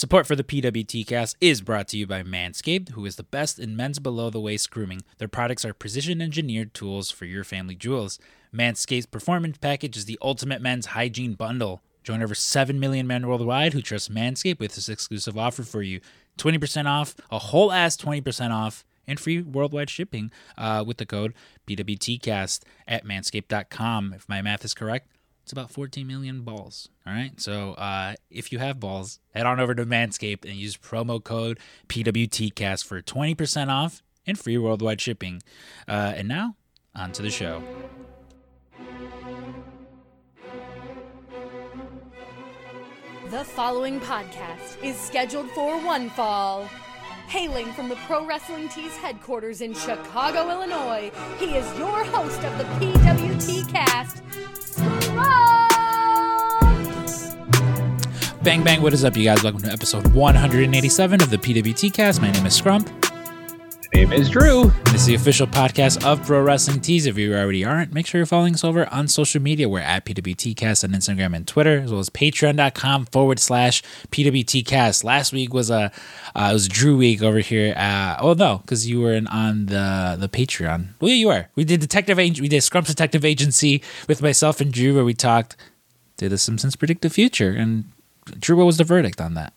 [0.00, 3.58] Support for the PWT cast is brought to you by Manscaped, who is the best
[3.58, 5.02] in men's below the waist grooming.
[5.18, 8.18] Their products are precision engineered tools for your family jewels.
[8.50, 11.82] Manscaped's Performance Package is the ultimate men's hygiene bundle.
[12.02, 16.00] Join over 7 million men worldwide who trust Manscaped with this exclusive offer for you
[16.38, 21.34] 20% off, a whole ass 20% off, and free worldwide shipping uh, with the code
[21.66, 24.14] PWTCast at manscaped.com.
[24.14, 25.10] If my math is correct,
[25.50, 26.90] it's about 14 million balls.
[27.04, 27.32] All right.
[27.40, 31.58] So uh, if you have balls, head on over to Manscaped and use promo code
[31.88, 35.42] PWTCast for 20% off and free worldwide shipping.
[35.88, 36.54] Uh, and now,
[36.94, 37.64] on to the show.
[43.30, 46.70] The following podcast is scheduled for one fall.
[47.26, 52.56] Hailing from the Pro Wrestling Tees headquarters in Chicago, Illinois, he is your host of
[52.56, 54.20] the PWT cast!
[58.42, 59.42] Bang, bang, what is up, you guys?
[59.42, 62.22] Welcome to episode 187 of the PWT cast.
[62.22, 62.99] My name is Scrump.
[63.92, 64.70] Name is Drew.
[64.84, 67.06] This is the official podcast of Pro Wrestling Tees.
[67.06, 69.68] If you already aren't, make sure you're following us over on social media.
[69.68, 75.02] We're at PWTcast on Instagram and Twitter, as well as patreon.com forward slash PWTcast.
[75.02, 75.90] Last week was a
[76.36, 77.74] uh, it was Drew week over here.
[77.76, 80.90] Uh, oh no, because you were in, on the the Patreon.
[81.00, 81.48] Well, you were.
[81.56, 85.56] We did Detective We did Scrump's Detective Agency with myself and Drew, where we talked.
[86.16, 87.50] Did the Simpsons predict the future?
[87.50, 87.90] And
[88.38, 89.52] Drew, what was the verdict on that?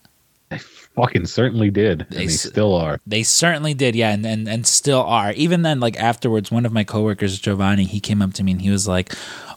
[0.95, 2.02] Fucking certainly did.
[2.02, 2.99] And They they still are.
[3.08, 5.31] They certainly did, yeah, and, and and still are.
[5.33, 8.61] Even then, like afterwards, one of my coworkers, Giovanni, he came up to me and
[8.61, 9.14] he was like,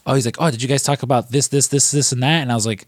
[0.06, 2.40] "Oh, he's like, oh, did you guys talk about this, this, this, this, and that?"
[2.40, 2.86] And I was like,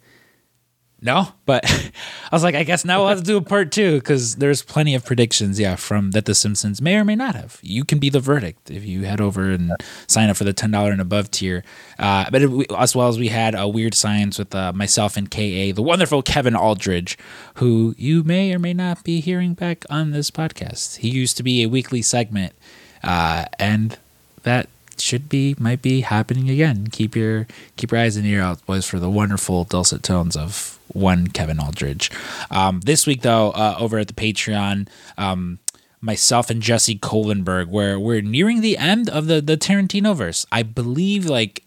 [1.01, 1.91] "No," but I
[2.33, 4.95] was like, "I guess now we'll have to do a part two because there's plenty
[4.95, 7.59] of predictions, yeah, from that The Simpsons may or may not have.
[7.63, 9.73] You can be the verdict if you head over and
[10.07, 11.65] sign up for the ten dollar and above tier.
[11.99, 15.31] Uh, but it, as well as we had a weird science with uh, myself and
[15.31, 17.17] Ka, the wonderful Kevin Aldridge,
[17.55, 20.97] who you may or may not be hearing back on this podcast.
[20.99, 22.55] He used to be a weekly segment,
[23.03, 23.99] uh, and
[24.43, 24.69] that
[25.01, 26.89] should be might be happening again.
[26.89, 30.79] Keep your keep your eyes and ear out, boys, for the wonderful dulcet tones of
[30.93, 32.11] one Kevin Aldridge.
[32.51, 34.89] Um, this week, though, uh, over at the Patreon.
[35.17, 35.59] Um,
[36.01, 40.47] myself and Jesse Kohlenberg, where we're nearing the end of the the Tarantino verse.
[40.53, 41.65] I believe like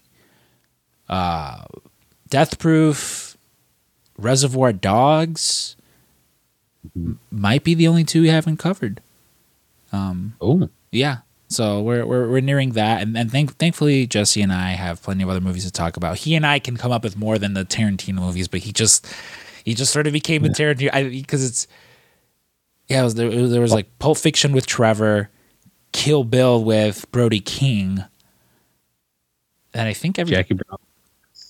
[1.08, 1.64] uh
[2.28, 3.36] Death Proof,
[4.16, 5.76] Reservoir Dogs
[7.30, 9.00] might be the only two we haven't covered.
[9.92, 11.18] Um Oh, yeah.
[11.52, 15.22] So we're we're, we're nearing that, and, and thank, thankfully Jesse and I have plenty
[15.22, 16.18] of other movies to talk about.
[16.18, 19.06] He and I can come up with more than the Tarantino movies, but he just
[19.64, 21.66] he just sort of became the Tarantino because it's
[22.88, 23.00] yeah.
[23.00, 25.30] It was, there, there was like Pulp Fiction with Trevor,
[25.92, 28.04] Kill Bill with Brody King,
[29.74, 30.78] and I think every Jackie Brown.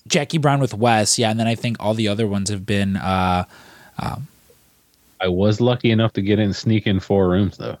[0.07, 2.97] Jackie Brown with Wes, yeah, and then I think all the other ones have been
[2.97, 3.45] uh
[5.23, 7.77] I was lucky enough to get in, sneak in four rooms though.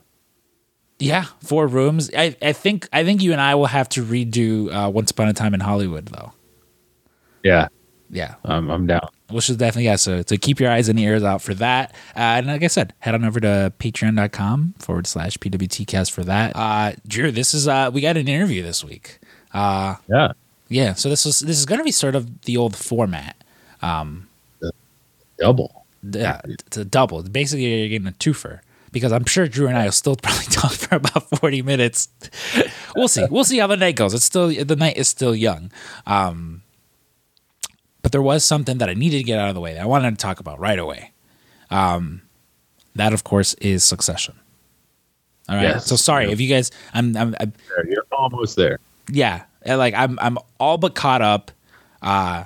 [1.03, 2.09] Yeah four rooms.
[2.17, 5.27] I I think I think you and I will have to redo uh, Once Upon
[5.27, 6.31] a Time in Hollywood though.
[7.43, 7.67] Yeah,
[8.09, 9.07] Yeah, I'm, I'm down.
[9.29, 9.97] which is definitely yeah.
[9.97, 11.91] So so keep your eyes and ears out for that.
[12.15, 16.55] Uh, and like I said, head on over to patreon.com forward slash pwtcast for that.
[16.55, 19.19] Uh, Drew, this is uh we got an interview this week.
[19.53, 20.31] Uh, Yeah,
[20.69, 20.93] yeah.
[20.93, 23.35] So this is this is gonna be sort of the old format.
[23.81, 24.29] Um,
[25.37, 25.85] double.
[26.01, 27.23] Yeah, it's a double.
[27.23, 28.59] Basically, you're getting a twofer
[28.93, 32.07] because I'm sure Drew and I will still probably talk for about 40 minutes.
[32.95, 33.25] we'll see.
[33.29, 34.13] We'll see how the night goes.
[34.13, 35.69] It's still the night is still young.
[36.05, 36.61] Um,
[38.01, 39.85] but there was something that I needed to get out of the way that I
[39.85, 41.11] wanted to talk about right away.
[41.69, 42.21] Um,
[42.95, 44.35] that of course is Succession.
[45.49, 45.63] All right.
[45.63, 45.87] Yes.
[45.87, 46.71] So sorry if you guys.
[46.93, 47.17] I'm.
[47.17, 47.35] I'm.
[47.39, 47.53] I'm
[47.89, 48.79] You're almost there.
[49.11, 51.49] yeah like i'm i'm all but caught up
[52.01, 52.43] uh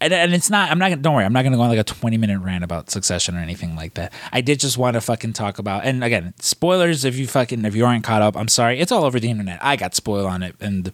[0.00, 1.78] and, and it's not i'm not gonna don't worry i'm not gonna go on like
[1.78, 5.00] a 20 minute rant about succession or anything like that i did just want to
[5.00, 8.48] fucking talk about and again spoilers if you fucking if you aren't caught up i'm
[8.48, 10.92] sorry it's all over the internet i got spoiled on it and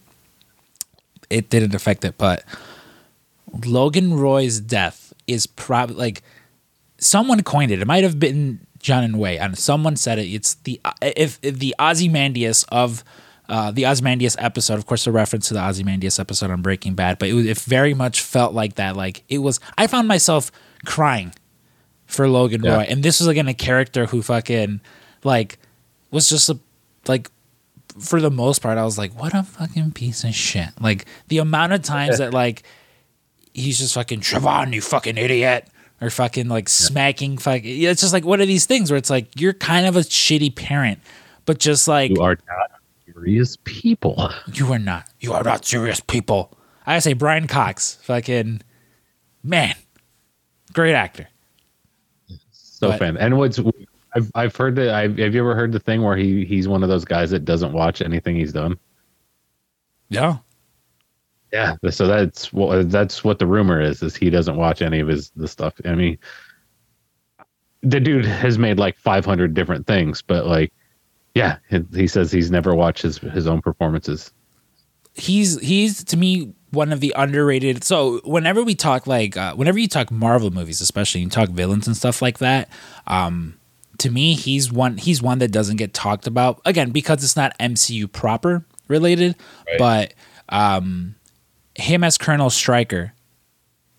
[1.31, 2.45] it didn't affect it but
[3.65, 6.23] logan roy's death is probably like
[6.99, 7.81] someone coined it.
[7.81, 10.27] It might have been John and Way, and someone said it.
[10.27, 13.05] It's the if, if the Ozymandias of
[13.49, 14.75] uh, the Ozymandias episode.
[14.75, 17.59] Of course, a reference to the Ozymandias episode on Breaking Bad, but it, was, it
[17.59, 18.97] very much felt like that.
[18.97, 19.61] Like it was.
[19.79, 20.51] I found myself
[20.85, 21.33] crying
[22.07, 22.77] for Logan Yeah.
[22.77, 24.81] Roy, and this was again a character who fucking
[25.25, 25.59] like
[26.11, 26.59] was just a
[27.09, 27.31] like
[27.99, 30.69] for the most part, I was like, what a fucking piece of shit.
[30.81, 32.63] Like the amount of times that like
[33.55, 35.69] he's just fucking Trevon, you fucking idiot,
[36.01, 37.83] or fucking like smacking fucking.
[37.83, 40.55] It's just like one of these things where it's like you're kind of a shitty
[40.55, 40.99] parent,
[41.47, 42.71] but just like You are not
[43.17, 44.31] serious people.
[44.53, 45.09] you are not.
[45.21, 46.57] You are not serious people.
[46.87, 48.63] I say, Brian Cox, fucking
[49.43, 49.75] man,
[50.73, 51.29] great actor.
[52.53, 53.17] So But- fan.
[53.17, 53.59] And what's
[54.15, 54.95] I've I've heard that.
[54.95, 57.45] I've, have you ever heard the thing where he he's one of those guys that
[57.45, 58.79] doesn't watch anything he's done?
[60.09, 60.39] Yeah.
[61.53, 61.77] Yeah.
[61.91, 64.03] So that's what that's what the rumor is.
[64.03, 65.75] Is he doesn't watch any of his the stuff.
[65.85, 66.19] I mean,
[67.83, 70.73] the dude has made like 500 different things, but like,
[71.37, 71.59] yeah,
[71.93, 74.33] he, says he's never watched his his own performances.
[75.15, 77.85] he's he's to me one of the underrated.
[77.85, 81.87] So whenever we talk like uh, whenever you talk Marvel movies, especially you talk villains
[81.87, 82.69] and stuff like that,
[83.07, 83.59] um,
[83.99, 87.57] to me he's one he's one that doesn't get talked about again because it's not
[87.59, 89.37] MCU proper related,
[89.67, 89.79] Right.
[89.79, 90.15] but
[90.49, 91.17] um,
[91.75, 93.13] him as Colonel Stryker.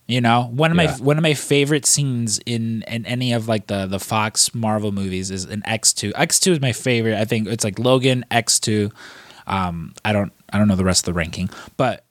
[0.08, 3.66] You know, one of my one of my favorite scenes in in any of like
[3.66, 6.14] the the Fox Marvel movies is in X two.
[6.16, 7.14] X two is my favorite.
[7.20, 8.90] I think it's like Logan X two.
[9.46, 12.06] Um, I don't I don't know the rest of the ranking, but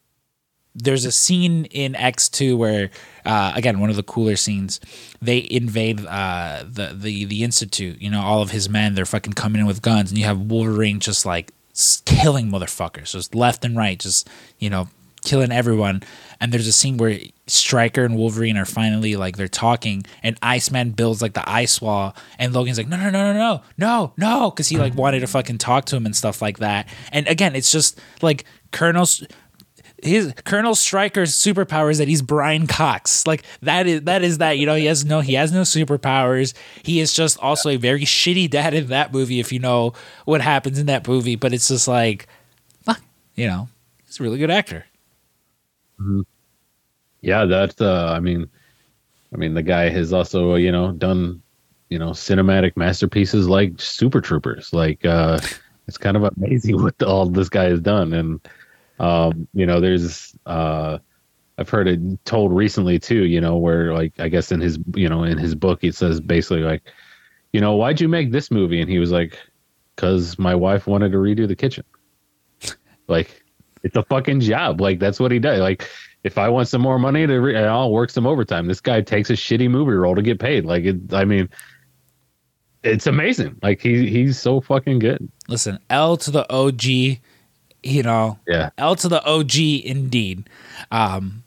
[0.75, 2.91] there's a scene in X two where
[3.25, 4.79] uh, again one of the cooler scenes
[5.19, 7.99] they invade uh, the the the institute.
[7.99, 10.39] You know, all of his men they're fucking coming in with guns, and you have
[10.39, 11.51] Wolverine just like
[12.05, 14.29] killing motherfuckers, just left and right, just
[14.59, 14.87] you know
[15.23, 16.03] killing everyone.
[16.39, 20.91] And there's a scene where Stryker and Wolverine are finally like they're talking, and Iceman
[20.91, 24.51] builds like the ice wall, and Logan's like, no, no, no, no, no, no, no,
[24.51, 24.97] because he like mm.
[24.97, 26.87] wanted to fucking talk to him and stuff like that.
[27.11, 29.25] And again, it's just like Colonel's
[30.03, 33.25] his Colonel Stryker's superpower is that he's Brian Cox.
[33.25, 34.57] Like that is that is that.
[34.57, 36.53] You know, he has no he has no superpowers.
[36.83, 39.39] He is just also a very shitty dad in that movie.
[39.39, 39.93] If you know
[40.25, 42.27] what happens in that movie, but it's just like,
[43.35, 43.69] you know,
[44.05, 44.85] he's a really good actor.
[47.21, 47.81] Yeah, that's.
[47.81, 48.49] Uh, I mean,
[49.33, 51.41] I mean, the guy has also you know done
[51.89, 54.73] you know cinematic masterpieces like Super Troopers.
[54.73, 55.39] Like, uh,
[55.87, 58.13] it's kind of amazing what all this guy has done.
[58.13, 58.47] And
[58.99, 60.99] um, you know, there's uh,
[61.57, 63.25] I've heard it told recently too.
[63.25, 66.19] You know, where like I guess in his you know in his book it says
[66.21, 66.83] basically like,
[67.51, 68.81] you know, why'd you make this movie?
[68.81, 69.37] And he was like,
[69.95, 71.83] because my wife wanted to redo the kitchen.
[73.07, 73.43] like,
[73.83, 74.81] it's a fucking job.
[74.81, 75.59] Like that's what he does.
[75.59, 75.87] Like
[76.23, 78.67] if I want some more money to, re- I'll work some overtime.
[78.67, 80.65] This guy takes a shitty movie role to get paid.
[80.65, 81.49] Like it, I mean,
[82.83, 83.57] it's amazing.
[83.61, 85.29] Like he he's so fucking good.
[85.47, 88.69] Listen, L to the OG, you know, Yeah.
[88.77, 90.49] L to the OG indeed.
[90.91, 91.43] Um,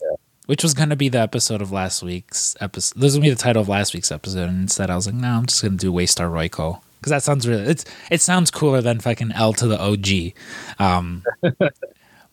[0.47, 2.97] Which was going to be the episode of last week's episode.
[2.99, 4.49] This was to be the title of last week's episode.
[4.49, 6.81] And instead, I was like, no, I'm just going to do Waystar Royco.
[6.99, 10.35] Because that sounds really, it's, it sounds cooler than fucking L to the OG.
[10.79, 11.23] Um,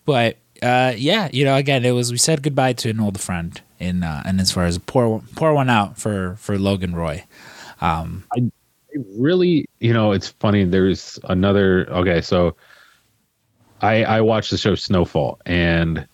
[0.08, 3.62] but uh, yeah, you know, again, it was, we said goodbye to an old friend.
[3.80, 7.24] In, uh, and as far as pour, pour one out for, for Logan Roy.
[7.80, 8.24] Um,
[8.90, 10.64] It really, you know, it's funny.
[10.64, 11.88] There's another.
[11.92, 12.56] Okay, so
[13.82, 16.08] I I watched the show Snowfall, and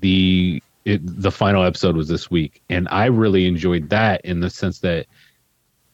[0.00, 4.50] the it, the final episode was this week, and I really enjoyed that in the
[4.50, 5.06] sense that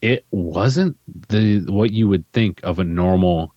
[0.02, 0.96] it wasn't
[1.28, 3.54] the what you would think of a normal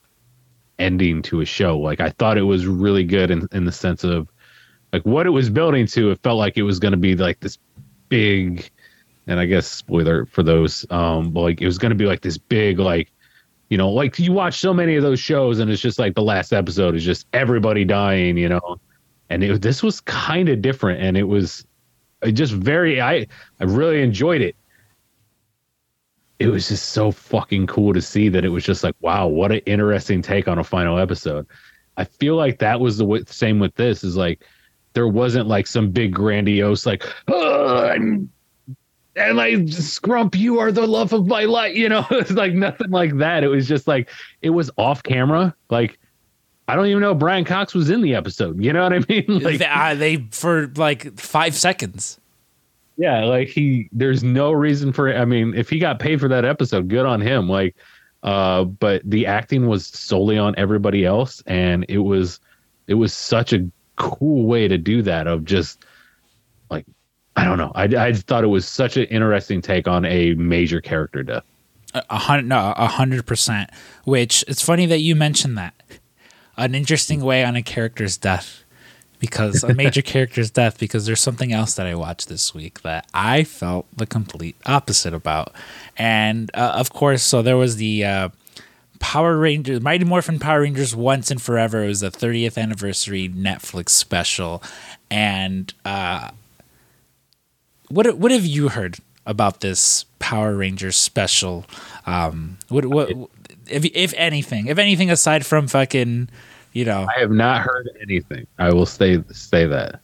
[0.80, 1.78] ending to a show.
[1.78, 4.28] Like I thought it was really good in in the sense of
[4.92, 6.12] like what it was building to.
[6.12, 7.58] It felt like it was going to be like this
[8.08, 8.70] big
[9.30, 12.22] and I guess spoiler for those, um, but like it was going to be like
[12.22, 13.12] this big, like,
[13.70, 16.24] you know, like you watch so many of those shows, and it's just like the
[16.24, 18.80] last episode is just everybody dying, you know,
[19.30, 21.64] and it, this was kind of different, and it was
[22.34, 23.28] just very, I
[23.60, 24.56] I really enjoyed it.
[26.40, 29.52] It was just so fucking cool to see that it was just like, wow, what
[29.52, 31.46] an interesting take on a final episode.
[31.98, 34.04] I feel like that was the w- same with this.
[34.04, 34.46] Is like
[34.94, 37.04] there wasn't like some big grandiose like,
[39.20, 42.90] and like scrump you are the love of my life you know it's like nothing
[42.90, 44.10] like that it was just like
[44.42, 46.00] it was off camera like
[46.68, 49.26] i don't even know brian cox was in the episode you know what i mean
[49.44, 52.20] like they, uh, they, for like five seconds.
[53.00, 56.46] Yeah like he there's no reason for i mean if he got paid for that
[56.46, 57.76] episode good on him like
[58.24, 62.40] uh but the acting was solely on everybody else and it was
[62.88, 63.66] it was such a
[63.96, 65.86] cool way to do that of just
[66.70, 66.86] like
[67.38, 70.82] i don't know i, I thought it was such an interesting take on a major
[70.82, 71.46] character death
[71.94, 73.70] a hundred, no, a hundred percent.
[74.04, 75.74] Which it's funny that you mentioned that.
[76.58, 78.64] An interesting way on a character's death,
[79.20, 80.80] because a major character's death.
[80.80, 85.14] Because there's something else that I watched this week that I felt the complete opposite
[85.14, 85.54] about,
[85.98, 88.30] and uh, of course, so there was the uh,
[89.00, 91.84] Power Rangers, Mighty Morphin Power Rangers Once and Forever.
[91.84, 94.62] It was the 30th anniversary Netflix special,
[95.10, 96.32] and uh,
[97.90, 101.66] what what have you heard about this Power Rangers special?
[102.06, 103.10] Um, what what
[103.68, 106.30] if if anything, if anything aside from fucking,
[106.80, 108.48] you know, I have not heard anything.
[108.58, 110.00] I will say say that.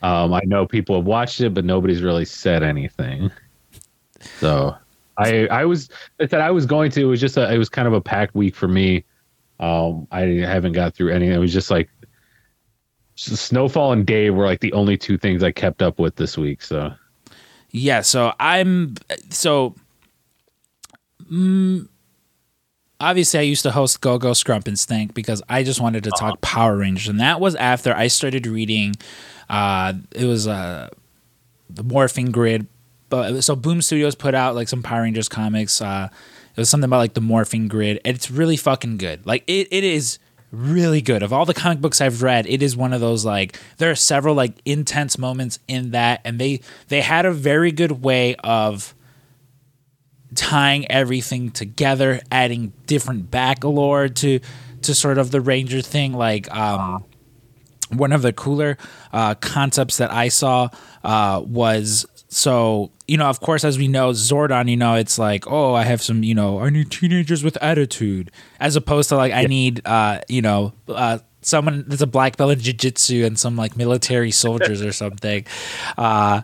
[0.00, 3.32] Um, I know people have watched it, but nobody's really said anything.
[4.38, 4.76] So
[5.16, 7.00] I I was I said I was going to.
[7.00, 7.52] It was just a.
[7.52, 9.04] It was kind of a packed week for me.
[9.58, 11.26] Um, I haven't got through any.
[11.26, 11.90] It was just like
[13.16, 16.62] Snowfall and Dave were like the only two things I kept up with this week.
[16.62, 16.94] So
[17.72, 18.94] Yeah, so I'm
[19.30, 19.74] so
[21.28, 21.88] mm,
[23.00, 26.10] obviously I used to host Go Go Scrump and Stink because I just wanted to
[26.10, 28.94] talk Power Rangers, and that was after I started reading.
[29.48, 30.90] Uh, it was uh,
[31.70, 32.66] the Morphing Grid,
[33.08, 35.80] but so Boom Studios put out like some Power Rangers comics.
[35.80, 36.08] Uh,
[36.56, 39.24] it was something about like the Morphing Grid, and it's really fucking good.
[39.26, 40.18] Like it, it is
[40.50, 41.22] really good.
[41.22, 43.94] Of all the comic books I've read, it is one of those like there are
[43.94, 48.94] several like intense moments in that, and they they had a very good way of
[50.34, 54.40] tying everything together, adding different back lore to
[54.82, 56.12] to sort of the Ranger thing.
[56.12, 57.04] Like um,
[57.90, 58.78] one of the cooler
[59.12, 60.68] uh, concepts that I saw
[61.04, 65.50] uh, was so you know, of course, as we know, Zordon, you know, it's like,
[65.50, 68.30] oh, I have some, you know, I need teenagers with attitude,
[68.60, 72.52] as opposed to like I need, uh, you know, uh, someone that's a black belt
[72.52, 75.46] in jiu-jitsu and some like military soldiers or something.
[75.96, 76.42] Uh,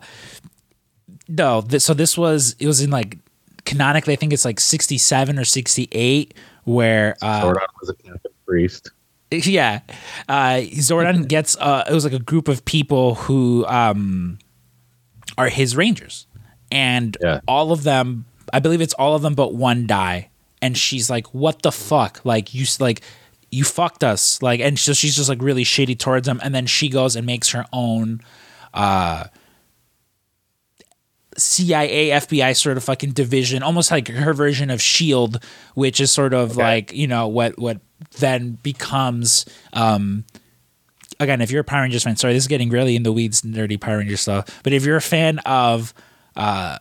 [1.28, 3.18] no, th- so this was it was in like
[3.64, 7.94] canonically, I think it's like sixty seven or sixty eight, where uh, Zordon was a
[7.94, 8.90] Catholic priest.
[9.30, 9.80] yeah,
[10.28, 14.38] uh, Zordon gets uh, it was like a group of people who um,
[15.38, 16.26] are his rangers,
[16.70, 17.40] and Yeah.
[17.48, 20.30] all of them, I believe it's all of them but one die,
[20.62, 22.20] and she's like, "What the fuck?
[22.24, 23.02] Like you like."
[23.50, 26.66] You fucked us, like, and so she's just like really shady towards him, and then
[26.66, 28.20] she goes and makes her own
[31.36, 35.42] CIA, FBI sort of fucking division, almost like her version of Shield,
[35.74, 37.80] which is sort of like you know what what
[38.18, 39.44] then becomes.
[39.72, 40.24] um
[41.20, 43.42] Again, if you're a Power Rangers fan, sorry, this is getting really in the weeds,
[43.42, 44.60] nerdy Power Rangers stuff.
[44.64, 45.94] But if you're a fan of
[46.34, 46.76] uh,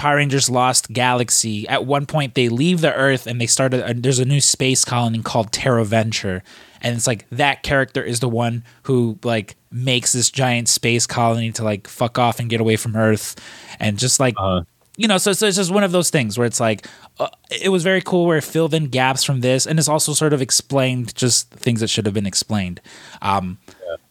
[0.00, 3.74] Power Rangers Lost Galaxy, at one point they leave the Earth and they start.
[3.74, 6.42] A, there's a new space colony called Terra Venture,
[6.80, 11.52] and it's like that character is the one who like makes this giant space colony
[11.52, 13.36] to like fuck off and get away from Earth,
[13.78, 14.62] and just like Uh,
[14.96, 16.86] you know, so, so it's just one of those things where it's like,
[17.18, 20.12] uh, it was very cool where it filled in gaps from this, and it's also
[20.12, 22.80] sort of explained just things that should have been explained.
[23.22, 23.58] Um,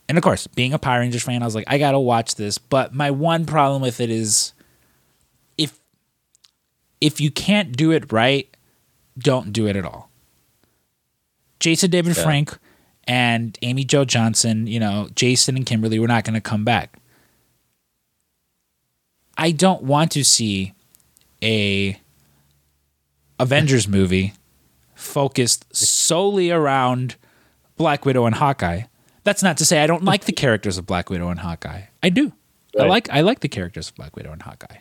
[0.07, 2.57] And of course, being a Power Rangers fan, I was like, I gotta watch this.
[2.57, 4.53] But my one problem with it is,
[7.01, 8.47] if you can't do it right,
[9.17, 10.09] don't do it at all.
[11.59, 12.23] Jason David Yeah.
[12.23, 12.57] Frank
[13.05, 16.97] and Amy Jo Johnson, you know, Jason and Kimberly were not going to come back.
[19.37, 20.73] I don't want to see
[21.41, 21.99] a
[23.39, 24.33] Avengers movie
[24.95, 27.15] focused solely around
[27.77, 28.83] Black Widow and Hawkeye.
[29.23, 31.83] That's not to say I don't like the characters of Black Widow and Hawkeye.
[32.03, 32.33] I do.
[32.79, 34.77] I like I like the characters of Black Widow and Hawkeye.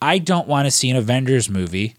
[0.00, 1.96] I don't want to see an Avengers movie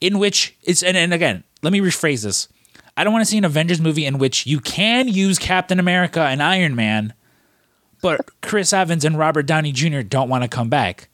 [0.00, 2.48] in which it's and, and again, let me rephrase this.
[2.96, 6.20] I don't want to see an Avengers movie in which you can use Captain America
[6.20, 7.14] and Iron Man,
[8.02, 10.00] but Chris Evans and Robert Downey Jr.
[10.00, 11.08] don't want to come back.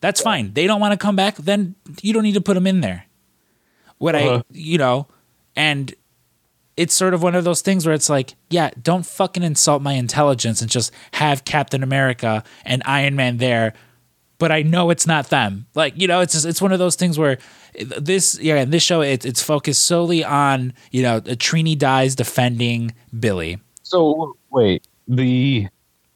[0.00, 0.52] That's fine.
[0.52, 3.06] They don't want to come back, then you don't need to put them in there.
[3.98, 4.38] What Uh-huh.
[4.38, 5.06] I, you know,
[5.56, 5.94] and
[6.76, 9.92] it's sort of one of those things where it's like, yeah, don't fucking insult my
[9.92, 13.72] intelligence and just have Captain America and Iron Man there,
[14.38, 15.66] but I know it's not them.
[15.74, 17.38] Like, you know, it's just, it's one of those things where
[17.98, 22.94] this, yeah, in this show, it, it's focused solely on, you know, Trini dies defending
[23.18, 23.58] Billy.
[23.82, 25.68] so wait, the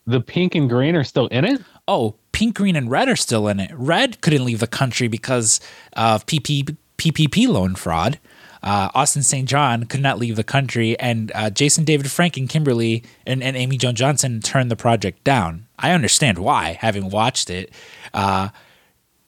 [0.06, 1.60] the pink and green are still in it.
[1.86, 3.70] oh, pink, green, and red are still in it.
[3.74, 5.60] Red couldn't leave the country because
[5.94, 8.18] of PP, PPP loan fraud.
[8.62, 9.48] Uh, Austin St.
[9.48, 13.56] John could not leave the country, and uh, Jason David Frank and Kimberly and, and
[13.56, 15.66] Amy Jo Johnson turned the project down.
[15.78, 17.72] I understand why, having watched it.
[18.12, 18.48] Uh,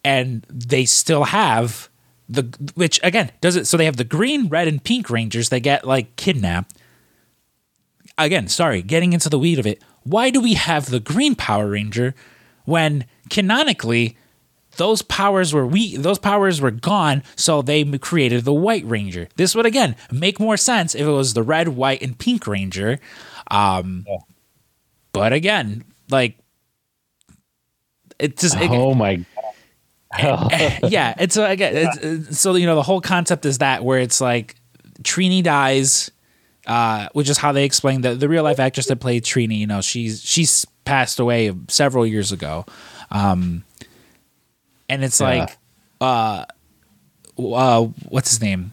[0.05, 1.89] and they still have
[2.29, 2.43] the
[2.75, 5.49] which again does it so they have the green, red, and pink rangers.
[5.49, 6.75] They get like kidnapped.
[8.17, 9.83] Again, sorry, getting into the weed of it.
[10.03, 12.15] Why do we have the green Power Ranger
[12.65, 14.17] when canonically
[14.81, 19.29] those powers were we those powers were gone so they created the white ranger.
[19.37, 22.99] This would again make more sense if it was the red white and pink ranger.
[23.51, 24.07] Um
[25.13, 26.39] but again like
[28.19, 29.17] it just it, oh my
[30.21, 30.51] God.
[30.89, 33.99] yeah it's uh, again it's, it's- so you know the whole concept is that where
[33.99, 34.57] it's like
[35.03, 36.11] trini dies
[36.67, 39.67] uh which is how they explain that the real life actress that played trini you
[39.67, 42.65] know she's she's passed away several years ago.
[43.11, 43.65] Um
[44.91, 45.27] and it's Yeah.
[45.29, 45.59] like
[46.01, 46.45] uh
[47.39, 48.73] uh what's his name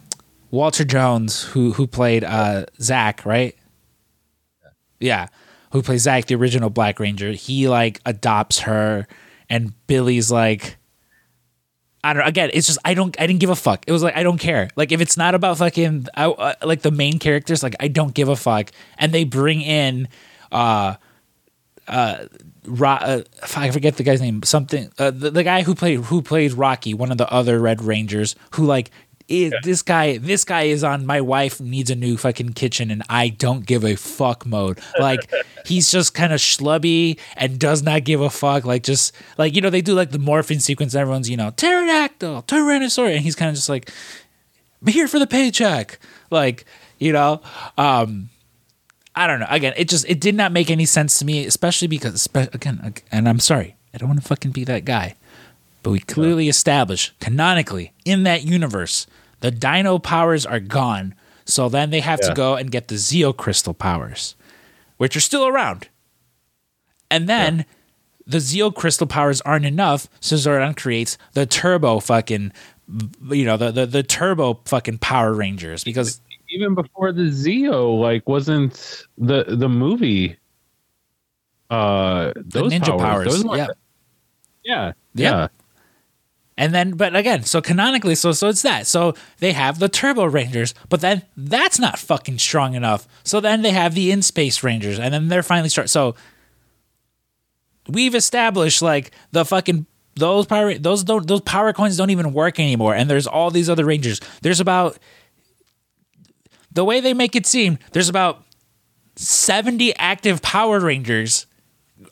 [0.51, 3.55] walter jones who who played uh zach right
[4.99, 5.27] yeah
[5.71, 9.07] who plays zach the original black ranger he like adopts her
[9.49, 10.77] and billy's like
[12.03, 12.25] I don't.
[12.27, 13.19] Again, it's just I don't.
[13.19, 13.83] I didn't give a fuck.
[13.85, 14.69] It was like I don't care.
[14.77, 18.13] Like if it's not about fucking I, uh, like the main characters, like I don't
[18.13, 18.71] give a fuck.
[18.97, 20.07] And they bring in,
[20.51, 20.95] uh,
[21.87, 22.25] uh,
[22.81, 23.21] uh
[23.55, 24.43] I forget the guy's name.
[24.43, 24.91] Something.
[24.97, 28.35] Uh, the, the guy who played who played Rocky, one of the other Red Rangers,
[28.51, 28.91] who like
[29.27, 33.03] is this guy this guy is on my wife needs a new fucking kitchen and
[33.09, 34.79] I don't give a fuck mode.
[34.99, 35.29] Like
[35.65, 38.65] he's just kind of schlubby and does not give a fuck.
[38.65, 40.95] Like just like you know they do like the morphing sequence.
[40.95, 43.91] Everyone's you know pterodactyl, tyrannosaurus, and he's kind of just like
[44.81, 45.99] I'm here for the paycheck.
[46.31, 46.65] Like
[46.99, 47.41] you know,
[47.77, 48.29] um,
[49.17, 49.47] I don't know.
[49.49, 53.27] Again, it just it did not make any sense to me, especially because again, and
[53.27, 55.15] I'm sorry, I don't want to fucking be that guy.
[55.83, 59.07] But we clearly established canonically in that universe
[59.39, 61.13] the dino powers are gone.
[61.45, 62.29] So then they have Yeah.
[62.29, 64.35] to go and get the Zeo crystal powers,
[64.97, 65.87] which are still around.
[67.09, 67.65] And then
[68.25, 72.51] the Zeo crystal powers aren't enough, so Zordon creates the turbo fucking
[73.29, 78.27] you know, the the, the turbo fucking Power Rangers because Even before the Zeo, like
[78.27, 80.37] wasn't the the movie
[81.69, 83.67] uh the those ninja powers, those weren't- yeah.
[84.63, 84.91] yeah.
[85.13, 85.29] Yeah.
[85.31, 85.47] Yeah.
[86.59, 88.87] And then, but again, so canonically, so so it's that.
[88.87, 93.07] So they have the Turbo Rangers, but then that's not fucking strong enough.
[93.23, 95.89] So then they have the In Space Rangers, and then they're finally start.
[95.91, 96.15] So
[97.87, 99.85] we've established like the fucking
[100.15, 102.95] those power those don't those power coins don't even work anymore.
[102.95, 104.19] And there's all these other Rangers.
[104.41, 104.97] There's about
[106.77, 107.79] the way they make it seem.
[107.91, 108.43] There's about
[109.15, 111.47] seventy active Power Rangers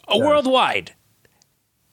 [0.08, 0.96] uh, worldwide.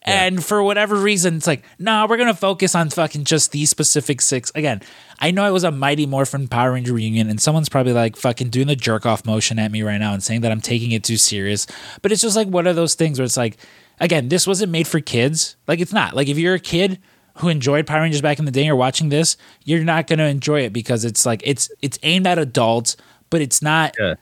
[0.04, 4.22] And for whatever reason, it's like, nah, we're gonna focus on fucking just these specific
[4.22, 4.50] six.
[4.54, 4.80] Again,
[5.20, 8.48] I know it was a Mighty Morphin Power Ranger reunion, and someone's probably like fucking
[8.48, 11.04] doing the jerk off motion at me right now and saying that I'm taking it
[11.04, 11.66] too serious.
[12.00, 13.58] But it's just like one of those things where it's like,
[14.00, 15.56] again, this wasn't made for kids.
[15.68, 16.16] Like it's not.
[16.16, 17.00] Like if you're a kid
[17.36, 20.60] who enjoyed Power Rangers back in the day, you're watching this, you're not gonna enjoy
[20.62, 22.96] it because it's like it's it's aimed at adults,
[23.30, 23.94] but it's not.
[23.98, 24.14] Yeah.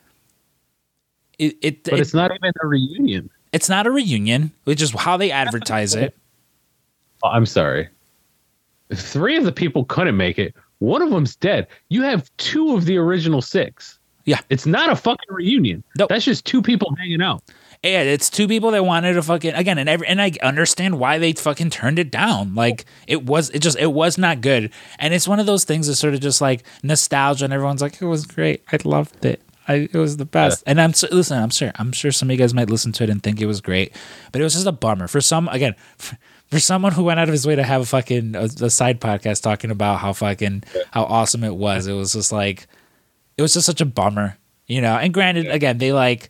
[1.38, 3.31] It, it, But it- it's not even a reunion.
[3.53, 6.14] it's not a reunion, which is how they advertise it.
[7.23, 7.87] Oh, I'm sorry.
[8.94, 10.55] Three of the people couldn't make it.
[10.79, 11.66] One of them's dead.
[11.90, 13.99] You have two of the original six.
[14.25, 14.40] Yeah.
[14.49, 15.85] It's not a fucking reunion.
[15.99, 16.09] Nope.
[16.09, 17.42] That's just two people hanging out.
[17.83, 21.16] And it's two people that wanted to fucking again, and every, and I understand why
[21.16, 22.55] they fucking turned it down.
[22.55, 25.87] Like it was, it just it was not good, and it's one of those things
[25.87, 29.40] that sort of just like nostalgia, and everyone's like, it was great, I loved it,
[29.66, 30.62] I it was the best.
[30.66, 33.09] And I'm listen, I'm sure, I'm sure some of you guys might listen to it
[33.09, 33.97] and think it was great,
[34.31, 35.49] but it was just a bummer for some.
[35.49, 38.45] Again, for, for someone who went out of his way to have a fucking a,
[38.45, 42.66] a side podcast talking about how fucking how awesome it was, it was just like
[43.38, 44.97] it was just such a bummer, you know.
[44.97, 46.29] And granted, again, they like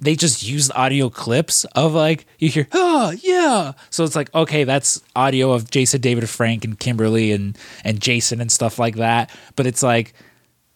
[0.00, 3.72] they just used audio clips of like you hear oh yeah.
[3.90, 8.40] So it's like okay that's audio of jason david frank and kimberly and and jason
[8.40, 9.30] and stuff like that.
[9.56, 10.14] But it's like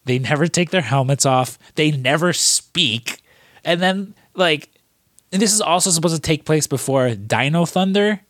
[0.04, 1.58] they never take their helmets off.
[1.76, 3.20] They never speak.
[3.64, 4.68] And then like
[5.32, 8.20] and this is also supposed to take place before dino thunder.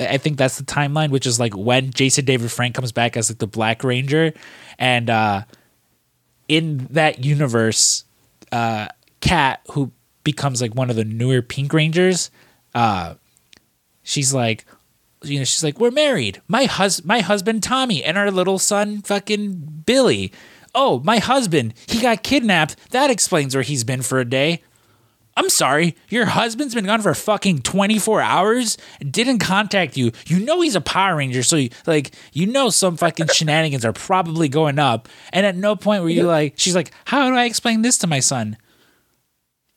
[0.00, 3.30] I think that's the timeline, which is like when Jason David Frank comes back as
[3.30, 4.32] like the Black Ranger,
[4.78, 5.42] and uh,
[6.46, 8.04] in that universe,
[8.52, 8.86] uh,
[9.20, 9.90] Kat, who
[10.32, 12.30] becomes like one of the newer Pink Rangers,
[12.74, 13.14] uh,
[14.02, 14.66] she's like,
[15.22, 16.42] you know, she's like, we're married.
[16.46, 20.30] My hus, my husband Tommy, and our little son fucking Billy.
[20.74, 22.76] Oh, my husband, he got kidnapped.
[22.90, 24.62] That explains where he's been for a day.
[25.34, 30.12] I'm sorry, your husband's been gone for fucking 24 hours, didn't contact you.
[30.26, 33.94] You know he's a Power Ranger, so you, like you know some fucking shenanigans are
[33.94, 35.08] probably going up.
[35.32, 38.06] And at no point were you like, she's like, how do I explain this to
[38.06, 38.58] my son?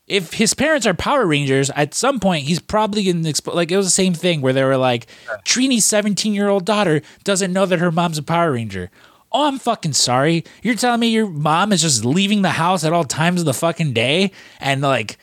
[0.08, 3.78] If his parents are Power Rangers, at some point he's probably in exp- like it
[3.78, 5.08] was the same thing where they were like,
[5.46, 8.90] Trini's 17 year old daughter doesn't know that her mom's a Power Ranger.
[9.32, 10.44] Oh, I'm fucking sorry.
[10.62, 13.54] You're telling me your mom is just leaving the house at all times of the
[13.54, 15.18] fucking day and like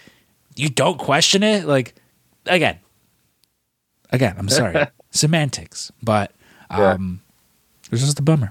[0.56, 1.94] you don't question it like
[2.46, 2.78] again
[4.10, 6.32] again i'm sorry semantics but
[6.70, 7.20] um
[7.84, 8.50] it was just a bummer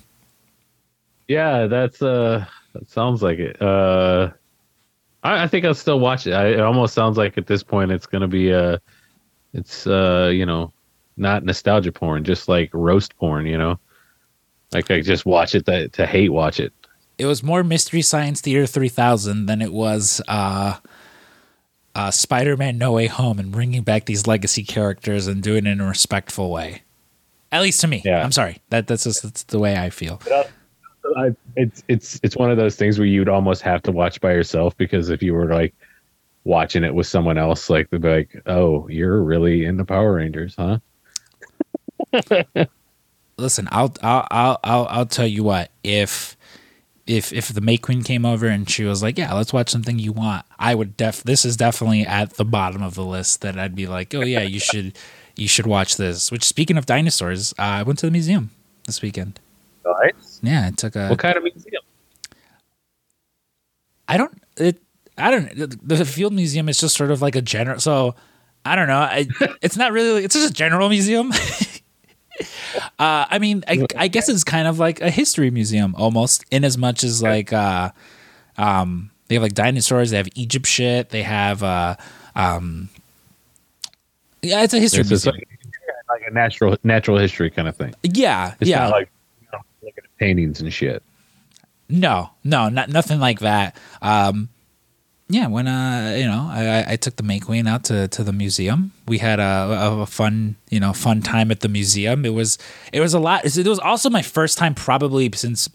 [1.28, 3.62] Yeah, that's uh that sounds like it.
[3.62, 4.30] Uh
[5.24, 6.34] I, I think I'll still watch it.
[6.34, 8.78] I, it almost sounds like at this point it's gonna be uh
[9.54, 10.72] it's uh, you know,
[11.16, 13.80] not nostalgia porn, just like roast porn, you know?
[14.74, 16.72] Like I just watch it to, to hate watch it.
[17.18, 20.78] it was more mystery science theater 3000 than it was uh
[21.96, 25.82] uh spider-man no way home and bringing back these legacy characters and doing it in
[25.82, 26.84] a respectful way
[27.52, 28.24] at least to me Yeah.
[28.24, 30.22] i'm sorry that that's just that's the way i feel
[31.16, 34.34] I, it's it's it's one of those things where you'd almost have to watch by
[34.34, 35.74] yourself because if you were like
[36.44, 40.56] watching it with someone else, like they'd be like, "Oh, you're really into Power Rangers,
[40.58, 40.80] huh?"
[43.38, 46.36] listen, I'll I'll I'll I'll, I'll tell you what if.
[47.10, 49.98] If, if the May Queen came over and she was like, "Yeah, let's watch something
[49.98, 51.24] you want," I would def.
[51.24, 54.42] This is definitely at the bottom of the list that I'd be like, "Oh yeah,
[54.42, 54.98] you should,
[55.38, 58.50] you should watch this." Which, speaking of dinosaurs, uh, I went to the museum
[58.88, 59.40] this weekend.
[59.86, 60.27] Nice.
[60.42, 61.10] Yeah, I took a.
[61.10, 61.82] What kind of museum?
[64.08, 64.42] I don't.
[64.58, 64.82] It.
[65.18, 65.56] I don't.
[65.56, 67.80] The, the Field Museum is just sort of like a general.
[67.80, 68.16] So
[68.66, 69.00] I don't know.
[69.00, 69.28] I,
[69.62, 70.24] it's not really.
[70.24, 71.32] It's just a general museum.
[73.00, 76.64] uh, I mean, I, I guess it's kind of like a history museum almost, in
[76.64, 77.92] as much as like, uh,
[78.58, 80.12] um, they have like dinosaurs.
[80.12, 81.10] They have Egypt shit.
[81.10, 81.96] They have, uh,
[82.36, 82.90] um,
[84.42, 85.36] yeah, it's a history It's museum.
[85.36, 85.48] like,
[86.10, 87.94] like a natural natural history kind of thing.
[88.04, 88.80] yeah, It's yeah.
[88.80, 89.10] not like
[89.42, 91.04] you know, looking at paintings and shit.
[91.90, 93.78] No, no, not nothing like that.
[94.02, 94.50] Um,
[95.30, 98.32] yeah, when uh, you know, I, I- took the May Queen out to, to the
[98.34, 98.94] museum.
[99.08, 102.26] We had a, a, a fun, you know, fun time at the museum.
[102.26, 102.58] It was
[102.94, 103.44] it was a lot.
[103.46, 105.70] It was also my first time probably since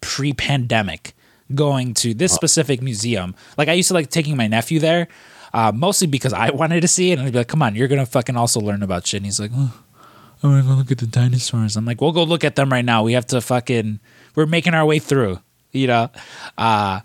[0.00, 1.14] pre-pandemic
[1.54, 3.34] going to this specific museum.
[3.58, 5.08] Like I used to like taking my nephew there,
[5.52, 7.88] uh, mostly because I wanted to see it, and I'd be like, "Come on, you're
[7.88, 9.83] gonna fucking also learn about shit." And he's like, "Oh,
[10.44, 12.84] I want to look at the dinosaurs." I'm like, "We'll go look at them right
[12.84, 13.02] now.
[13.02, 14.00] We have to fucking.
[14.34, 15.40] We're making our way through,
[15.72, 16.10] you know."
[16.58, 17.00] Uh,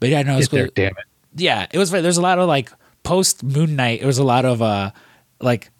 [0.00, 0.72] but yeah, no, it was Get there, cool.
[0.74, 1.04] damn it.
[1.36, 1.90] Yeah, it was.
[1.90, 2.70] There's a lot of like
[3.02, 4.02] post Moon Knight.
[4.02, 4.90] It was a lot of uh,
[5.40, 5.70] like,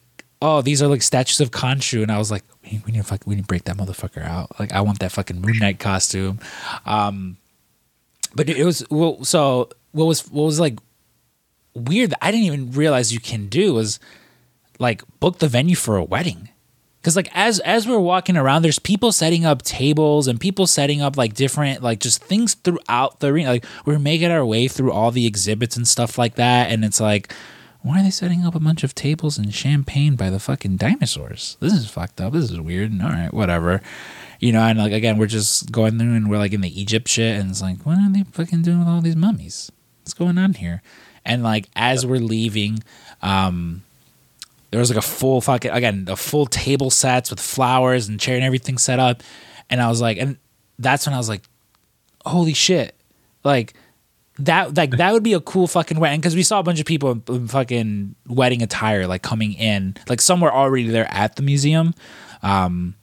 [0.42, 2.98] oh, these are like statues of Khonshu, and I was like, we need, we need
[2.98, 4.58] to fuck, we need to break that motherfucker out.
[4.58, 6.40] Like, I want that fucking Moon Knight costume.
[6.86, 7.36] Um,
[8.34, 9.22] but it was well.
[9.24, 10.78] So what was what was like
[11.74, 14.00] weird that I didn't even realize you can do was
[14.78, 16.48] like book the venue for a wedding.
[17.04, 21.02] Cause like as as we're walking around, there's people setting up tables and people setting
[21.02, 23.50] up like different like just things throughout the arena.
[23.50, 27.00] Like we're making our way through all the exhibits and stuff like that, and it's
[27.00, 27.30] like,
[27.82, 31.58] why are they setting up a bunch of tables and champagne by the fucking dinosaurs?
[31.60, 32.32] This is fucked up.
[32.32, 32.90] This is weird.
[32.90, 33.82] And all right, whatever.
[34.40, 37.06] You know, and like again, we're just going through and we're like in the Egypt
[37.06, 39.70] shit, and it's like, what are they fucking doing with all these mummies?
[40.00, 40.80] What's going on here?
[41.22, 42.82] And like as we're leaving,
[43.20, 43.82] um,
[44.74, 48.34] there was like a full fucking again a full table sets with flowers and chair
[48.34, 49.22] and everything set up.
[49.70, 50.36] And i was like and
[50.80, 51.42] that's when i was like
[52.26, 52.96] holy shit.
[53.44, 53.74] Like
[54.40, 56.18] that like that would be a cool fucking wedding.
[56.18, 59.94] Because we saw a bunch of people in, in fucking wedding attire like coming in
[60.08, 61.94] like some were already there at the museum.
[62.42, 62.96] Um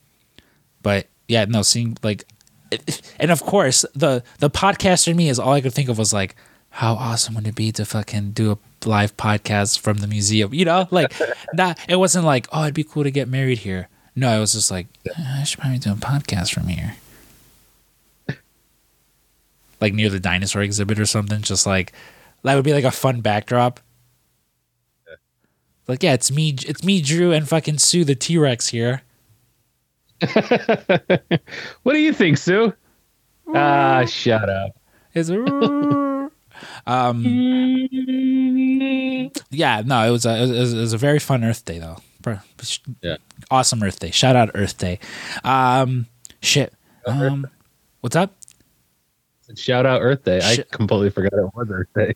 [0.82, 2.26] but yeah no seeing like
[3.18, 6.12] and of course the the podcaster in me is all i could think of was
[6.12, 6.36] like
[6.72, 8.58] how awesome would it be to fucking do a
[8.88, 10.88] live podcast from the museum you know?
[10.90, 11.14] Like
[11.54, 11.80] that.
[11.88, 13.88] it wasn't like oh it'd be cool to get married here.
[14.16, 16.96] No it was just like "Eh, i should probably do a podcast from here.
[19.80, 21.92] Like near the dinosaur exhibit or something just like
[22.44, 23.80] that would be like a fun backdrop.
[25.88, 29.02] Like yeah it's me it's me drew and fucking sue the t-rex here.
[31.84, 32.74] What do you think, Sue?
[33.56, 34.72] Ah, shut up.
[35.14, 35.30] It's
[36.88, 37.24] um,
[39.50, 41.97] yeah, no, it was a it was, it was a very fun Earth Day though.
[43.02, 43.17] Yeah.
[43.50, 44.12] awesome Earth Day.
[44.12, 45.00] Shout out Earth Day.
[45.43, 46.06] Um,
[46.41, 46.74] shit.
[47.06, 47.47] Um,
[48.02, 48.36] what's up?
[49.56, 50.39] Shout out Earth Day.
[50.43, 52.15] I completely forgot it was Earth Day.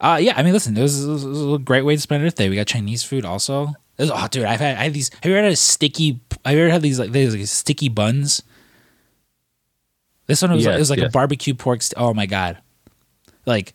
[0.00, 2.36] Uh, yeah, I mean, listen, it was, it was- a great way to spend Earth
[2.36, 2.48] Day.
[2.48, 3.74] We got Chinese food also.
[3.98, 5.10] Was- oh, dude, I've had I had these.
[5.22, 6.20] Have you ever had a sticky?
[6.44, 8.42] Have you ever had these like these like, sticky buns?
[10.26, 11.82] This one was it was like a barbecue pork.
[11.82, 12.58] St- oh my god!
[13.50, 13.74] Like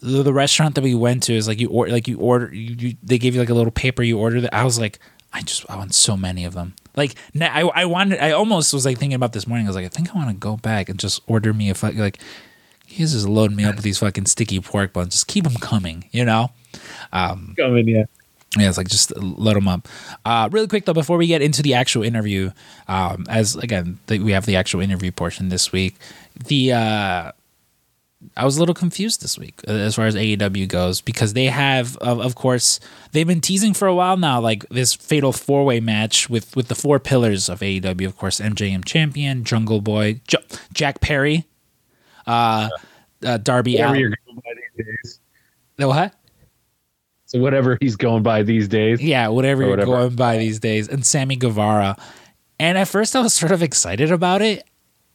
[0.00, 2.76] the, the restaurant that we went to is like you order like you order you,
[2.78, 4.48] you they gave you like a little paper you order it.
[4.52, 4.98] I was like,
[5.32, 6.74] I just I want so many of them.
[6.96, 9.66] Like I I wanted I almost was like thinking about this morning.
[9.66, 11.74] I was like, I think I want to go back and just order me a
[11.74, 12.18] fuck like.
[12.88, 15.14] He's just loading me up with these fucking sticky pork buns.
[15.14, 16.52] Just keep them coming, you know.
[17.56, 18.04] Coming, yeah.
[18.56, 19.88] Yeah, it's like just load them up.
[20.24, 22.52] Uh, really quick though, before we get into the actual interview,
[22.88, 25.96] um, as again the, we have the actual interview portion this week.
[26.46, 27.32] The uh,
[28.36, 31.46] I was a little confused this week uh, as far as AEW goes because they
[31.46, 32.80] have, of, of course,
[33.12, 36.68] they've been teasing for a while now, like this fatal four way match with with
[36.68, 38.06] the four pillars of AEW.
[38.06, 40.38] Of course, MJM champion, Jungle Boy, J-
[40.72, 41.44] Jack Perry,
[42.26, 42.68] uh,
[43.22, 45.20] uh, Darby Whatever you're going by these days.
[45.76, 46.14] The what?
[47.26, 49.02] So whatever he's going by these days.
[49.02, 49.90] Yeah, whatever Or you're whatever.
[49.90, 50.88] going by these days.
[50.88, 51.96] And Sammy Guevara.
[52.58, 54.64] And at first I was sort of excited about it.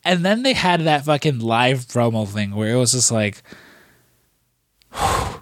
[0.04, 3.44] And then they had that fucking live promo thing where it was just like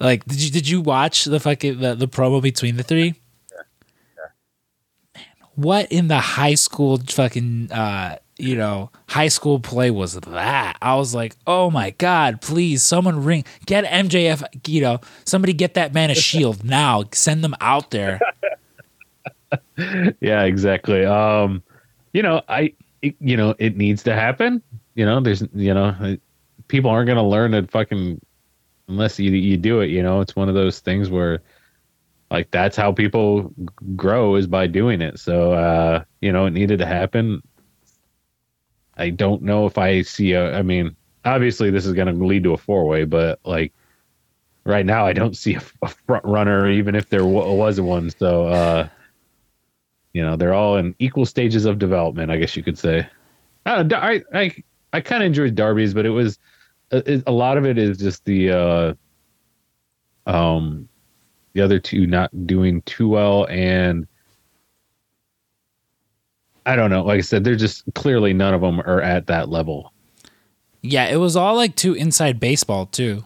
[0.00, 3.14] like did you did you watch the fucking the, the promo between the three?
[5.14, 10.76] Man, what in the high school fucking uh you know high school play was that?
[10.82, 15.74] I was like, oh my god, please someone ring get MJF, you know, somebody get
[15.74, 18.20] that man a shield now, send them out there.
[20.20, 21.04] yeah, exactly.
[21.04, 21.62] Um,
[22.12, 24.62] you know, I, you know, it needs to happen.
[24.94, 26.16] You know, there's, you know,
[26.68, 28.20] people aren't going to learn to fucking
[28.88, 29.90] unless you you do it.
[29.90, 31.42] You know, it's one of those things where,
[32.30, 33.52] like, that's how people
[33.96, 35.18] grow is by doing it.
[35.18, 37.42] So, uh, you know, it needed to happen.
[38.96, 40.54] I don't know if I see a.
[40.56, 43.72] I mean, obviously, this is going to lead to a four way, but like
[44.64, 48.10] right now, I don't see a, a front runner, even if there w- was one.
[48.10, 48.88] So, uh,
[50.12, 52.30] you know, they're all in equal stages of development.
[52.30, 53.06] I guess you could say.
[53.66, 54.54] I I I,
[54.92, 56.38] I kind of enjoyed Darby's, but it was
[56.90, 58.94] a, a lot of it is just the uh,
[60.26, 60.88] um
[61.52, 64.06] the other two not doing too well and
[66.66, 67.02] I don't know.
[67.04, 69.92] Like I said, they're just clearly none of them are at that level.
[70.82, 73.24] Yeah, it was all like too inside baseball too.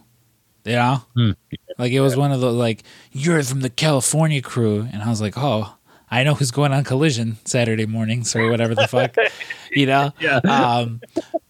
[0.65, 1.31] You know, Hmm.
[1.79, 5.21] like it was one of the like you're from the California crew, and I was
[5.21, 5.75] like, oh,
[6.15, 9.17] I know who's going on Collision Saturday mornings or whatever the fuck,
[9.73, 10.13] you know.
[10.21, 10.37] Yeah.
[10.39, 11.01] Um,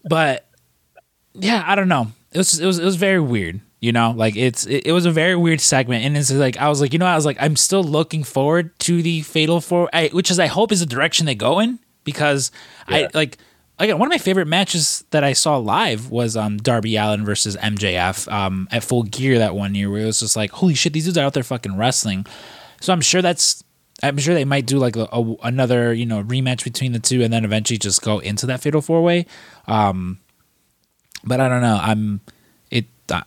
[0.09, 0.47] but
[1.33, 2.07] yeah, I don't know.
[2.31, 3.61] It was it was it was very weird.
[3.79, 6.69] You know, like it's it, it was a very weird segment, and it's like I
[6.69, 9.87] was like, you know, I was like, I'm still looking forward to the Fatal Four,
[9.93, 12.49] I, which is I hope is the direction they go in because
[12.87, 13.37] I like
[13.77, 17.55] again one of my favorite matches that I saw live was um Darby Allin versus
[17.57, 20.93] MJF um at Full Gear that one year where it was just like holy shit
[20.93, 22.25] these dudes are out there fucking wrestling,
[22.81, 23.63] so I'm sure that's
[24.03, 27.23] I'm sure they might do like a, a- another you know rematch between the two
[27.23, 29.25] and then eventually just go into that Fatal Four Way,
[29.67, 30.19] um,
[31.23, 32.21] but I don't know I'm
[32.69, 32.85] it.
[33.09, 33.21] Uh,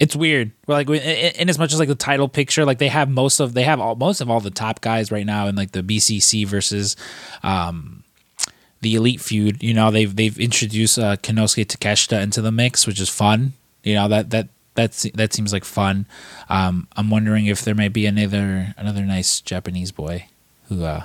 [0.00, 0.50] it's weird.
[0.66, 3.40] Well, like in, in as much as like the title picture, like they have most
[3.40, 5.82] of they have all most of all the top guys right now in like the
[5.82, 6.96] BCC versus
[7.42, 8.02] um
[8.80, 9.62] the elite feud.
[9.62, 13.52] You know they've they've introduced uh, Konosuke Takeshita into the mix, which is fun.
[13.84, 16.06] You know that that that's that seems like fun.
[16.48, 20.26] Um, I'm wondering if there might be another another nice Japanese boy
[20.68, 21.04] who uh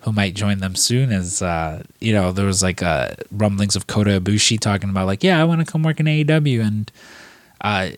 [0.00, 1.12] who might join them soon.
[1.12, 5.22] As uh, you know, there was like uh rumblings of Kota Ibushi talking about like,
[5.22, 6.92] yeah, I want to come work in AEW and
[7.60, 7.90] uh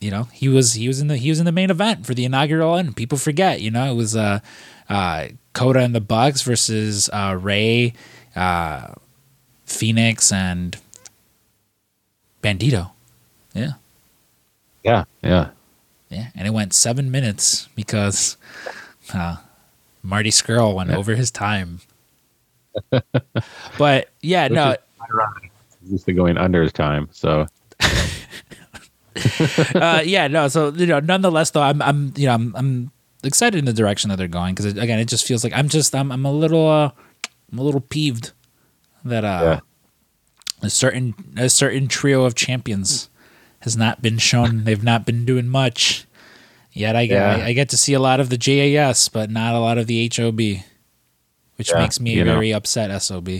[0.00, 2.12] you know he was he was in the he was in the main event for
[2.12, 4.40] the inaugural and people forget you know it was uh
[4.90, 7.94] uh Kota and the Bucks versus uh Rey
[8.36, 8.92] uh
[9.64, 10.76] Fenix and
[12.42, 12.90] Bandito
[13.54, 13.72] yeah
[14.82, 15.50] Yeah, yeah.
[16.10, 18.36] yeah and it went seven minutes because
[19.12, 19.36] uh
[20.02, 21.80] Marty Scurll went over his time
[23.78, 24.76] but yeah no is
[25.84, 27.08] He's used going under his time.
[27.12, 27.46] So
[29.74, 30.48] uh, yeah, no.
[30.48, 32.90] So you know, nonetheless, though, I'm, I'm, you know, I'm, I'm
[33.22, 35.94] excited in the direction that they're going because again, it just feels like I'm just,
[35.94, 36.90] I'm, I'm a little, uh,
[37.52, 38.32] I'm a little peeved
[39.04, 39.60] that uh,
[40.62, 43.10] a certain, a certain trio of champions
[43.64, 44.64] has not been shown.
[44.64, 46.06] They've not been doing much
[46.72, 46.96] yet.
[46.96, 47.36] I, Yeah.
[47.36, 49.86] I, I get to see a lot of the JAS, but not a lot of
[49.86, 50.38] the HOB,
[51.56, 52.34] which Yeah, makes me you know.
[52.34, 52.90] very upset.
[53.02, 53.28] Sob.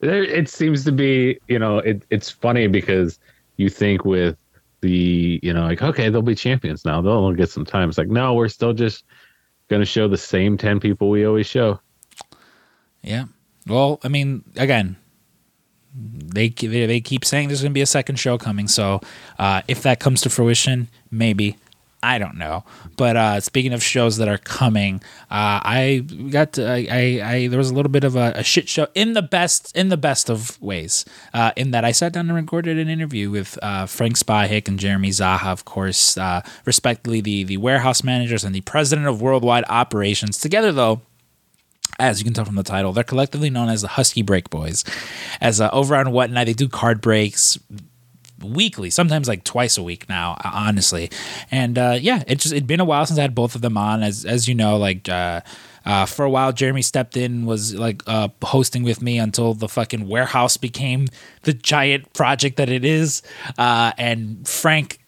[0.00, 3.18] it seems to be, you know, it, it's funny because
[3.56, 4.36] you think with
[4.80, 7.00] the, you know, like, okay, they'll be champions now.
[7.00, 7.88] They'll get some time.
[7.88, 9.04] It's like, no, we're still just
[9.68, 11.80] going to show the same 10 people we always show.
[13.02, 13.24] Yeah.
[13.66, 14.96] Well, I mean, again,
[15.94, 18.68] they they, keep saying there's going to be a second show coming.
[18.68, 19.00] So
[19.38, 21.56] uh, if that comes to fruition, maybe.
[22.02, 22.64] I don't know.
[22.98, 24.96] But uh, speaking of shows that are coming,
[25.30, 28.42] uh, I got to, I, I, I there was a little bit of a, a
[28.42, 31.06] shit show in the best in the best of ways.
[31.32, 34.78] Uh, in that I sat down and recorded an interview with uh, Frank Spahic and
[34.78, 39.64] Jeremy Zaucha, of course, uh, respectively the the warehouse managers and the president of worldwide
[39.70, 40.38] operations.
[40.38, 41.00] Together though,
[41.98, 44.84] as you can tell from the title, they're collectively known as the Husky Break Boyz.
[45.40, 47.58] As uh, over on Whatnot, they do card breaks
[48.42, 51.10] weekly, sometimes like twice a week now, honestly.
[51.50, 53.76] And uh, yeah, it just it'd been a while since I had both of them
[53.76, 54.02] on.
[54.02, 55.40] As as you know, like uh,
[55.84, 59.68] uh, for a while, Jeremy stepped in, was like uh, hosting with me until the
[59.68, 61.08] fucking warehouse became
[61.42, 63.22] the giant project that it is.
[63.58, 64.98] Uh, and Frank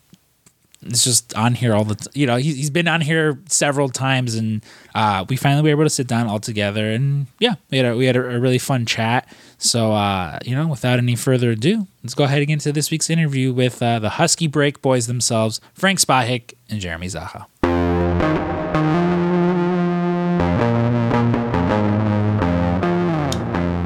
[0.92, 4.34] is just on here all the you know he, he's been on here several times
[4.34, 7.86] and uh, we finally were able to sit down all together and yeah we had
[7.86, 9.28] a, we had a, a really fun chat.
[9.58, 12.90] So uh, you know without any further ado let's go ahead and get into this
[12.90, 17.46] week's interview with uh, the husky break boyz themselves frank spahic and jeremy zaucha.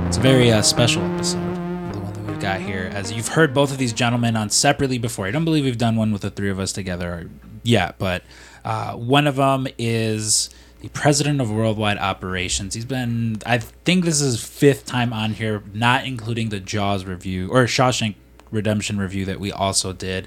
[0.08, 1.49] It's a very uh, special episode
[2.40, 5.64] got here as you've heard both of these gentlemen on separately before i don't believe
[5.64, 7.28] we've done one with the three of us together
[7.62, 8.22] yet but
[8.64, 10.50] uh, one of them is
[10.80, 15.32] the president of worldwide operations he's been i think this is his fifth time on
[15.32, 18.14] here not including the jaws review or shawshank
[18.50, 20.26] Redemption review that we also did.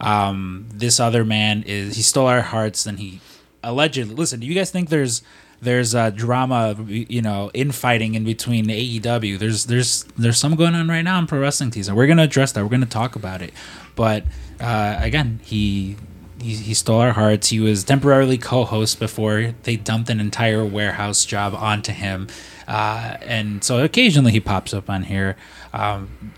[0.00, 3.20] Um, this other man is he stole our hearts, and he
[3.62, 4.14] allegedly.
[4.14, 5.22] Listen, do you guys think there's
[5.60, 9.38] there's uh, drama, you know, infighting in between AEW?
[9.38, 12.52] There's there's there's some going on right now in pro wrestling and we're gonna address
[12.52, 12.62] that.
[12.62, 13.52] We're gonna talk about it.
[13.96, 14.24] But
[14.60, 15.96] uh, again, he
[16.40, 17.48] he, he stole our hearts.
[17.48, 22.28] He was temporarily co-host before they dumped an entire warehouse job onto him,
[22.68, 25.36] uh, and so occasionally he pops up on here.
[25.72, 26.32] Um,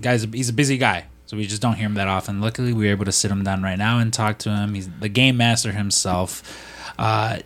[0.00, 2.40] guys, he's a busy guy, so we just don't hear him that often.
[2.40, 4.74] Luckily, we were able to sit him down right now and talk to him.
[4.74, 6.42] He's the game master himself.
[6.98, 7.38] Uh,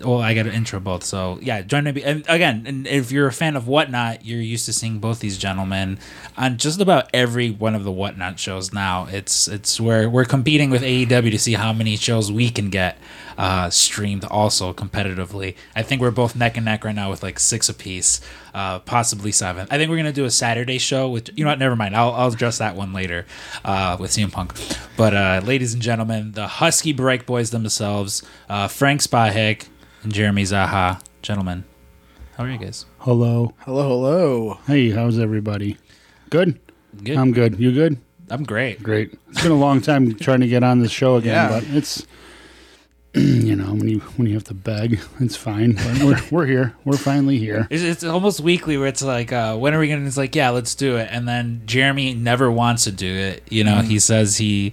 [0.00, 1.04] well, I got to intro both.
[1.04, 2.02] So yeah, join me.
[2.02, 5.36] And again, and if you're a fan of Whatnot, you're used to seeing both these
[5.36, 5.98] gentlemen
[6.36, 9.06] on just about every one of the Whatnot shows now.
[9.10, 12.98] It's it's where we're competing with AEW to see how many shows we can get
[13.36, 15.54] uh, streamed also competitively.
[15.76, 18.20] I think we're both neck and neck right now with like six apiece,
[18.54, 19.66] uh, possibly seven.
[19.70, 21.58] I think we're gonna do a Saturday show with you know what?
[21.58, 21.94] Never mind.
[21.94, 23.26] I'll I'll address that one later
[23.64, 24.54] uh, with CM Punk.
[24.96, 29.66] But uh, ladies and gentlemen, the Husky Break Boyz themselves, uh, Frank Spahic
[30.02, 31.00] and Jeremy Zaucha.
[31.22, 31.64] Gentlemen,
[32.36, 32.86] how are you guys?
[32.98, 33.54] Hello.
[33.60, 34.58] Hello, hello.
[34.66, 35.76] Hey, how's everybody?
[36.30, 36.58] Good?
[37.02, 37.16] Good.
[37.16, 37.58] I'm good.
[37.58, 37.98] You good?
[38.30, 38.82] I'm great.
[38.82, 39.18] Great.
[39.30, 41.60] It's been a long time trying to get on the show again, Yeah.
[41.60, 42.06] but it's
[43.14, 45.72] you know, when you when you have to beg, it's fine.
[45.72, 46.74] But we're we're here.
[46.84, 47.66] We're finally here.
[47.68, 50.06] It's, it's almost weekly where it's like, uh, when are we gonna?
[50.06, 51.08] It's like, yeah, let's do it.
[51.10, 53.42] And then Jeremy never wants to do it.
[53.50, 54.72] You know, he says he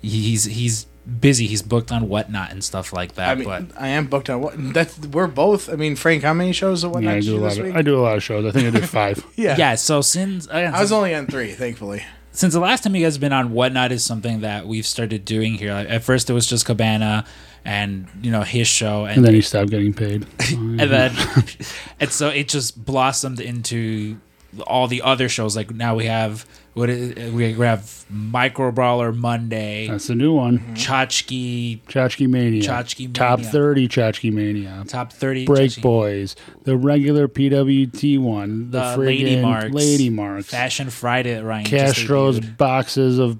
[0.00, 0.86] he's he's
[1.20, 1.46] busy.
[1.46, 3.30] He's booked on whatnot and stuff like that.
[3.30, 4.54] I mean, but I am booked on what?
[4.74, 5.68] That's we're both.
[5.68, 7.58] I mean, Frank, how many shows and whatnot Yeah, I did do a lot this
[7.58, 7.74] of week?
[7.74, 8.44] I do a lot of shows.
[8.44, 9.24] I think I did five.
[9.36, 9.56] yeah.
[9.58, 9.74] yeah.
[9.74, 12.04] So since uh, I was only on three, thankfully.
[12.32, 15.24] since the last time you guys have been on whatnot is something that we've started
[15.24, 15.72] doing here.
[15.72, 17.24] Like, at first, it was just Cabana
[17.64, 20.26] and you know his show, and, And then he stopped getting paid.
[20.52, 21.16] and then
[22.00, 24.18] and so it just blossomed into
[24.66, 25.56] all the other shows.
[25.56, 30.58] Like now we have what is, we have Micro Brawler Monday, That's the new one.
[30.58, 30.74] Mhm.
[30.76, 32.62] Chachki Chachki Mania.
[32.62, 33.52] Tchotchke Top Mania.
[33.52, 34.84] 30 Chachki Mania.
[34.88, 39.74] Top Thirty Break Boys, the regular PWT one, the, The friggin' Lady Marks.
[39.74, 42.56] Lady Marks, Fashion Friday that Ryan just Castro's debuted.
[42.56, 43.38] boxes of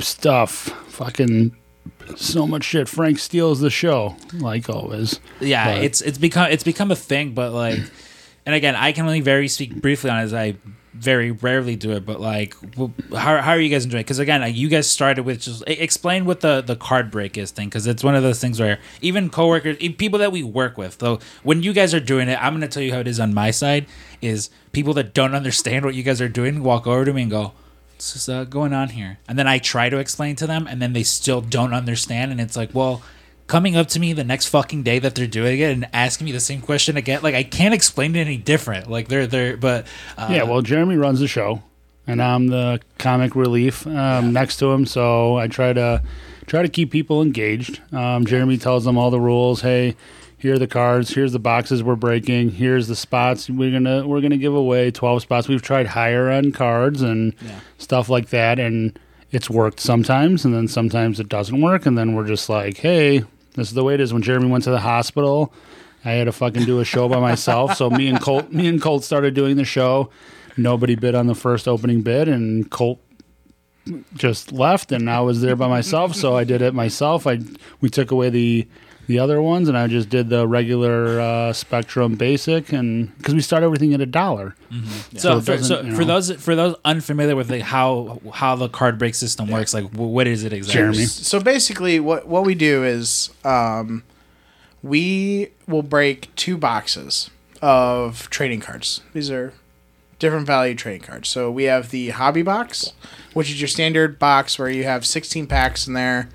[0.00, 0.52] stuff.
[0.88, 1.56] Fucking
[2.16, 2.88] so much shit.
[2.88, 5.18] Frank steals the show, like always.
[5.40, 7.78] yeah but- it's it's become it's become a thing but like
[8.46, 10.54] and again i can only very speak briefly on it as i
[10.94, 12.54] very rarely do it but like
[13.12, 16.40] how, how are you guys enjoying because again you guys started with just explain what
[16.40, 19.78] the the card break is thing because it's one of those things where even coworkers
[19.96, 22.68] people that we work with though when you guys are doing it i'm going to
[22.68, 23.86] tell you how it is on my side
[24.20, 27.30] is people that don't understand what you guys are doing walk over to me and
[27.30, 27.52] go
[28.02, 29.18] what's uh, going on here?
[29.28, 32.40] And then i try to explain to them and then they still don't understand and
[32.40, 33.02] it's like well
[33.52, 36.32] coming up to me the next fucking day that they're doing it and asking me
[36.32, 39.86] the same question again like i can't explain it any different like they're they're but
[40.16, 41.62] uh, yeah, well, Jeremy runs the show,
[42.06, 44.86] and I'm the comic relief um, next to him.
[44.86, 46.02] So I try to
[46.46, 47.80] try to keep people engaged.
[47.94, 49.62] Um, Jeremy tells them all the rules.
[49.62, 49.96] Hey,
[50.38, 51.14] here are the cards.
[51.14, 52.50] Here's the boxes we're breaking.
[52.50, 54.90] Here's the spots we're gonna we're gonna give away.
[54.90, 55.48] Twelve spots.
[55.48, 57.34] We've tried higher end cards and
[57.78, 58.98] stuff like that, and
[59.30, 63.24] it's worked sometimes, and then sometimes it doesn't work, and then we're just like, hey,
[63.54, 64.12] this is the way it is.
[64.12, 65.52] When Jeremy went to the hospital.
[66.04, 67.76] I had to fucking do a show by myself.
[67.76, 70.10] So me and Colt, me and Colt started doing the show.
[70.56, 73.00] Nobody bid on the first opening bid, and Colt
[74.14, 76.14] just left, and I was there by myself.
[76.14, 77.26] So I did it myself.
[77.26, 77.38] I
[77.80, 78.68] we took away the
[79.06, 83.40] the other ones, and I just did the regular uh, Spectrum Basic, and because we
[83.40, 84.54] start everything at a dollar.
[85.16, 88.68] so, it for, so you for those for those unfamiliar with like how how the
[88.68, 91.04] card break system works like what is it exactly Jeremy.
[91.06, 94.04] So basically, what what we do is um,
[94.82, 99.02] we will break two boxes of trading cards.
[99.12, 99.52] These are
[100.18, 101.28] different value trading cards.
[101.28, 102.92] So we have the hobby box,
[103.34, 106.28] which is your standard box where you have 16 packs in there.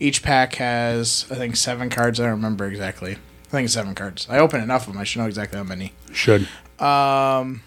[0.00, 2.20] Each pack has, I think, seven cards.
[2.20, 3.12] I don't remember exactly.
[3.12, 4.26] I think it's seven cards.
[4.30, 5.00] I open enough of them.
[5.00, 5.92] I should know exactly how many.
[6.12, 6.46] Should
[6.78, 7.62] Um,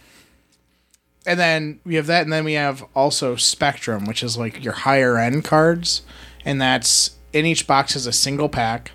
[1.26, 4.74] and then we have that, and then we have also Spectrum, which is like your
[4.74, 6.04] higher end cards,
[6.46, 8.92] and that's in each box is a single pack,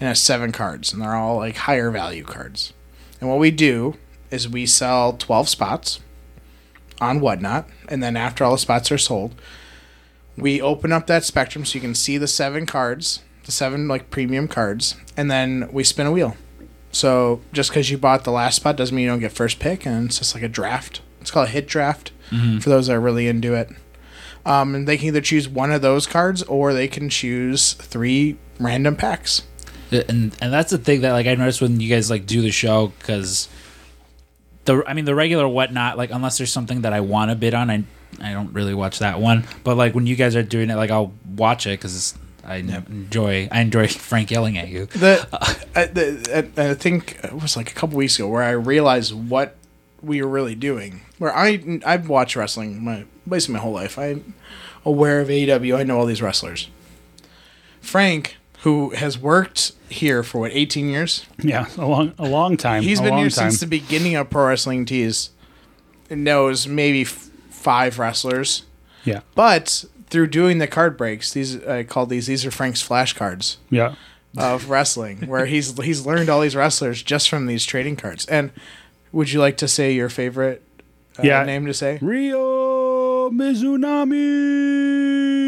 [0.00, 2.72] and has seven cards, and they're all like higher value cards.
[3.20, 3.96] And what we do
[4.30, 6.00] is we sell twelve spots
[7.00, 9.34] on whatnot, and then after all the spots are sold,
[10.38, 14.10] we open up that Spectrum so you can see the seven cards, the seven like
[14.10, 16.36] premium cards, and then we spin a wheel.
[16.92, 19.86] So just because you bought the last spot doesn't mean you don't get first pick,
[19.86, 21.02] and it's just like a draft.
[21.20, 22.12] It's called a hit draft
[22.60, 23.70] for those that are really into it.
[24.46, 28.36] Um, and they can either choose one of those cards or they can choose three
[28.60, 29.42] random packs.
[29.90, 32.50] and and that's the thing that like I noticed when you guys like do the
[32.50, 33.48] show because
[34.64, 37.54] the I mean the regular whatnot like unless there's something that I want to bid
[37.54, 37.84] on I
[38.20, 39.44] I don't really watch that one.
[39.64, 43.48] But like when you guys are doing it, like I'll watch it because I enjoy
[43.52, 44.86] I enjoy Frank yelling at you.
[44.86, 48.42] The, uh, I, the I, I think it was like a couple weeks ago where
[48.42, 49.56] I realized what
[50.02, 51.02] we were really doing.
[51.18, 53.98] Where I I've watched wrestling my basically my whole life.
[53.98, 54.34] I'm
[54.84, 55.76] aware of AEW.
[55.76, 56.68] I know all these wrestlers.
[57.80, 62.82] Frank, who has worked here for what 18 years, Yeah, a long a long time.
[62.82, 63.50] he's a been long here time.
[63.50, 65.30] since the beginning of pro wrestling tees.
[66.10, 67.27] Knows maybe f-
[67.58, 68.64] five wrestlers,
[69.04, 73.56] Yeah, but through doing the card breaks, these I call these these are Frank's flashcards.
[73.70, 73.94] yeah.
[74.36, 78.26] of wrestling where he's he's learned all these wrestlers just from these trading cards.
[78.26, 78.50] And
[79.12, 80.62] would you like to say your favorite
[81.18, 81.44] uh, Yeah.
[81.44, 81.98] name to say?
[82.00, 85.47] Rio Mizunami.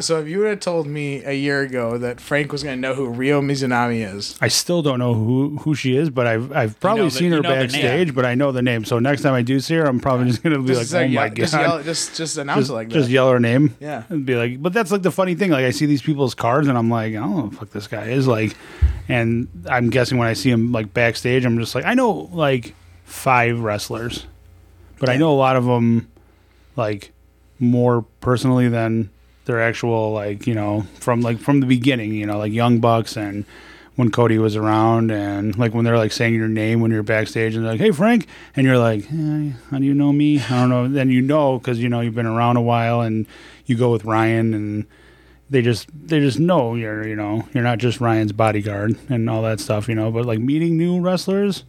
[0.00, 2.80] So if you would have told me a year ago that Frank was going to
[2.80, 6.52] know who Rio Mizunami is, I still don't know who who she is, but I've
[6.52, 8.84] I've probably know the- seen you her know backstage, but I know the name.
[8.84, 11.04] So next time I do see her, I'm probably just gonna be just, like, say-
[11.06, 13.76] "Oh my god!" just, yell, just just announce just, it like just yell her name.
[13.80, 14.04] Yeah.
[14.08, 15.50] and be like, but that's like the funny thing.
[15.50, 17.70] Like I see these people's cards, and I'm like, I don't know what the fuck
[17.70, 18.56] this guy is like.
[19.08, 22.74] And I'm guessing when I see him like backstage, I'm just like, I know like
[23.04, 24.26] five wrestlers,
[24.98, 26.08] but I know a lot of them
[26.76, 27.12] like
[27.58, 29.10] more personally than
[29.44, 32.12] their actual like you know from like from the beginning.
[32.12, 33.44] You know, like Young Bucks and
[33.96, 37.54] when Cody was around, and like when they're like saying your name when you're backstage,
[37.54, 38.26] and they're like, "Hey Frank,"
[38.56, 40.88] and you're like, eh, "How do you know me?" I don't know.
[40.88, 43.26] Then you know because you know you've been around a while, and
[43.66, 44.86] you go with Ryan, and
[45.48, 49.42] they just they just know you're you know you're not just Ryan's bodyguard and all
[49.42, 50.10] that stuff, you know.
[50.10, 51.64] But like meeting new wrestlers,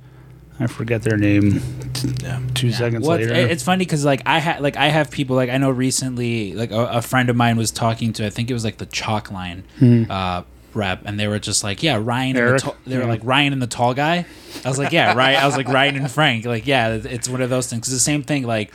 [0.59, 1.59] I forget their name.
[1.93, 2.13] t-
[2.53, 5.49] Two seconds Well, later, it's funny because like I had like I have people like
[5.49, 8.53] I know recently like a, a friend of mine was talking to I think it
[8.53, 9.63] was like the chalk line
[10.09, 10.43] uh,
[10.73, 12.75] rep and they were just like yeah Ryan and the Eric?
[12.85, 13.09] they were Yeah.
[13.09, 14.25] like Ryan and the tall guy?
[14.63, 16.45] I was like yeah right I was like Ryan and Frank.
[16.45, 17.85] Like yeah it's one of those things.
[17.87, 18.71] 'Cause the same thing like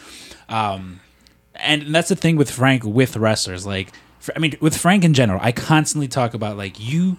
[0.51, 1.01] um
[1.55, 5.15] and that's the thing with Frank with wrestlers like fr- I mean with Frank in
[5.15, 7.17] general I constantly talk about like you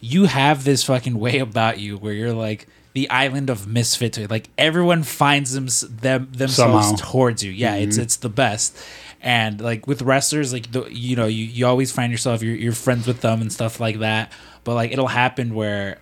[0.00, 4.30] you have this fucking way about you where you're like the island of misfit.
[4.30, 5.66] Like everyone finds them,
[6.00, 7.10] them themselves Somehow.
[7.10, 7.52] towards you.
[7.52, 8.76] Yeah it's it's the best.
[9.22, 12.72] And like with wrestlers like the, you know you, you always find yourself you're, you're
[12.72, 14.32] friends with them and stuff like that.
[14.64, 15.98] But like it'll happen where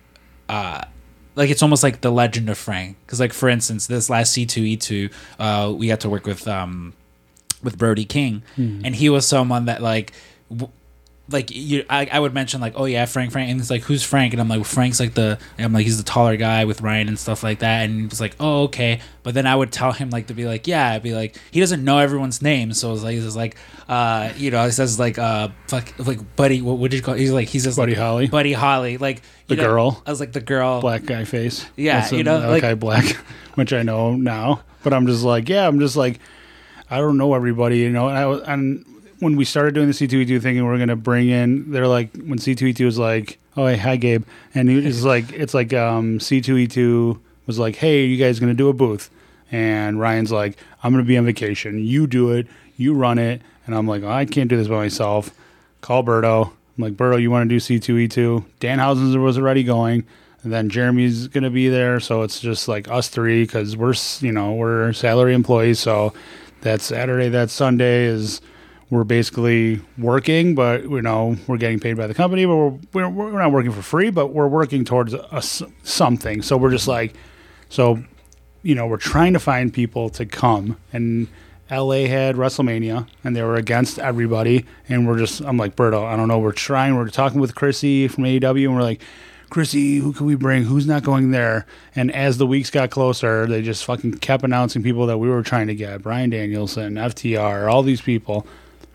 [0.47, 0.83] uh
[1.35, 2.97] like it's almost like the legend of frank.
[3.05, 6.93] Because like for instance this last c2e2 uh we got to work with um
[7.61, 8.41] with Brody King,
[8.85, 10.13] and he was someone that like.
[11.31, 14.03] Like you, I, I would mention like, oh yeah, Frank, Frank, and it's like, who's
[14.03, 14.33] Frank?
[14.33, 17.19] And I'm like, Frank's like the, I'm like, he's the taller guy with Ryan and
[17.19, 17.83] stuff like that.
[17.85, 18.99] And he was like, oh okay.
[19.23, 21.59] But then I would tell him like to be like, yeah, I'd be like, he
[21.59, 23.57] doesn't know everyone's name, so it's like, he's just like,
[23.87, 27.13] uh, you know, he says like, uh, fuck, like Buddy, what would you call?
[27.13, 28.27] He's like, he's just Buddy like, Holly?
[28.27, 30.03] Buddy Holly, like The know, girl?
[30.05, 31.65] I was like the girl, black guy face.
[31.75, 33.05] Yeah, That's you know, like- Malakai Black,
[33.55, 34.61] which I know now.
[34.81, 36.19] But I'm just like, yeah, I'm just like,
[36.89, 38.07] I don't know everybody, you know.
[38.07, 38.85] And I was, and
[39.19, 42.13] when we started doing the C2E2 thing, and we are gonna bring in, they're like,
[42.15, 47.19] when C2E2 was like, oh hey, hi Gabe, and it's like, it's like um, C2E2
[47.45, 49.09] was like, hey, you guys gonna do a booth?
[49.51, 51.85] And Ryan's like, I'm gonna be on vacation.
[51.85, 52.47] You do it.
[52.77, 53.41] You run it.
[53.69, 55.29] And I'm like, oh, I can't do this by myself.
[55.81, 56.47] Call Berto.
[56.47, 58.43] I'm like, Berto, you want to do C2E2?
[58.59, 60.05] Danhausen was already going.
[60.41, 61.99] And then Jeremy's going to be there.
[61.99, 65.79] So it's just like us three because we're, you know, we're salary employees.
[65.79, 66.13] So
[66.61, 68.41] that Saturday, that Sunday is,
[68.89, 73.09] we're basically working, but, you know, we're getting paid by the company, but we're, we're,
[73.09, 75.41] we're not working for free, but we're working towards a
[75.83, 76.41] something.
[76.41, 77.13] So we're just like,
[77.69, 78.03] so,
[78.63, 81.27] you know, we're trying to find people to come and
[81.71, 84.65] LA had WrestleMania and they were against everybody.
[84.87, 86.39] And we're just, I'm like, Berto, I don't know.
[86.39, 89.01] We're trying, we're talking with Chrissy from AEW and we're like,
[89.49, 90.63] Chrissy, who can we bring?
[90.63, 91.65] Who's not going there?
[91.95, 95.41] And as the weeks got closer, they just fucking kept announcing people that we were
[95.41, 98.45] trying to get Bryan Danielson, FTR, all these people.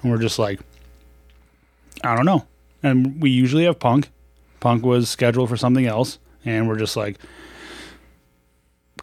[0.04, 0.60] And we're just like,
[2.04, 2.46] I don't know.
[2.84, 4.10] And we usually have Punk.
[4.60, 6.18] Punk was scheduled for something else.
[6.44, 7.18] And we're just like,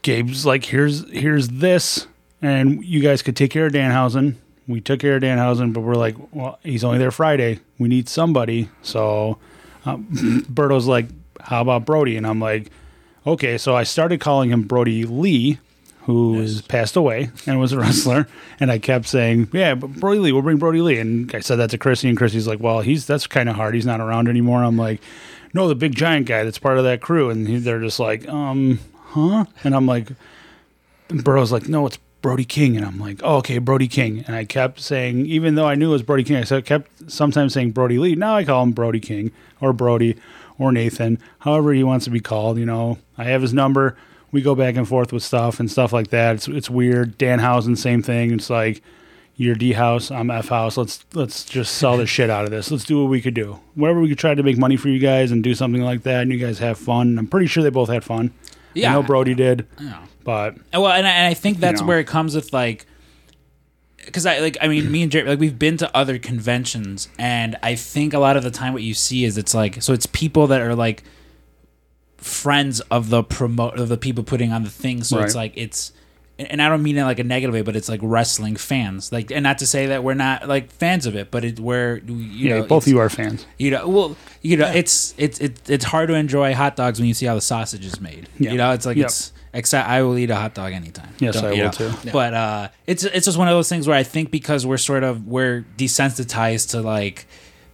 [0.01, 2.07] Gabe's like, here's here's this,
[2.41, 4.35] and you guys could take care of Danhausen.
[4.67, 7.59] We took care of Danhausen, but we're like, well, he's only there Friday.
[7.77, 8.69] We need somebody.
[8.81, 9.37] So
[9.85, 11.07] um, Berto's like,
[11.39, 12.15] how about Brody?
[12.17, 12.71] And I'm like,
[13.27, 13.57] okay.
[13.57, 15.59] So I started calling him Brodie Lee,
[16.03, 18.27] who has passed away and was a wrestler.
[18.59, 20.97] And I kept saying, yeah, but Brodie Lee, we'll bring Brodie Lee.
[20.97, 23.75] And I said that to Chrissy, and Chrissy's like, well, he's that's kind of hard.
[23.75, 24.63] He's not around anymore.
[24.63, 25.01] I'm like,
[25.53, 27.29] no, the big giant guy that's part of that crew.
[27.29, 29.45] And he, they're just like, um, huh?
[29.63, 30.09] And I'm like,
[31.09, 32.77] and Burrow's like, no, it's Brody King.
[32.77, 34.23] And I'm like, oh, okay, Brody King.
[34.25, 37.53] And I kept saying, even though I knew it was Brody King, I kept sometimes
[37.53, 38.15] saying Brodie Lee.
[38.15, 40.17] Now I call him Brody King or Brody
[40.57, 42.57] or Nathan, however he wants to be called.
[42.57, 43.97] You know, I have his number.
[44.32, 46.36] We go back and forth with stuff and stuff like that.
[46.36, 47.17] It's it's weird.
[47.17, 48.32] Danhausen, same thing.
[48.32, 48.82] It's like
[49.36, 50.77] you're D house, I'm F house.
[50.77, 52.71] Let's let's just sell the shit out of this.
[52.71, 53.59] Let's do what we could do.
[53.75, 56.21] Whatever we could try to make money for you guys and do something like that,
[56.21, 57.17] and you guys have fun.
[57.17, 58.34] I'm pretty sure they both had fun.
[58.73, 61.82] Yeah, I know Brody did, Yeah, but uh, Well, and I, and I think that's
[61.82, 61.88] know.
[61.88, 62.86] where it comes with like,
[64.05, 67.57] because I like I mean me and Jerry like we've been to other conventions, and
[67.61, 70.05] I think a lot of the time what you see is it's like so it's
[70.05, 71.03] people that are like
[72.22, 75.03] friends of the promote of the people putting on the thing.
[75.03, 75.91] So it's like it's.
[76.39, 79.30] And I don't mean it like a negative way, but it's like wrestling fans, like,
[79.30, 82.15] and not to say that we're not like fans of it, but it where you
[82.49, 83.45] yeah, know both of you are fans.
[83.59, 87.07] you know, well, you know, it's it's it's it's hard to enjoy hot dogs when
[87.07, 88.28] you see how the sausage is made.
[88.39, 88.53] Yeah.
[88.53, 89.05] You know, it's like Yep.
[89.05, 91.13] it's except I will eat a hot dog anytime.
[91.19, 91.72] Yes, Don't- I will know.
[91.72, 91.91] too.
[92.11, 95.03] But uh, it's it's just one of those things where I think because we're sort
[95.03, 97.28] of we're desensitized to like.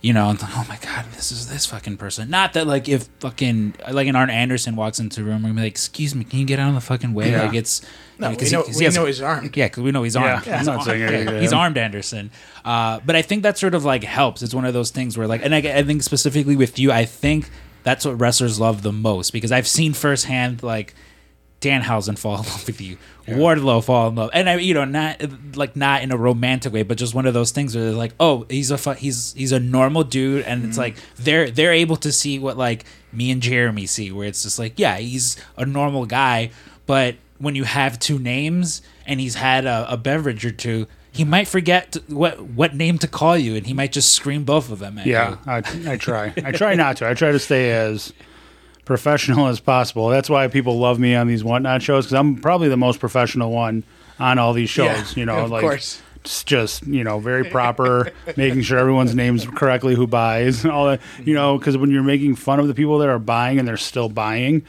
[0.07, 2.29] You know, oh my god, this is this fucking person.
[2.29, 5.55] Not that like if fucking like an Arn Anderson walks into a room, we're gonna
[5.55, 7.43] be like, "Excuse me, can you get out of the fucking way?" Yeah.
[7.43, 7.81] Like it's
[8.17, 9.57] No, you we 'cause know, 'cause we has- know he's armed.
[9.57, 10.45] yeah, because we know he's armed.
[10.47, 10.83] Yeah, I'm he's, not armed.
[10.85, 12.31] saying anything to he's armed, Anderson.
[12.63, 14.41] Uh, but I think that sort of like helps.
[14.43, 17.03] It's one of those things where like, and I, I think specifically with you, I
[17.03, 17.49] think
[17.83, 20.93] that's what wrestlers love the most because I've seen firsthand like
[21.61, 22.97] Danhausen fall in love with you,
[23.27, 25.21] Wardlow fall in love, and I, you know, not
[25.55, 28.13] like not in a romantic way, but just one of those things where they're like,
[28.19, 30.69] oh, he's a fu- he's he's a normal dude, and Mm-hmm.
[30.69, 34.43] it's like they're they're able to see what like me and Jeremy see, where it's
[34.43, 36.51] just like, yeah, he's a normal guy,
[36.85, 40.85] but when you have two names and he's had a, a beverage or two.
[41.11, 44.43] He might forget to, what what name to call you, and he might just scream
[44.43, 45.37] both of them at Yeah, you.
[45.47, 46.31] I, I try.
[46.45, 47.09] I try not to.
[47.09, 48.13] I try to stay as
[48.87, 50.07] professional as possible.
[50.09, 53.51] That's why people love me on these whatnot shows because I'm probably the most professional
[53.51, 53.83] one
[54.19, 55.15] on all these shows.
[55.15, 56.01] Yeah, you know, of like course.
[56.15, 60.87] it's just you know very proper, making sure everyone's names correctly who buys and all
[60.87, 61.01] that.
[61.23, 63.77] You know, because when you're making fun of the people that are buying and they're
[63.77, 64.65] still buying.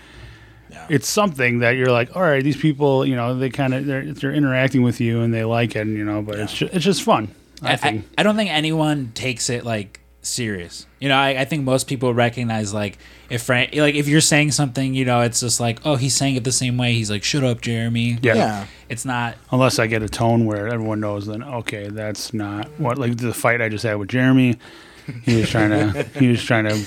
[0.90, 4.12] It's something that you're like, all right, these people, you know, they kind of they're
[4.12, 6.84] they're interacting with you and they like it, and, you know, but it's just, it's
[6.84, 7.34] just fun.
[7.62, 8.06] I, I, I, think.
[8.16, 10.86] I don't think anyone takes it like serious.
[10.98, 12.98] You know, I, I think most people recognize like
[13.30, 16.36] if Frank, like if you're saying something, you know, it's just like, oh, he's saying
[16.36, 16.94] it the same way.
[16.94, 18.18] He's like, shut up, Jeremy.
[18.22, 18.34] yeah.
[18.34, 18.66] Yeah.
[18.88, 19.36] It's not.
[19.50, 23.34] unless I get a tone where everyone knows then okay that's not what like the
[23.34, 24.56] fight I just had with Jeremy
[25.24, 26.84] he was trying to he was trying to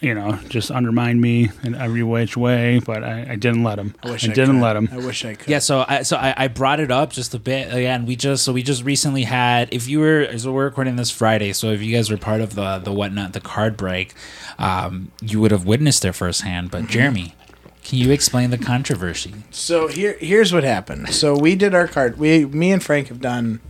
[0.00, 3.94] you know just undermine me in every which way but I, I didn't let him
[4.02, 4.60] I, wish didn't could.
[4.62, 5.48] let him I wish I could.
[5.48, 8.06] Yeah, so I so I, I brought it up just a bit again.
[8.06, 11.52] We just so we just recently had if you were so we're recording this Friday,
[11.52, 14.14] so if you guys were part of the the whatnot the card break,
[14.58, 16.70] um, you would have witnessed it firsthand.
[16.70, 17.34] But Jeremy,
[17.82, 19.34] can you explain the controversy?
[19.50, 21.10] So here, here's what happened.
[21.14, 22.18] So we did our card.
[22.18, 23.60] We, me and Frank have done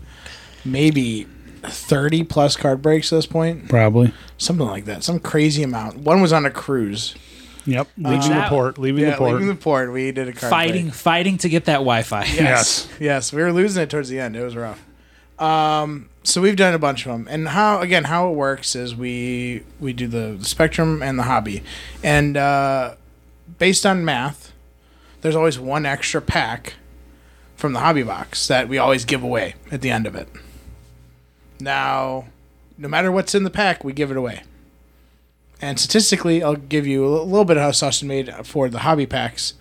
[0.65, 1.27] maybe
[1.69, 5.99] thirty plus card breaks at this point, probably something like that, some crazy amount.
[5.99, 7.15] One was on a cruise.
[7.67, 9.93] yep leaving Uh, the port leaving Yeah, the port leaving the port.
[9.93, 10.95] We did a card Fighting, break.
[10.95, 12.25] fighting to get that Wi-Fi.
[12.35, 14.37] Yes, yes, we were losing it towards the end.
[14.37, 14.83] It was rough.
[15.39, 18.95] Um, so we've done a bunch of them, and how again how it works is
[18.95, 21.63] we we do the, the spectrum and the hobby,
[22.03, 22.95] and uh,
[23.59, 24.53] based on math,
[25.23, 26.75] there's always one extra pack
[27.57, 30.29] from the hobby box that we always give away at the end of it.
[31.65, 32.27] Now,
[32.77, 34.43] no matter what's in the pack, we give it away.
[35.63, 39.07] And statistically, I'll give you a little bit of how sausage made for the hobby
[39.07, 39.55] packs.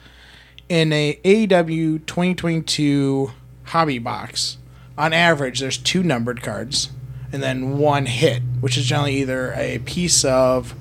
[0.68, 3.32] In a AEW 2022
[3.68, 4.58] hobby box,
[4.98, 6.90] on average, there's two numbered cards
[7.32, 10.76] and then one hit, which is generally either a piece of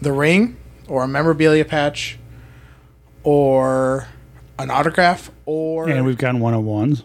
[0.00, 2.16] the ring or a memorabilia patch
[3.24, 4.06] or
[4.60, 7.02] an autograph or and we've gotten one on ones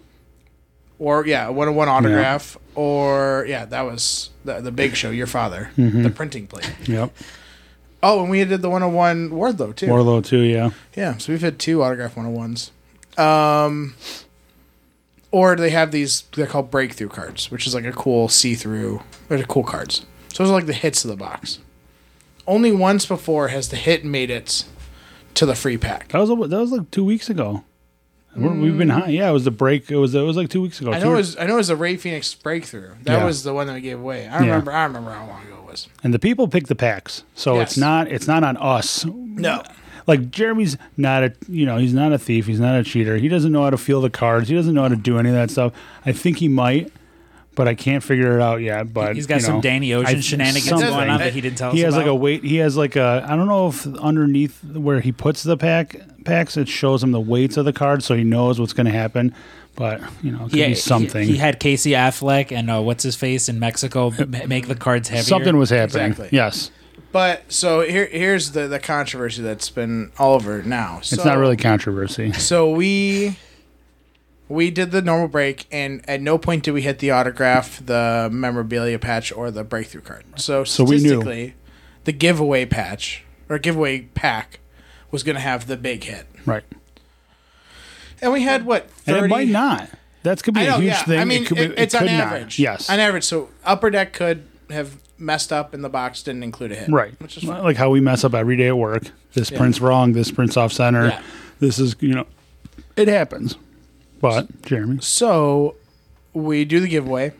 [0.99, 5.09] or yeah, one on one autograph, or yeah, that was the, the big show.
[5.09, 6.03] Your father, Mm-hmm.
[6.03, 6.71] the printing plate.
[6.85, 7.11] yep
[8.01, 9.87] Oh, and we did the one on one Wardlow too.
[9.87, 12.71] Wardlow too yeah yeah, so we've had two autograph one on ones.
[13.17, 13.95] Um,
[15.31, 19.01] or they have these they're called breakthrough cards, which is like a cool see through.
[19.27, 20.05] They're cool cards.
[20.33, 21.59] So those are like the hits of the box.
[22.47, 24.63] Only once before has the hit made it
[25.35, 26.07] to the free pack.
[26.09, 27.63] that was that was like two weeks ago
[28.35, 30.61] We're, we've been high yeah it was the break it was it was like two
[30.61, 30.95] weeks ago Mm.
[30.95, 32.91] I Two- know it was I know it was the Rey Fenix breakthrough.
[33.03, 33.25] That Yeah.
[33.25, 34.27] was the one that we gave away.
[34.27, 35.87] I remember I remember how long ago it was.
[36.03, 37.69] and the people pick the packs so Yes.
[37.71, 39.63] it's not it's not on us No.
[40.07, 43.27] like Jeremy's not a you know he's not a thief he's not a cheater he
[43.29, 45.35] doesn't know how to feel the cards he doesn't know how to do any of
[45.35, 45.73] that stuff
[46.05, 46.91] I think he might
[47.59, 50.21] but I can't figure it out yet but He's got you some Danny Ocean I-
[50.21, 50.87] shenanigans something.
[50.89, 52.77] going on that he didn't tell us he us has like a weight he has
[52.77, 57.03] like a I don't know if underneath where he puts the pack packs it shows
[57.03, 59.35] him the weights of the cards so he knows what's going to happen
[59.75, 62.81] but you know it could Yeah, be something He, he had Casey Affleck and uh,
[62.81, 64.11] what's his face in Mexico
[64.47, 65.23] make the cards heavier.
[65.23, 66.29] something was happening Exactly.
[66.31, 66.71] yes
[67.11, 70.99] But so here here's the the controversy that's been all over now.
[71.01, 72.31] So, It's not really controversy.
[72.33, 73.37] So we
[74.49, 78.27] we did the normal break, and at no point did we hit the autograph, the
[78.31, 80.25] memorabilia patch, or the breakthrough card.
[80.37, 81.53] So So we knew.
[82.03, 84.59] the giveaway patch or giveaway pack
[85.11, 86.63] was going to have the big hit, Right.
[88.21, 89.17] and we had what 30?
[89.17, 89.89] And it might not.
[90.23, 91.03] That's could be I a know, huge yeah.
[91.03, 91.19] thing.
[91.19, 92.27] I mean, it could be, it- it's it on could not.
[92.33, 92.59] average.
[92.59, 92.89] Yes.
[92.89, 93.23] on average.
[93.23, 96.89] So upper deck could have messed up, and the box didn't include a hit.
[96.89, 97.13] Right.
[97.21, 97.63] which is fine.
[97.63, 99.03] Like how we mess up every day at work.
[99.33, 100.13] This print's wrong.
[100.13, 101.07] This print's off center.
[101.07, 101.21] Yeah.
[101.59, 102.25] This is, you know,
[102.95, 103.55] it happens.
[104.21, 105.75] But, Jeremy, So
[106.33, 107.33] we do the giveaway,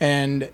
[0.00, 0.48] and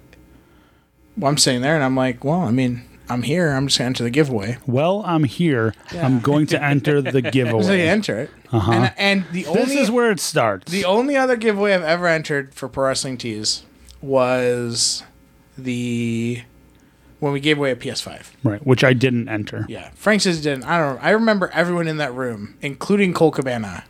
[1.16, 3.50] well, I'm sitting there, and I'm like, well, I mean, I'm here.
[3.50, 4.58] I'm just gonna enter the giveaway.
[4.66, 5.74] well, I'm here.
[5.92, 7.80] I'm going to enter the So you giveaway.
[7.88, 9.54] enter it, Uh and, and the Uh-huh.
[9.64, 10.70] This is where it starts.
[10.70, 13.64] the only other giveaway I've ever entered for Pro Wrestling Tees
[14.00, 15.02] was
[15.58, 16.42] the
[17.18, 18.30] when we gave away a PS5.
[18.44, 19.66] right, which I didn't enter.
[19.68, 20.64] Yeah, Frank says he didn't.
[20.64, 20.96] I don't.
[20.96, 21.02] know.
[21.02, 23.84] I remember everyone in that room, including Colt Cabana,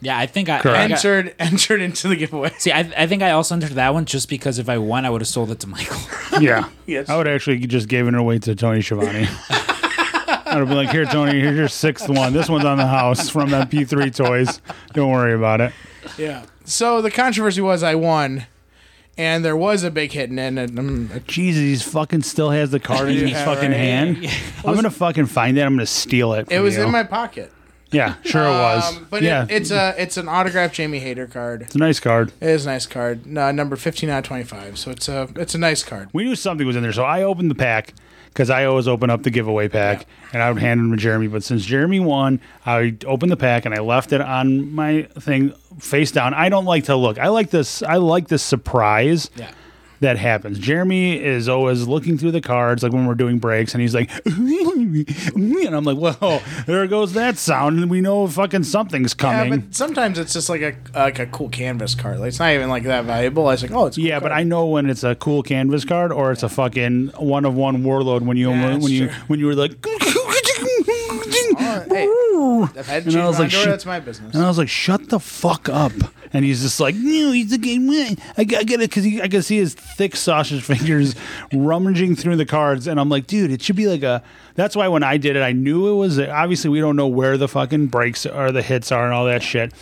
[0.00, 0.78] Yeah, I think I, I, Correct.
[0.78, 2.50] I- entered entered into the giveaway.
[2.58, 2.70] see.
[2.72, 5.20] I, I think I also entered that one just because if I won, I would
[5.20, 5.98] have sold it to Michael.
[6.40, 6.68] Yeah.
[6.86, 7.08] Yes.
[7.08, 9.26] I would actually just given it away to Tony Schiavone.
[9.50, 12.32] I would be like, here, Tony, here's your sixth one.
[12.32, 14.60] This one's on the house from MP3 Toys.
[14.92, 15.72] Don't worry about it.
[16.16, 16.44] Yeah.
[16.64, 18.46] So the controversy was I won,
[19.16, 20.78] and there was a big hit in it.
[20.78, 23.76] Um, Jesus, he fucking still has the card in his Yeah, fucking right.
[23.76, 24.26] hand.
[24.64, 25.62] I'm gonna fucking find it.
[25.62, 26.46] I'm gonna steal it.
[26.50, 26.84] it from was you.
[26.84, 27.52] in my pocket.
[27.90, 28.96] Yeah, sure it was.
[28.96, 31.62] Um, but yeah, it, it's a it's an autographed Jamie Hayter card.
[31.62, 32.32] it's a nice card.
[32.40, 33.26] It is a nice card.
[33.26, 34.78] No, number fifteen out of twenty five.
[34.78, 36.08] So it's a it's a nice card.
[36.12, 37.94] We knew something was in there, so I opened the pack
[38.28, 41.28] because I always open up the giveaway pack and I would hand them to Jeremy.
[41.28, 45.50] But since Jeremy won, I opened the pack and I left it on my thing
[45.80, 46.34] face down.
[46.34, 47.18] I don't like to look.
[47.18, 47.82] I like this.
[47.82, 49.30] I like this surprise.
[49.34, 49.50] Yeah.
[50.00, 50.58] That happens.
[50.58, 54.10] Jeremy is always looking through the cards, like when we're doing breaks, and he's like,
[54.26, 59.52] and I'm like, well, there goes that sound, and we know fucking something's coming.
[59.52, 62.20] Yeah, but sometimes it's just like a like a cool canvas card.
[62.20, 63.48] Like it's not even like that valuable.
[63.48, 64.32] I was like, oh, it's cool Yeah, but.
[64.38, 67.82] I know when it's a cool canvas card or it's a fucking one of one
[67.82, 69.82] Wardlow when you Yeah, when that's you when you were like
[72.76, 73.66] I've had And I was like, shit.
[73.66, 74.34] that's my business.
[74.34, 75.92] and I was like, shut the fuck up.
[76.32, 77.88] And he's just like, no, he's a game
[78.36, 81.14] I get it because I can see his thick sausage fingers
[81.52, 82.86] rummaging through the cards.
[82.86, 84.22] And I'm like, dude, it should be like a.
[84.54, 86.18] That's why when I did it, I knew it was.
[86.18, 89.42] Obviously, we don't know where the fucking breaks or the hits are and all that
[89.42, 89.72] shit.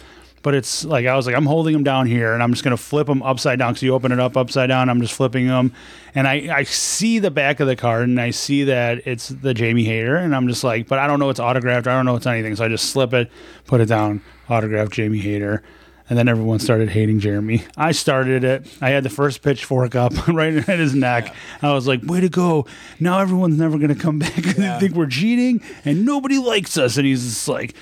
[0.43, 2.77] But it's like I was like, I'm holding them down here, and I'm just gonna
[2.77, 3.73] flip them upside down.
[3.73, 5.73] Because you open it up upside down, I'm just flipping them,
[6.15, 9.55] and I I see the back of the card, and I see that it's the
[9.55, 11.87] Jamie Hayter, and I'm just like, but I don't know it's autographed.
[11.89, 13.31] I don't know it's anything, so I just slip it,
[13.67, 15.65] put it down, autographed Jamie Hayter,
[16.09, 17.65] and then everyone started hating Jeremy.
[17.77, 18.67] I started it.
[18.81, 21.35] I had the first pitchfork up right at his neck.
[21.61, 22.67] I was like, way to go!
[23.01, 24.35] Now everyone's never gonna come back.
[24.35, 26.97] they think we're cheating, and nobody likes us.
[26.97, 27.75] And he's just like.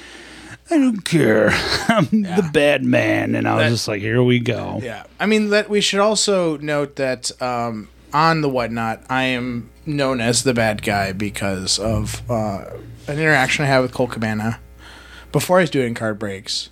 [0.70, 1.50] I don't care.
[1.88, 3.34] I'm the bad man.
[3.34, 4.80] And I was That- just like, here we go.
[4.82, 9.70] Yeah, I mean that we should also note that um, on the whatnot, I am
[9.86, 12.64] known as the bad guy because of uh,
[13.06, 14.58] an interaction I had with Colt Cabana
[15.32, 16.70] before I was doing card breaks,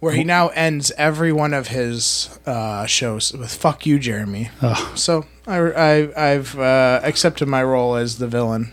[0.00, 4.50] where he now ends every one of his uh, shows with "fuck you, Jeremy."
[4.94, 8.72] So I, I I've uh, accepted my role as the villain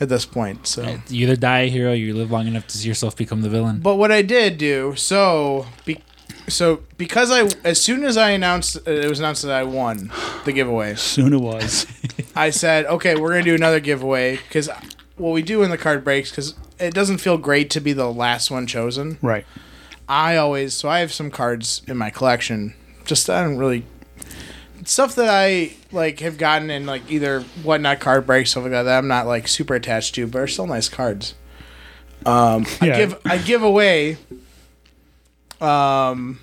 [0.00, 0.66] at this point.
[0.66, 0.98] So.
[1.08, 3.48] You either die a hero, or you live long enough to see yourself become the
[3.48, 3.80] villain.
[3.80, 6.00] But what I did do, so be,
[6.48, 10.10] so because I as soon as I announced uh, it was announced that I won
[10.44, 11.86] the giveaway, Soon it was.
[12.36, 14.68] I said, okay, we're gonna do another giveaway because
[15.16, 18.10] what we do in the card breaks because it doesn't feel great to be the
[18.10, 19.18] last one chosen.
[19.22, 19.46] right.
[20.06, 22.74] I always so I have some cards in my collection.
[23.04, 23.84] Just I don't really
[24.84, 28.82] stuff that I like have gotten in like either whatnot card breaks stuff like that.
[28.84, 31.34] That I'm not like super attached to, but are still nice cards.
[32.26, 34.18] Um, I give I give away.
[35.60, 36.40] Um,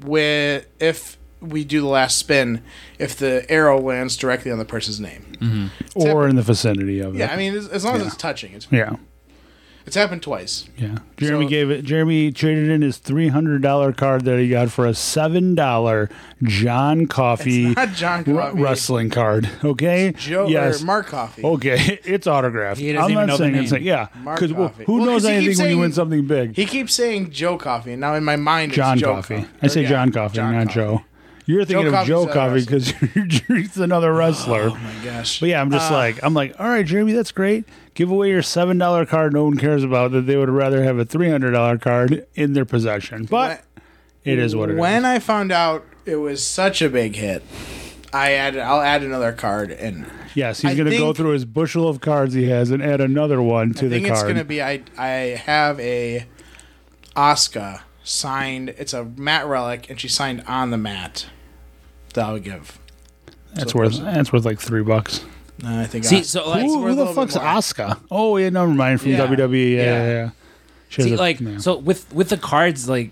[0.00, 2.62] with if we do the last spin,
[2.98, 5.70] if the arrow lands directly on the person's name.
[5.94, 7.18] Or in the vicinity of it.
[7.18, 8.96] Yeah, I mean, as, as long as it's touching, it's yeah.
[9.88, 10.68] It's happened twice.
[10.76, 10.98] Yeah.
[11.16, 11.82] Jeremy So- gave it.
[11.82, 16.10] Jeremy traded in his three hundred dollar card that he got for a seven dollar
[16.42, 19.48] John Coffey It's not John ru- wrestling card.
[19.64, 20.12] Okay.
[20.18, 20.82] Joe yes.
[20.82, 21.42] or Mark Coffey.
[21.42, 22.78] Okay, it's autographed.
[22.80, 23.80] He doesn't I'm even not know the saying it's name.
[23.80, 24.84] like yeah, Mark because Coffey.
[24.84, 26.54] who Well, knows 'cause he anything keeps when you win something big?
[26.54, 29.42] He keeps saying Joe Coffey, and now in my mind, John it's Joe Coffey.
[29.42, 30.74] Co- I say or, John Coffey, John not Coffey.
[30.74, 31.02] Joe.
[31.46, 33.08] You're thinking of Coffey's Joe another Coffey wrestler.
[33.14, 34.68] because he's another wrestler.
[34.70, 35.40] Oh my gosh!
[35.40, 37.64] But yeah, I'm just uh, like I'm like, all right, Jeremy, that's great.
[37.98, 40.98] Give away your seven dollar card no one cares about that they would rather have
[41.00, 43.24] a three hundred dollar card in their possession.
[43.24, 43.64] But
[44.24, 44.78] it is what it is.
[44.78, 47.42] when I found out it was such a big hit,
[48.12, 48.60] I added.
[48.60, 51.88] I'll add another card, and Yes, he's I going to go think- through his bushel
[51.88, 53.84] of cards he has and add another one to the card.
[53.86, 54.32] I the think it's card.
[54.32, 54.62] gonna be.
[54.62, 55.08] I I
[55.44, 56.24] have a
[57.16, 58.68] Asuka signed.
[58.78, 61.26] It's a mat relic, and she signed on the mat.
[62.14, 62.78] That I would give.
[63.54, 65.24] that's worth that's worth like three bucks.
[65.64, 66.04] Uh, I think.
[66.04, 67.44] See, Os- so like, Who, who the fuck's more.
[67.44, 67.98] Asuka?
[68.10, 69.26] Oh yeah, never mind from Yeah.
[69.26, 69.76] WWE.
[69.76, 69.84] Yeah, Yeah.
[69.84, 70.06] yeah.
[70.10, 70.30] yeah.
[70.88, 71.58] She has See, a- like yeah.
[71.58, 73.10] so with with the cards, like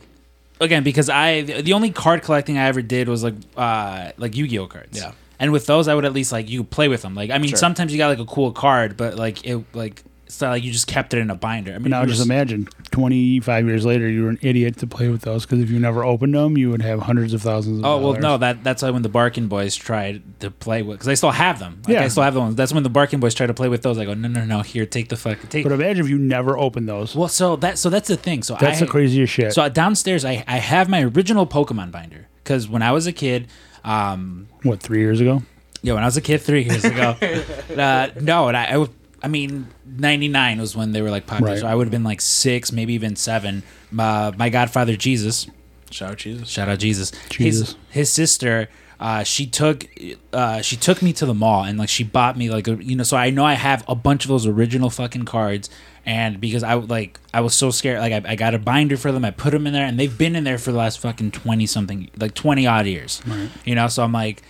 [0.61, 4.47] again, because I the only card collecting I ever did was like uh like Yu
[4.49, 4.99] Gi Oh cards.
[4.99, 5.13] Yeah.
[5.39, 7.15] And with those, I would at least like you play with them.
[7.15, 7.59] Like I mean, Sure.
[7.59, 10.73] sometimes you got like a cool card, but like it like it's not like you
[10.73, 11.73] just kept it in a binder.
[11.73, 15.23] I mean, now just imagine 25 years later you were an idiot to play with
[15.23, 17.99] those because if you never opened them you would have hundreds of thousands of Oh
[17.99, 18.23] well, dollars.
[18.23, 18.39] no.
[18.39, 21.59] That that's why when the Barkin Boys tried to play with, because I still have
[21.59, 21.81] them.
[21.87, 22.03] Like, Yeah.
[22.05, 22.57] I still have the ones.
[22.57, 23.99] That's when the Barkin Boys tried to play with those.
[23.99, 24.63] I go, no, no, no.
[24.63, 25.39] Here, take the fuck.
[25.49, 25.63] Take.
[25.65, 28.43] but imagine if you never opened those well, so that so that's the thing.
[28.43, 32.27] So that's I, the craziest shit So downstairs, I I have my original Pokemon binder
[32.43, 33.47] because when I was a kid,
[33.85, 35.43] um, what three years ago
[35.83, 37.17] yeah, when I was a kid three years ago,
[37.77, 38.87] uh, no, and I, I,
[39.23, 39.69] I mean,
[39.99, 41.53] ninety nine was when they were like popular.
[41.53, 41.61] Right.
[41.61, 43.63] So I would have been like six, maybe even seven.
[43.97, 45.47] Uh, my godfather Jesus,
[45.91, 46.49] Shout out Jesus.
[46.49, 47.69] shout out Jesus, Jesus.
[47.71, 48.69] his his sister.
[48.99, 49.85] Uh, she took
[50.33, 52.97] uh, she took me to the mall and like she bought me like a, you
[52.97, 55.69] know so I know I have a bunch of those original fucking cards
[56.07, 59.13] and because I like I was so scared like I, I got a binder for
[59.13, 61.33] them I put them in there and they've been in there for the last fucking
[61.33, 63.21] twenty something like twenty odd years
[63.67, 64.43] you know so I'm like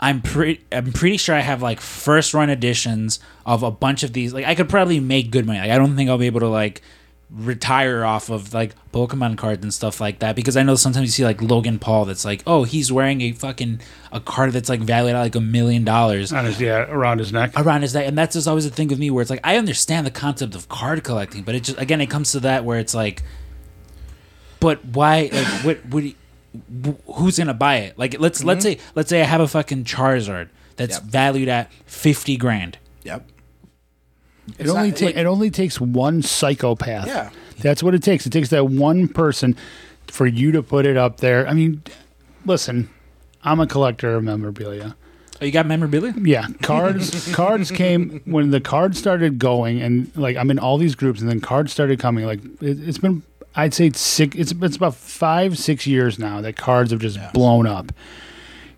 [0.00, 4.12] I'm pretty I'm pretty sure I have like first run editions of a bunch of
[4.12, 4.34] these.
[4.34, 5.58] Like I could probably make good money.
[5.58, 6.82] Like I don't think I'll be able to like
[7.28, 11.10] retire off of like Pokemon cards and stuff like that because I know sometimes you
[11.10, 13.80] see like Logan Paul that's like oh he's wearing a fucking
[14.12, 17.32] a card that's like valued at like a million dollars on his yeah around his
[17.32, 17.50] neck.
[17.56, 18.06] Around his neck.
[18.06, 20.54] And that's just always the thing with me where it's like I understand the concept
[20.54, 23.22] of card collecting but it just again it comes to that where it's like
[24.60, 26.25] but why like what what do you- wh-
[27.14, 28.78] who's gonna buy it like let's let's mm-hmm.
[28.80, 31.04] say let's say I have a fucking Charizard that's Yep.
[31.04, 33.26] valued at 50 grand Yep.
[34.48, 37.06] It It's only not- ta- like- it only takes one psychopath.
[37.06, 37.30] Yeah.
[37.60, 38.26] That's what it takes.
[38.26, 39.56] It takes that one person
[40.08, 41.48] for you to put it up there.
[41.48, 41.82] I mean,
[42.44, 42.88] listen,
[43.42, 44.94] I'm a collector of memorabilia.
[45.40, 50.36] oh you got memorabilia Yeah, cards cards came when the cards started going and like
[50.36, 53.22] I'm in all these groups and then cards started coming like it, it's been
[53.56, 57.18] I'd say it's six it's it's about 5 6 years now that cards have just
[57.32, 57.90] blown up.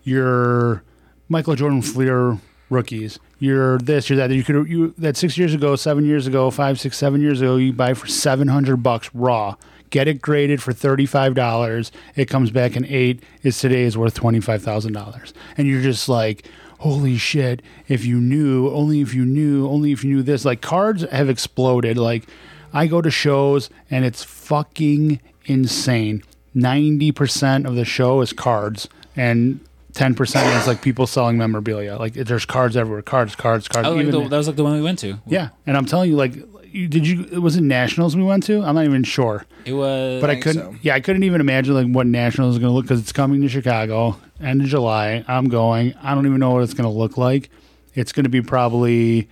[0.03, 0.83] Your
[1.27, 3.19] Michael Jordan Fleer rookies.
[3.39, 4.31] You're this, you're that.
[4.31, 7.55] You could you that six years ago, seven years ago, five, six, seven years ago,
[7.57, 9.55] you buy for seven hundred bucks raw.
[9.91, 11.91] Get it graded for thirty five dollars.
[12.15, 13.23] It comes back in eight.
[13.43, 16.45] Is today is worth twenty five thousand dollars, and you're just like,
[16.79, 17.61] holy shit!
[17.87, 20.43] If you knew, only if you knew, only if you knew this.
[20.43, 21.97] Like cards have exploded.
[21.97, 22.27] Like
[22.73, 26.23] I go to shows and it's fucking insane.
[26.53, 29.59] Ninety percent of the show is cards, and
[29.93, 31.97] ten percent is like people selling memorabilia.
[31.97, 33.87] Like there's cards everywhere, cards, cards, cards.
[33.87, 35.85] oh, like Even- the, that was like the one we went to yeah, and I'm
[35.85, 36.33] telling you, like,
[36.71, 37.39] you, did you?
[37.41, 38.63] Was it nationals we went to?
[38.63, 40.73] I'm not even sure, it was but I think couldn't.
[40.73, 40.79] so.
[40.81, 43.41] Yeah, I couldn't even imagine like what nationals is going to look because it's coming
[43.41, 45.23] to Chicago end of July.
[45.27, 45.93] I'm going.
[46.01, 47.49] I don't even know what it's going to look like.
[47.93, 49.27] It's going to be probably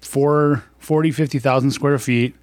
[0.00, 2.34] four, 40, 50,000 square feet.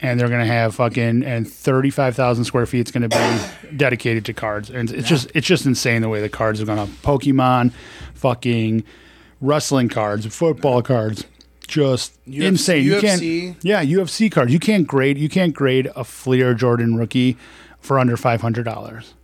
[0.00, 2.80] And they're gonna have fucking and thirty five thousand square feet.
[2.80, 6.28] It's gonna be dedicated to cards, and it's just it's just insane the way the
[6.28, 7.72] cards are gonna Pokemon,
[8.14, 8.84] fucking
[9.40, 11.24] wrestling cards, football cards,
[11.66, 12.84] just UFC insane.
[12.84, 13.22] You can't,
[13.64, 14.52] yeah, UFC cards.
[14.52, 15.16] You can't grade.
[15.16, 17.38] You can't grade a Fleer Jordan rookie
[17.80, 19.14] for under five hundred dollars,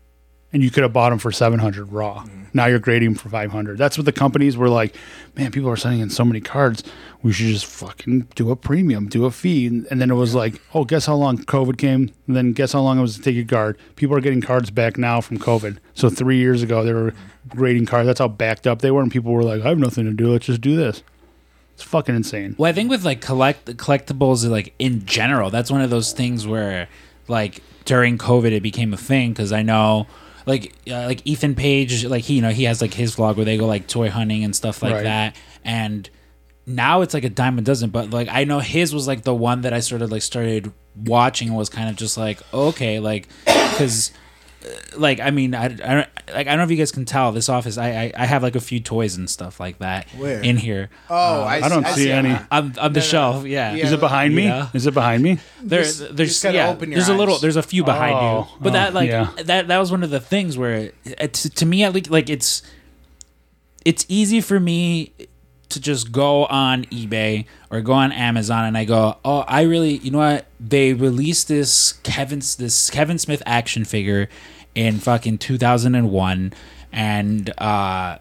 [0.52, 2.24] and you could have bought them for seven hundred raw.
[2.24, 2.46] Mm.
[2.54, 3.78] Now you're grading for five hundred.
[3.78, 4.94] That's what the companies were like.
[5.36, 6.82] Man, people are sending in so many cards.
[7.22, 10.34] We should just fucking do a premium, do a fee, and, and then it was
[10.34, 12.12] like, oh, guess how long COVID came?
[12.26, 13.78] And then guess how long it was to take a card.
[13.96, 15.78] People are getting cards back now from COVID.
[15.94, 17.14] So three years ago they were
[17.48, 18.06] grading cards.
[18.06, 20.32] That's how backed up they were, and people were like, I have nothing to do.
[20.32, 21.02] Let's just do this.
[21.74, 22.54] It's fucking insane.
[22.58, 26.46] Well, I think with like collect collectibles, like in general, that's one of those things
[26.46, 26.88] where,
[27.28, 30.06] like during COVID, it became a thing because I know,
[30.46, 33.44] like, uh, like Ethan Page, like he, you know, he has like his vlog where
[33.44, 35.04] they go like toy hunting and stuff like Right.
[35.04, 36.08] that, and
[36.66, 37.90] now it's like a dime a dozen.
[37.90, 40.72] But like I know his was like the one that I sort of like started
[40.96, 44.12] watching and was kind of just like okay, like because.
[44.96, 47.32] Like I mean I, I don't like I don't know if you guys can tell
[47.32, 50.40] this office I, I I have like a few toys and stuff like that Where?
[50.40, 52.28] in here Oh, I, I don't see it any.
[52.30, 52.46] now.
[52.50, 53.84] on, on the shelf yeah Yeah.
[53.86, 54.44] Is it behind me?
[54.44, 54.68] Yeah.
[54.74, 55.38] Is it behind me?
[55.62, 58.56] there, Just- there's yeah, open your there's a little there's a few behind Oh, you
[58.60, 59.30] but oh, that like yeah.
[59.44, 62.28] that that was one of the things where uh, to, to me at least like
[62.30, 62.62] it's
[63.84, 65.12] it's easy for me
[65.72, 69.98] to just go on ebay or go on amazon and i go oh i really
[69.98, 74.28] you know what they released this kevin's this kevin smith action figure
[74.74, 76.52] in fucking 2001
[76.92, 78.18] and uh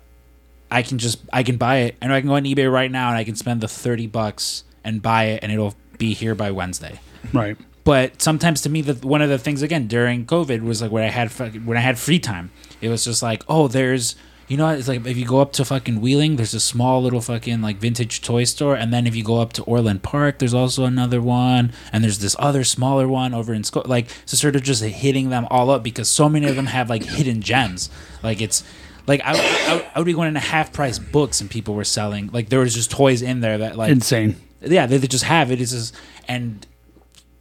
[0.72, 3.10] I can just I can buy it and I can go on eBay right now
[3.10, 6.50] and I can spend the thirty bucks and buy it and it'll be here by
[6.52, 7.00] Wednesday.
[7.34, 7.58] Right.
[7.84, 11.04] But sometimes to me, the one of the things again during COVID was like when
[11.04, 11.30] I had
[11.66, 14.16] when I had free time, it was just like, oh, there's
[14.52, 17.22] you know, it's like if you go up to fucking Wheeling, there's a small little
[17.22, 20.54] fucking like vintage toy store, and then if you go up to Orland Park, there's
[20.54, 24.56] also another one, and there's this other smaller one over in Sco- like so sort
[24.56, 27.90] of just hitting them all up because so many of them have like hidden gems,
[28.22, 28.64] like it's.
[29.08, 31.74] Like I, would- I, would- I would be going into half price books and people
[31.74, 34.36] were selling like there was just toys in there that like Insane.
[34.62, 35.60] yeah, they, they just have it.
[35.60, 35.96] It's just
[36.28, 36.66] and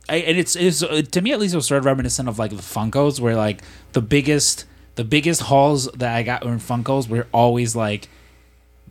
[0.09, 2.51] I, and it's, it's to me at least it was sort of reminiscent of like
[2.51, 3.61] the Funkos, where like
[3.93, 4.65] the biggest
[4.97, 8.09] the biggest hauls that I got in Funkos were always like,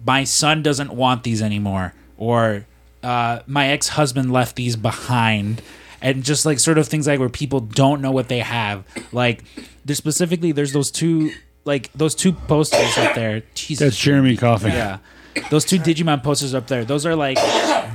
[0.06, 2.66] my son doesn't want these anymore, or
[3.04, 5.62] uh, my ex husband left these behind.
[6.02, 8.86] And just like sort of things like where people don't know what they have.
[9.12, 9.44] Like
[9.84, 11.32] there's specifically there's those two
[11.66, 13.44] like those two posters up there.
[13.54, 14.72] Jesus That's Jeremy coughing.
[14.72, 15.00] yeah.
[15.50, 17.38] Those two Digimon posters up there, those are like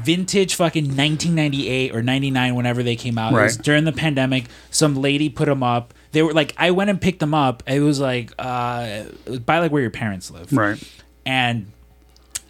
[0.04, 3.32] vintage fucking 1998 or 99 whenever they came out.
[3.32, 3.64] It was Right.
[3.64, 4.44] during the pandemic.
[4.70, 5.94] Some lady put them up.
[6.12, 7.62] They were like I went and picked them up.
[7.66, 9.04] It was like uh
[9.44, 10.52] by like where your parents live.
[10.52, 10.82] Right.
[11.26, 11.70] And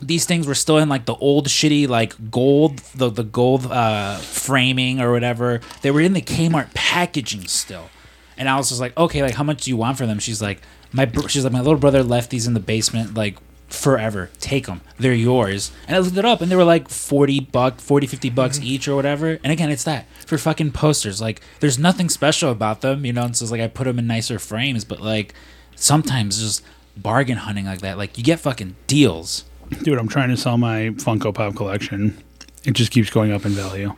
[0.02, 4.16] these things were still in like the old shitty like gold the the gold uh
[4.18, 5.60] framing or whatever.
[5.82, 7.88] They were in the Kmart packaging still.
[8.36, 10.60] And I was like, "Okay, like how much do you want for them?" She's like,
[10.92, 13.36] "My br- she's like my little brother left these in the basement like
[13.74, 14.30] forever.
[14.40, 14.80] Take them.
[14.98, 18.30] They're yours." And I looked it up and they were like 40 buck 40 50
[18.30, 18.66] bucks mm-hmm.
[18.66, 19.38] each or whatever.
[19.42, 21.20] And again, it's that for fucking posters.
[21.20, 23.98] Like there's nothing special about them, you know, and so it's like I put them
[23.98, 25.34] in nicer frames, but like
[25.76, 26.62] sometimes just
[26.96, 27.98] bargain hunting like that.
[27.98, 29.44] Like you get fucking deals.
[29.82, 32.22] Dude, I'm trying to sell my Funko Pop collection.
[32.64, 33.94] It just keeps going up in value.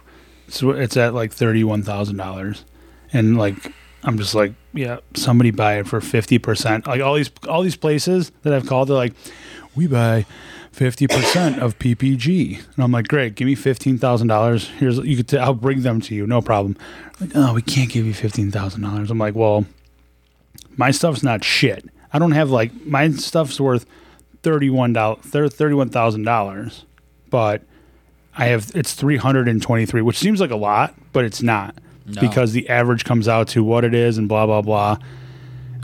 [0.49, 2.65] So it's at like thirty-one thousand dollars,
[3.13, 3.73] and like
[4.05, 6.87] I'm just like, yeah, somebody buy it for fifty percent.
[6.87, 9.15] Like all these all these places that I've called, they're like,
[9.77, 10.25] we buy
[10.73, 14.69] fifty percent of PPG, and I'm like, great, give me fifteen thousand dollars.
[14.69, 16.77] Here's you could, t- I'll bring them to you, no problem.
[17.21, 19.11] Like, oh, we can't give you fifteen thousand dollars.
[19.11, 19.65] I'm like, well,
[20.77, 21.85] my stuff's not shit.
[22.13, 23.87] I don't have like my stuff's worth
[24.43, 26.85] thirty-one dollars, thirty-one thousand dollars,
[27.31, 27.63] but
[28.37, 31.75] I have it's three hundred and twenty-three, which seems like a lot, but it's not
[32.07, 32.21] No.
[32.21, 34.99] because the average comes out to what it is and blah blah blah.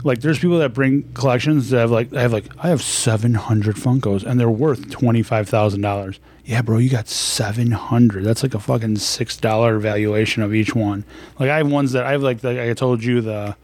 [0.03, 3.33] Like there's people that bring collections that have like I have like I have seven
[3.35, 6.19] hundred Funkos and they're worth twenty-five thousand dollars.
[6.45, 8.25] Yeah, bro, you got seven hundred.
[8.25, 11.05] That's like a fucking six dollar valuation of each one.
[11.39, 13.55] Like I have ones that I have like the, I told you the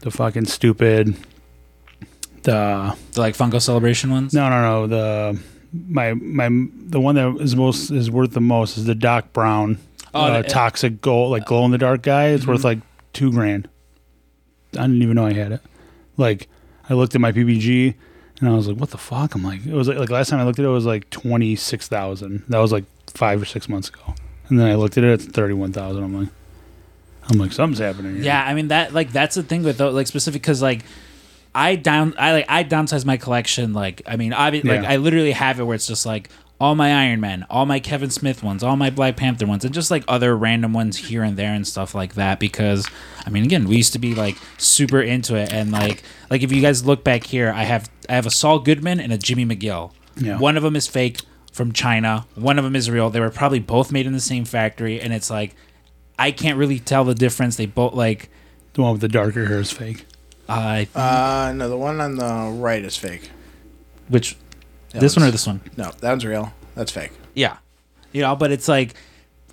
[0.00, 1.16] the fucking stupid
[2.42, 4.32] the The like Funko Celebration ones.
[4.34, 4.86] no, no, no.
[4.86, 5.40] The
[5.88, 9.78] my my the one that is most is worth the most is the Doc Brown
[10.14, 10.48] Oh, uh, the- Mm-hmm.
[10.52, 12.28] toxic gold like glow in the dark guy.
[12.28, 12.78] It's worth like
[13.12, 13.68] two grand.
[14.74, 15.60] I didn't even know I had it.
[16.16, 16.48] Like
[16.88, 17.94] I looked at my PPG
[18.40, 20.40] and I was like, "What the fuck?" I'm like, it was like, like last time
[20.40, 22.44] I looked at it, it was like twenty six thousand.
[22.48, 24.14] That was like five or six months ago.
[24.48, 26.02] And then I looked at it, it's thirty one thousand.
[26.04, 26.28] I'm like,
[27.30, 28.16] I'm like, something's happening.
[28.16, 28.24] Here.
[28.24, 30.84] Yeah, I mean that like that's the thing with like specific because like
[31.54, 35.32] I down I like I downsize my collection like I mean I like I literally
[35.32, 36.30] have it where it's just like
[36.60, 39.72] all my Iron Man, all my Kevin Smith ones, all my Black Panther ones, and
[39.72, 42.40] just like other random ones here and there and stuff like that.
[42.40, 42.86] Because
[43.24, 46.50] I mean, again, we used to be like super into it, and like like if
[46.50, 49.44] you guys look back here, I have I have a Saul Goodman and a Jimmy
[49.46, 49.92] McGill.
[50.16, 50.38] Yeah.
[50.38, 51.20] One of them is fake
[51.52, 52.26] from China.
[52.34, 53.08] One of them is real.
[53.10, 55.54] They were probably both made in the same factory, and it's like
[56.18, 57.54] I can't really tell the difference.
[57.56, 58.30] They both like
[58.72, 60.06] the one with the darker hair is fake.
[60.48, 63.30] I Uh, no, the one on the right is fake.
[64.08, 64.36] which
[64.90, 65.60] That this one or this one?
[65.76, 66.52] No, that one's real.
[66.74, 67.12] That's fake.
[67.34, 67.56] Yeah,
[68.12, 68.94] you know, but it's like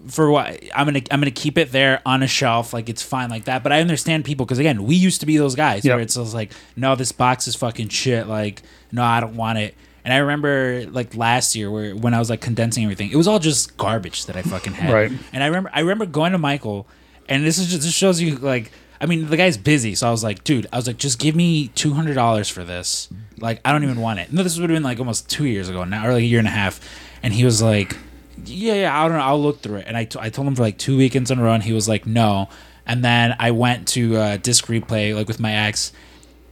[0.07, 3.29] for what I'm gonna I'm gonna keep it there on a shelf, like it's fine
[3.29, 3.63] like that.
[3.63, 5.93] But I understand people because again, we used to be those guys Yep.
[5.95, 8.27] where it's just like, no, this box is fucking shit.
[8.27, 8.61] Like,
[8.91, 9.75] no, I don't want it.
[10.03, 13.27] And I remember like last year where when I was like condensing everything, it was
[13.27, 14.93] all just garbage that I fucking had.
[14.93, 15.11] Right.
[15.33, 16.87] And I remember I remember going to Michael,
[17.27, 18.71] and this is just this shows you like
[19.01, 21.35] I mean the guy's busy, so I was like, dude, I was like, just give
[21.35, 23.09] me two hundred dollars for this.
[23.39, 24.31] Like I don't even want it.
[24.31, 26.39] No, this would have been like almost two years ago now, or like a year
[26.39, 26.79] and a half.
[27.23, 27.97] And he was like,
[28.45, 29.85] yeah, yeah, I don't know, I'll look through it.
[29.87, 31.73] And I, t- I told him for like two weekends in a row, and he
[31.73, 32.49] was like, no.
[32.85, 35.91] And then I went to uh, disc replay like with my ex.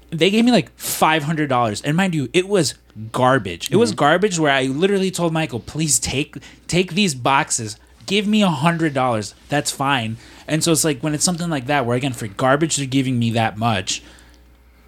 [0.10, 2.76] They gave me like five hundred dollars, and mind you, it was
[3.12, 3.72] garbage.
[3.72, 7.78] It was garbage where I literally told Michael, please take take these boxes.
[8.06, 9.34] Give me a hundred dollars.
[9.50, 10.18] That's fine.
[10.48, 13.18] And so it's like when it's something like that, where again for garbage they're giving
[13.18, 14.04] me that much.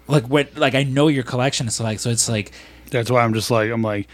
[0.08, 0.56] Like what?
[0.56, 2.10] Like I know your collection is like so.
[2.10, 2.52] It's like
[2.90, 4.08] That's why I'm just like I'm like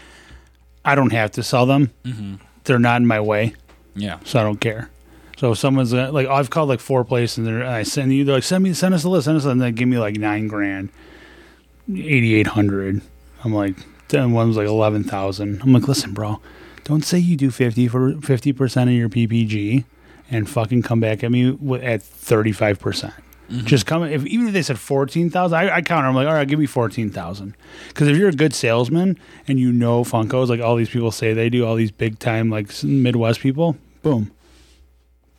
[0.85, 1.91] I don't have to sell them.
[2.03, 2.35] Mm-hmm.
[2.65, 3.53] They're not in my way,
[3.95, 4.89] yeah, so I don't care.
[5.37, 8.13] So if someone's uh, like I've called like four places and, they're, and I send
[8.13, 9.71] you they're like send me send us a list send us a list, and they
[9.71, 10.89] give me like nine grand,
[11.89, 13.01] eighty eight hundred.
[13.43, 13.75] I'm like
[14.09, 15.61] then one was like eleven thousand.
[15.61, 16.39] I'm like, listen, bro,
[16.83, 19.85] don't say you do fifty for fifty percent of your PPG,
[20.29, 23.13] and fucking come back at me at thirty five percent.
[23.49, 23.65] Mm-hmm.
[23.65, 26.07] Just come if even if they said fourteen thousand, I, I counter.
[26.07, 27.55] I'm like, all right, give me fourteen thousand.
[27.89, 31.33] Because if you're a good salesman and you know Funkos, like all these people say
[31.33, 34.31] they do, all these big time like Midwest people, boom,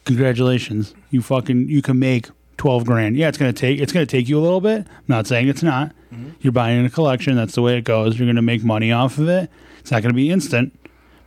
[0.05, 2.29] congratulations, you fucking you can make
[2.59, 3.17] twelve grand.
[3.17, 4.87] Yeah, it's gonna take it's gonna take you a little bit.
[4.87, 5.93] I'm not saying it's not.
[6.13, 6.31] Mm-hmm.
[6.41, 7.37] You're buying a collection.
[7.37, 8.19] That's the way it goes.
[8.19, 9.51] You're gonna make money off of it.
[9.81, 10.79] It's not gonna be instant,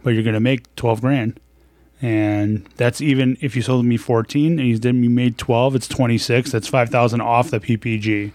[0.03, 1.39] but you're gonna make twelve grand.
[2.01, 5.87] And that's even if you sold me fourteen and you didn't, you made twelve, it's
[5.87, 6.51] twenty six.
[6.51, 8.31] That's five thousand off the PPG.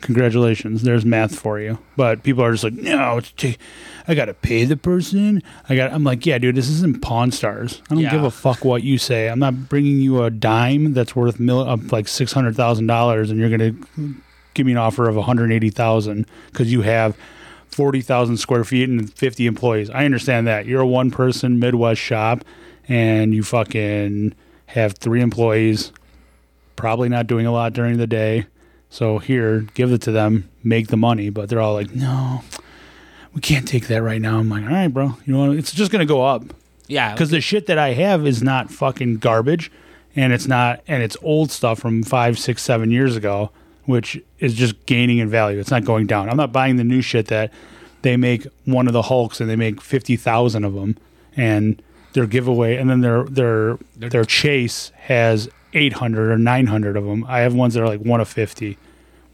[0.00, 1.78] Congratulations, there's math for you.
[1.94, 3.60] But people are just like, no, it's ta-
[4.08, 5.42] I gotta pay the person.
[5.68, 5.92] I got.
[5.92, 7.82] I'm like, yeah, dude, this isn't Pawn Stars.
[7.90, 8.10] I don't Yeah.
[8.12, 9.28] give a fuck what you say.
[9.28, 13.30] I'm not bringing you a dime that's worth mil- uh, like six hundred thousand dollars,
[13.30, 13.74] and you're gonna
[14.54, 17.14] give me an offer of one hundred eighty thousand because you have
[17.80, 19.88] forty thousand square feet and fifty employees.
[19.88, 22.44] I understand that you're a one person Midwest shop,
[22.88, 24.34] and you fucking
[24.66, 25.90] have three employees,
[26.76, 28.44] probably not doing a lot during the day.
[28.90, 31.30] So here, give it to them, make the money.
[31.30, 32.42] But they're all like, no,
[33.32, 34.38] we can't take that right now.
[34.38, 35.16] I'm like, all right, bro.
[35.24, 35.56] You know, what?
[35.56, 36.44] it's just gonna go up
[36.86, 39.72] Yeah, because the shit that I have is not fucking garbage,
[40.14, 43.52] and it's not, and it's old stuff from five, six, seven years ago,
[43.90, 45.58] which is just gaining in value.
[45.60, 46.30] It's not going down.
[46.30, 47.52] I'm not buying the new shit that
[48.02, 50.96] they make one of the Hulks and they make fifty thousand of them,
[51.36, 51.82] and
[52.14, 57.04] their giveaway, and then their their their chase has eight hundred or nine hundred of
[57.04, 57.24] them.
[57.28, 58.78] I have ones that are like one of fifty,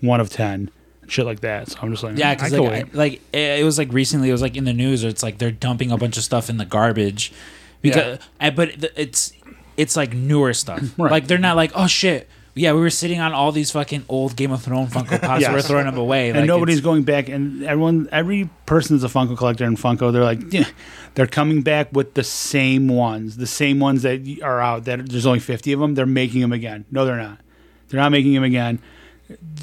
[0.00, 0.70] one of ten.
[1.08, 1.70] Shit like that.
[1.70, 2.86] So I'm just like, Yeah, because like.
[2.86, 5.38] I- like it was like recently, it was like in the news, or it's like
[5.38, 7.32] they're dumping a bunch of stuff in the garbage,
[7.80, 9.32] because uh, but it's
[9.76, 10.82] it's like newer stuff.
[10.98, 11.12] Right.
[11.12, 14.34] Like they're not like oh shit, yeah, we were sitting on all these fucking old
[14.34, 15.52] Game of Thrones Funko Pops, Yes.
[15.52, 17.28] we're throwing them away, and like, nobody's going back.
[17.28, 20.12] And everyone, every person is a Funko collector in Funko.
[20.12, 20.64] They're like, yeah,
[21.14, 24.84] they're coming back with the same ones, the same ones that are out.
[24.86, 25.94] That there's only 50 of them.
[25.94, 26.86] They're making them again.
[26.90, 27.38] No, they're not.
[27.88, 28.80] They're not making them again.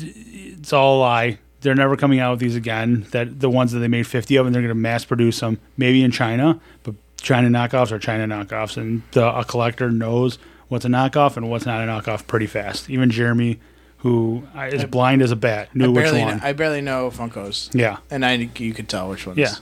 [0.01, 1.39] It's all a lie.
[1.61, 3.05] They're never coming out with these again.
[3.11, 5.59] That the ones that they made 50 of, and they're going to mass produce them,
[5.77, 10.37] maybe in China, but China knockoffs are China knockoffs, and the, a collector knows
[10.67, 12.89] what's a knockoff and what's not a knockoff pretty fast.
[12.89, 13.59] Even Jeremy,
[13.97, 16.37] who is blind as a bat, knew I which barely, one.
[16.37, 17.97] know, I barely know Funkos, Yeah.
[18.11, 19.37] and I you could tell which ones.
[19.39, 19.53] Yeah.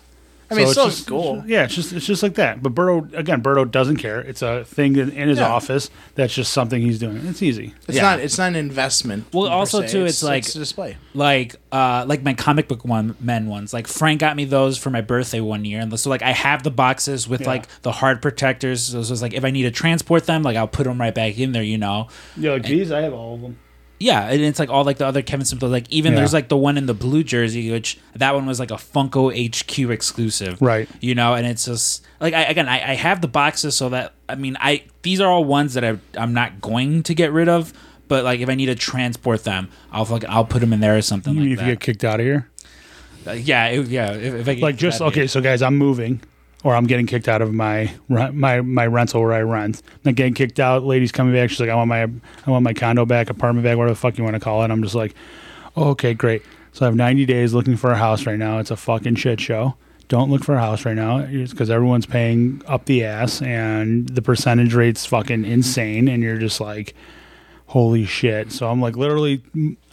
[0.51, 1.43] I mean, So it's still just- cool.
[1.47, 2.61] Yeah, it's just it's just like that.
[2.61, 4.19] But Burrow again, Burrow doesn't care.
[4.19, 5.49] It's a thing in, in his Yeah.
[5.49, 5.89] office.
[6.15, 7.17] That's just something he's doing.
[7.25, 7.73] It's easy.
[7.87, 8.03] It's Yeah.
[8.03, 8.19] not.
[8.19, 9.25] It's not an investment.
[9.33, 9.87] Well, also, se.
[9.87, 10.97] too, it's like- a display.
[11.13, 14.89] like uh like my comic book one men ones like frank got me those for
[14.89, 17.47] my birthday one year and so like i have the boxes with Yeah.
[17.47, 20.67] like the hard protectors so it's like if i need to transport them like i'll
[20.67, 23.41] put them right back in there you know Yeah, like these, I have all of
[23.41, 23.57] them.
[24.01, 26.19] Yeah and it's like all like the other kevin smith like even Yeah.
[26.19, 29.31] there's like the one in the blue jersey which that one was like a funko
[29.31, 30.89] hq exclusive Right.
[31.01, 34.13] you know and it's just like I, again I, I have the boxes so that
[34.27, 37.47] i mean i these are all ones that I, i'm not going to get rid
[37.47, 37.71] of
[38.07, 40.97] but like if i need to transport them i'll fucking, i'll put them in there
[40.97, 42.47] or something You mean like if that you get kicked out of here?
[43.27, 44.11] uh, yeah, it, yeah.
[44.13, 46.21] If, if I get Like just that, okay, so guys, I'm moving,
[46.63, 49.81] or I'm getting kicked out of my my my rental where I rent.
[50.05, 50.83] I'm getting kicked out.
[50.83, 51.49] Lady's coming back.
[51.49, 54.17] She's like, I want my I want my condo back, apartment back, whatever the fuck
[54.17, 54.71] you want to call it.
[54.71, 55.15] I'm just like,
[55.75, 56.43] oh, okay, great.
[56.73, 58.59] So I have 90 days looking for a house right now.
[58.59, 59.75] It's a fucking shit show.
[60.07, 64.21] Don't look for a house right now because everyone's paying up the ass and the
[64.21, 66.07] percentage rate's fucking insane.
[66.07, 66.93] And you're just like,
[67.67, 68.51] holy shit.
[68.51, 69.41] So I'm like, literally,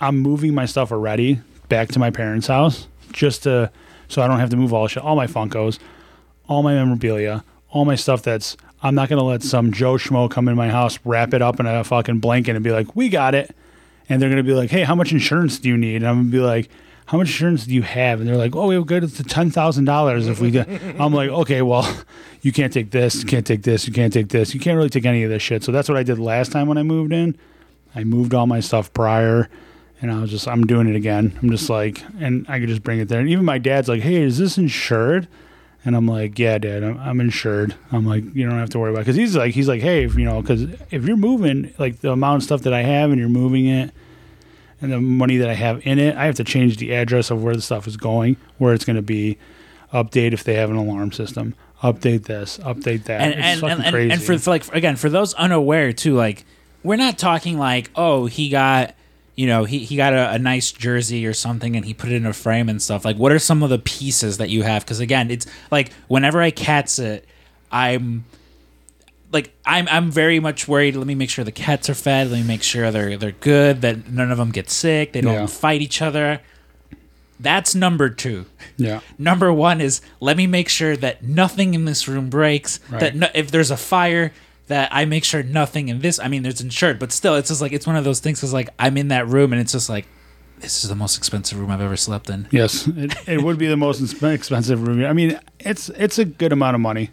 [0.00, 3.70] I'm moving my stuff already back to my parents' house just to,
[4.08, 5.78] so I don't have to move all shit, all my Funkos,
[6.48, 10.30] all my memorabilia, all my stuff that's, I'm not going to let some Joe Schmo
[10.30, 13.08] come in my house, wrap it up in a fucking blanket and be like, we
[13.08, 13.54] got it.
[14.08, 15.96] And they're going to be like, hey, how much insurance do you need?
[15.96, 16.70] And I'm going to be like,
[17.08, 18.20] how much insurance do you have?
[18.20, 19.02] And they're like, oh, we have good.
[19.02, 20.64] It's ten thousand dollars if we do.
[20.98, 22.04] I'm like, okay, well,
[22.42, 24.90] you can't take this, you can't take this, you can't take this, you can't really
[24.90, 25.64] take any of this shit.
[25.64, 27.34] So that's what I did last time when I moved in.
[27.94, 29.48] I moved all my stuff prior,
[30.02, 31.36] and I was just, I'm doing it again.
[31.42, 33.20] I'm just like, and I could just bring it there.
[33.20, 35.28] And even my dad's like, hey, is this insured?
[35.84, 37.74] And I'm like, yeah, dad, I'm, I'm insured.
[37.92, 40.16] I'm like, you don't have to worry about because he's like, he's like, hey, if,
[40.16, 43.18] you know, because if you're moving like the amount of stuff that I have and
[43.18, 43.92] you're moving it,
[44.80, 47.42] and the money that I have in it, I have to change the address of
[47.42, 49.38] where the stuff is going, where it's going to be.
[49.92, 51.54] Update if they have an alarm system.
[51.82, 52.58] Update this.
[52.58, 53.22] Update that.
[53.22, 56.44] and It's and, fucking and, and for, for like again for those unaware too, like
[56.82, 58.94] we're not talking like oh he got
[59.38, 62.16] you know he, he got a, a nice jersey or something and he put it
[62.16, 63.04] in a frame and stuff.
[63.04, 64.84] Like what are some of the pieces that you have?
[64.84, 67.24] Because again, it's like whenever I cats it,
[67.70, 68.24] I'm
[69.30, 70.96] like I'm I'm very much worried.
[70.96, 72.30] Let me make sure the cats are fed.
[72.32, 73.80] Let me make sure they're they're good.
[73.82, 75.12] That none of them get sick.
[75.12, 75.46] They don't Yeah.
[75.46, 76.40] fight each other.
[77.40, 78.46] That's number two.
[78.76, 78.98] Yeah.
[79.18, 82.80] Number one is let me make sure that nothing in this room breaks.
[82.90, 83.00] Right.
[83.00, 84.32] That no, if there's a fire,
[84.68, 86.18] that I make sure nothing in this.
[86.18, 88.38] I mean, there's insured, but still, it's just like it's one of those things.
[88.38, 90.06] Because like I'm in that room, and it's just like
[90.60, 92.48] this is the most expensive room I've ever slept in.
[92.50, 95.04] Yes, it, it would be the most expensive room.
[95.04, 97.10] I mean, it's it's a good amount of money.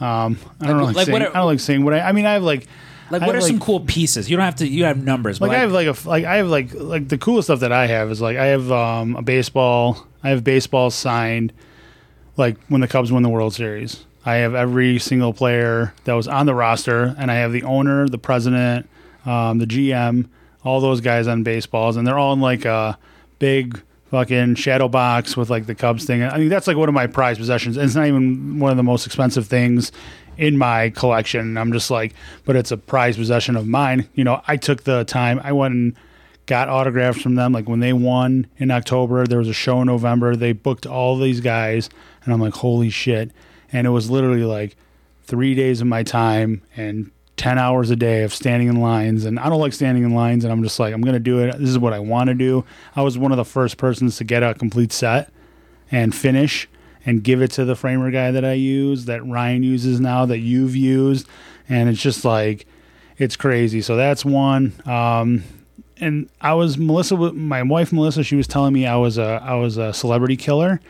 [0.00, 2.00] Um, I don't Like- like, like saying, what are- I don't like saying what I.
[2.00, 2.66] I mean, I have like
[3.10, 4.30] Like, what are have, some cool pieces?
[4.30, 4.66] You don't have to.
[4.68, 7.18] You have numbers, but like I have like a like I have like like the
[7.18, 10.06] coolest stuff that I have is like I have um a baseball.
[10.22, 11.52] I have baseball signed
[12.36, 14.04] like when the Cubs won the World Series.
[14.28, 18.06] I have every single player that was on the roster, and I have the owner,
[18.06, 18.86] the president,
[19.24, 20.28] um, the GM,
[20.62, 22.98] all those guys on baseballs, and they're all in like a
[23.38, 26.22] big fucking shadow box with like the Cubs thing.
[26.22, 27.78] I mean, that's like one of my prized possessions.
[27.78, 29.92] It's not even one of the most expensive things
[30.36, 31.56] in my collection.
[31.56, 32.12] I'm just like,
[32.44, 34.10] but it's a prized possession of mine.
[34.12, 35.40] You know, I took the time.
[35.42, 35.96] I went and
[36.44, 37.52] got autographs from them.
[37.52, 40.36] Like when they won in October, there was a show in November.
[40.36, 41.88] They booked all these guys,
[42.24, 43.30] and I'm like, holy shit!
[43.72, 44.76] And it was literally like
[45.24, 49.24] three days of my time and 10 hours a day of standing in lines.
[49.24, 51.58] And I don't like standing in lines and I'm just like I'm to do it.
[51.58, 52.64] This is what I want to do.
[52.94, 55.32] I was one of the first persons to get a complete set
[55.90, 56.68] and finish
[57.06, 60.38] and give it to the framer guy that I use that Ryan uses now that
[60.38, 61.26] you've used.
[61.68, 62.66] And it's just like
[63.16, 63.80] it's crazy.
[63.80, 64.74] So that's one.
[64.84, 65.44] Um
[66.00, 69.54] and I was Melissa my wife Melissa she was telling me I was a I
[69.54, 70.80] was a celebrity killer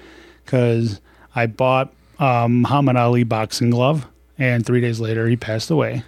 [0.46, 1.00] cuz
[1.34, 4.06] I bought um, Muhammad Ali boxing glove,
[4.38, 6.02] and three days later he passed away.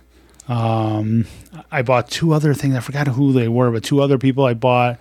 [0.48, 1.26] Um,
[1.70, 2.74] I bought two other things.
[2.74, 4.44] I forgot who they were, but two other people.
[4.44, 4.98] I bought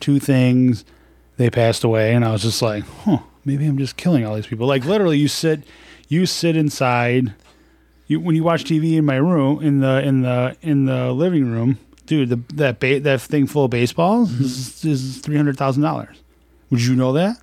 [0.00, 0.84] two things.
[1.36, 4.46] They passed away, and I was just like, "Huh, maybe I'm just killing all these
[4.46, 5.62] people." Like literally, you sit,
[6.08, 7.32] you sit inside.
[8.08, 11.50] You when you watch TV in my room, in the in the in the living
[11.50, 15.84] room, dude, the, that ba- that thing full of baseballs is, is three hundred thousand
[15.84, 16.16] dollars.
[16.70, 17.36] Would you know that?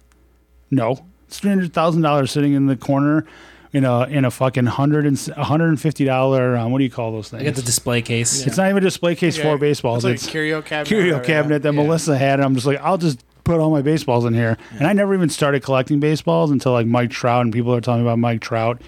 [0.69, 3.25] No, three hundred thousand dollars sitting in the corner
[3.73, 6.55] in a in a fucking hundred and hundred and fifty dollar.
[6.55, 7.41] Um, what do you call those things?
[7.41, 8.45] I got the display case.
[8.45, 10.05] It's not even a display case for baseballs.
[10.05, 10.87] It's It's, like a curio cabinet.
[10.87, 11.81] curio or- cabinet that yeah.
[11.83, 12.39] Melissa had.
[12.39, 14.57] And I'm just like, I'll just put all my baseballs in here.
[14.71, 18.01] And I never even started collecting baseballs until like Mike Trout and people are telling
[18.01, 18.81] me about Mike Trout.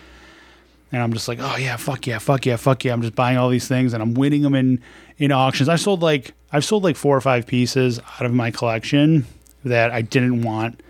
[0.91, 2.93] And I'm just like, oh yeah, fuck yeah, fuck yeah, fuck yeah.
[2.93, 4.81] I'm just buying all these things and I'm winning them in
[5.17, 5.69] in auctions.
[5.69, 9.25] I sold like I've sold like four or five pieces out of my collection
[9.63, 10.81] that I didn't want,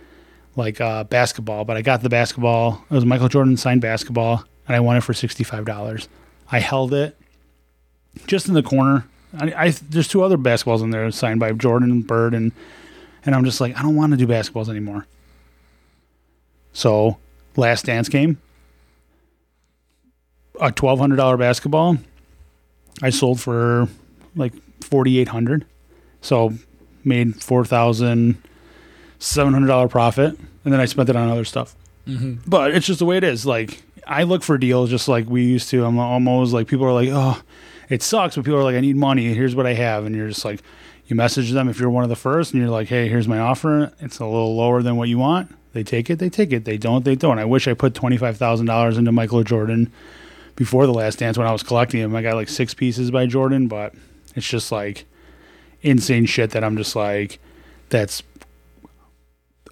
[0.59, 1.65] like uh, basketball.
[1.65, 2.85] But I got the basketball.
[2.91, 6.07] It was Michael Jordan signed basketball, and I won it for sixty five dollars.
[6.51, 7.17] I held it
[8.27, 9.07] just in the corner.
[9.39, 12.51] I, I there's two other basketballs in there signed by Jordan and Bird, and
[13.25, 15.07] and I'm just like, I don't want to do basketballs anymore.
[16.73, 17.17] So,
[17.55, 18.39] last dance game,
[20.61, 21.97] a twelve hundred dollar basketball,
[23.01, 23.87] I sold for
[24.35, 24.53] like
[24.83, 25.65] forty eight hundred.
[26.21, 26.53] So,
[27.03, 28.41] made four thousand
[29.19, 31.75] seven hundred dollar profit, and then I spent it on other stuff.
[32.07, 32.49] Mm-hmm.
[32.49, 33.45] But it's just the way it is.
[33.45, 35.85] Like I look for deals just like we used to.
[35.85, 37.41] I'm almost like people are like, oh,
[37.89, 39.33] it sucks, but people are like, I need money.
[39.33, 40.61] Here's what I have, and you're just like,
[41.07, 43.39] you message them if you're one of the first, and you're like, hey, here's my
[43.39, 43.91] offer.
[43.99, 45.55] It's a little lower than what you want.
[45.73, 46.65] They take it, they take it.
[46.65, 47.39] They don't, they don't.
[47.39, 49.91] I wish I put twenty five thousand dollars into Michael Jordan
[50.55, 52.15] before the last dance when I was collecting them.
[52.15, 53.93] I got like six pieces by Jordan, but
[54.35, 55.05] it's just like
[55.81, 57.39] insane shit that I'm just like,
[57.89, 58.21] that's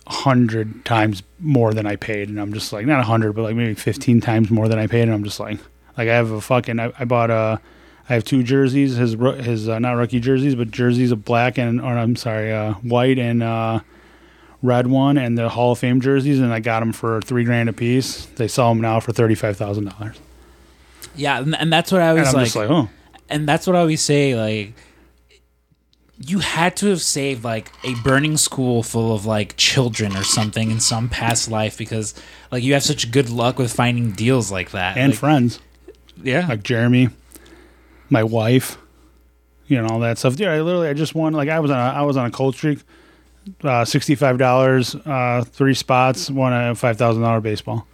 [0.07, 3.55] hundred times more than I paid, and I'm just like not a hundred, but like
[3.55, 5.59] maybe fifteen times more than I paid, and I'm just like,
[5.97, 7.59] like I have a fucking, I, I bought a,
[8.09, 11.81] I have two jerseys, his his uh, not rookie jerseys, but jerseys of black and
[11.81, 13.81] or I'm sorry, uh, white and uh,
[14.61, 17.67] red one, and the Hall of Fame jerseys, and I got them for three grand
[17.69, 18.25] a piece.
[18.25, 20.17] They sell them now for thirty five thousand dollars,
[21.15, 22.89] Yeah, and, and that's what I was like, like, oh,
[23.29, 24.35] and that's what I always say.
[24.35, 24.73] Like,
[26.19, 30.71] you had to have saved like a burning school full of like children or something
[30.71, 32.13] in some past life because
[32.51, 34.97] like you have such good luck with finding deals like that.
[34.97, 35.59] and Like, friends.
[36.23, 37.09] yeah, like Jeremy,
[38.09, 38.77] my wife,
[39.67, 40.39] you know all that stuff.
[40.39, 42.31] Yeah, I literally I just won like I was on a, I was on a
[42.31, 42.79] cold streak,
[43.63, 47.85] uh, sixty five dollars, uh, three spots, won a five thousand dollar baseball.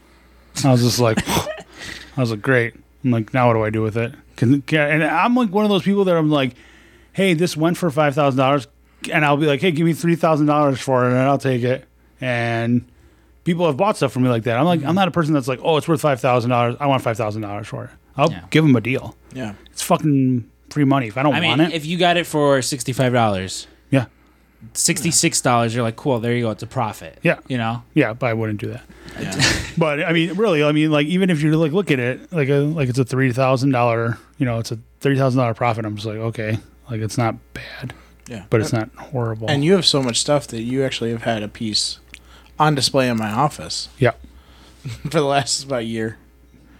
[0.63, 2.75] I was just like, I was like, great.
[3.03, 4.13] I'm like, now what do I do with it?
[4.35, 6.53] Can, can, and I'm like one of those people that I'm like,
[7.13, 8.67] hey, this went for five thousand dollars,
[9.11, 11.63] and I'll be like, hey, give me three thousand dollars for it, and I'll take
[11.63, 11.85] it.
[12.19, 12.85] And
[13.43, 14.57] people have bought stuff from me like that.
[14.57, 14.95] I'm like, I'm mm-hmm.
[14.95, 16.75] not a person that's like, oh, it's worth five thousand dollars.
[16.79, 17.89] I want five thousand dollars for it.
[18.17, 18.41] I'll Yeah.
[18.49, 19.15] give them a deal.
[19.33, 19.53] Yeah.
[19.71, 21.07] It's fucking free money.
[21.07, 24.05] If I don't I want it, if you got it for sixty five dollars, yeah,
[24.73, 27.19] sixty six dollars, you're like, cool, there you go, it's a profit.
[27.21, 27.39] Yeah.
[27.47, 27.83] you know.
[27.93, 28.83] yeah, but I wouldn't do that.
[29.19, 29.41] Yeah.
[29.75, 32.47] But I mean, really, I mean, like even if you like look at it, like
[32.47, 35.83] a like it's a three thousand dollar, you know, it's a three thousand dollar profit.
[35.83, 36.59] I'm just like, okay,
[36.93, 37.93] like it's not bad,
[38.27, 38.45] yeah.
[38.51, 39.49] but it's not horrible.
[39.49, 41.99] And you have so much stuff that you actually have had a piece
[42.59, 44.11] on display in my office Yeah,
[45.03, 46.17] for the last about a year.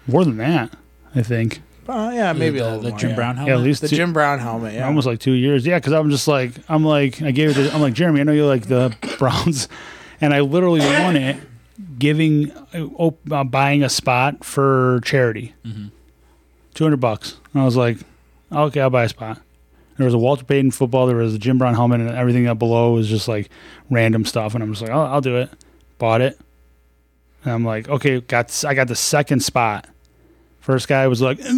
[0.07, 0.75] more than that,
[1.15, 1.61] I think.
[1.89, 3.15] Uh, yeah, maybe the, a little the more, Jim yeah.
[3.15, 4.75] Brown Yeah, at least The two- Jim Brown helmet.
[4.75, 5.65] Yeah, almost like two years.
[5.65, 7.55] Yeah, because I'm just like I'm like I gave it.
[7.55, 8.21] To, I'm like Jeremy.
[8.21, 9.67] I know you like the Browns,
[10.21, 11.37] and I literally won it
[11.99, 15.55] giving uh, op- uh, buying a spot for charity,
[16.73, 17.37] two hundred bucks.
[17.53, 17.97] And I was like,
[18.51, 19.41] okay, I'll buy a spot.
[19.97, 21.05] There was a Walter Payton football.
[21.05, 23.49] There was a Jim Brown helmet, and everything up below was just like
[23.89, 24.53] random stuff.
[24.55, 25.49] And I'm just like, oh, I'll do it.
[25.99, 26.39] Bought it,
[27.43, 29.87] and I'm like, okay, got I got the second spot.
[30.59, 31.51] First guy was like, I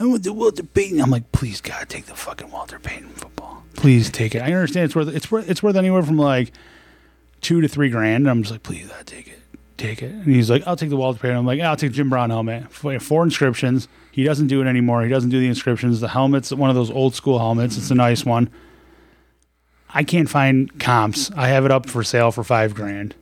[0.00, 1.00] want the, Walter Payton.
[1.00, 3.62] I'm like, please God, take the fucking Walter Payton football.
[3.74, 4.40] Please take it.
[4.40, 6.52] I understand it's worth it's worth it's worth anywhere from like
[7.42, 8.24] two to three grand.
[8.24, 9.40] And I'm just like, please God, take it,
[9.76, 10.10] take it.
[10.10, 11.36] And he's like, I'll take the Walter Payton.
[11.36, 12.72] I'm like, I'll take Jim Brown helmet.
[12.72, 13.88] Four inscriptions.
[14.14, 15.02] He doesn't do it anymore.
[15.02, 15.98] He doesn't do the inscriptions.
[15.98, 17.76] The helmet's one of those old school helmets.
[17.76, 18.48] It's a nice one.
[19.92, 21.32] I can't find comps.
[21.36, 23.16] I have it up for sale for five grand.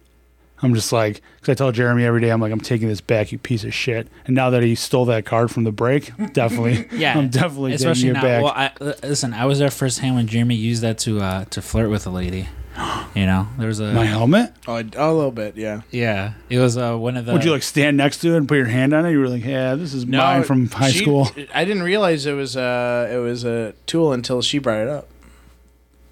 [0.61, 3.33] I'm just like, because I tell Jeremy every day, I'm like, I'm taking this back,
[3.33, 4.07] you piece of shit.
[4.27, 8.03] And now that he stole that card from the break, definitely, Yeah, I'm definitely especially
[8.03, 8.23] taking it now.
[8.23, 8.43] back.
[8.43, 11.63] Well, I, uh, listen, I was there firsthand when Jeremy used that to uh, to
[11.63, 12.49] flirt with a lady.
[13.15, 14.55] You know, there was a My helmet?
[14.67, 14.81] oh, a
[15.13, 15.57] little bit.
[15.57, 16.33] Yeah, yeah.
[16.49, 17.35] It was uh, one of the.
[17.35, 19.11] Would you like stand next to it and put your hand on it?
[19.11, 21.29] You were like, yeah, this is mine from high she- school.
[21.55, 25.09] I didn't realize it was uh it was a tool until she brought it up.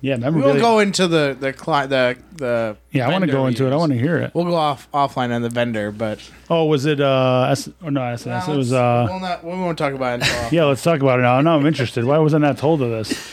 [0.02, 0.46] Yeah, We remember?
[0.48, 2.76] won't go into the the cli- the the.
[2.90, 3.68] yeah, I want to vendor go into it.
[3.68, 3.78] I use.
[3.80, 4.34] want to hear it.
[4.34, 6.20] We'll go off offline on the vendor, but
[6.50, 7.00] Oh, was it?
[7.00, 8.46] uh S- oh, no, SS.
[8.48, 8.72] it was.
[8.74, 11.40] uh we'll not, we won't talk about it until Yeah, let's talk about it now.
[11.40, 12.04] Now I'm interested.
[12.04, 13.30] Why was I not told of this?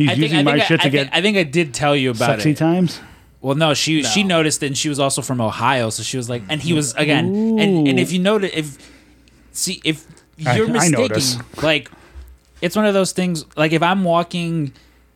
[0.00, 1.42] He's I think, using I my I- shit to I get think, I think I
[1.42, 2.56] did tell you about sexy it.
[2.56, 3.00] times.
[3.42, 6.28] Well, no, she she noticed it, and she was also from Ohio, so she was
[6.28, 7.00] like, and he was mm.
[7.00, 7.26] again,
[7.58, 8.90] and and if you notice, if
[9.52, 10.06] see if
[10.46, 11.38] I- you're I mistaking, notice.
[11.62, 11.90] like
[12.62, 13.44] it's one of those things.
[13.56, 14.72] Like if I'm walking,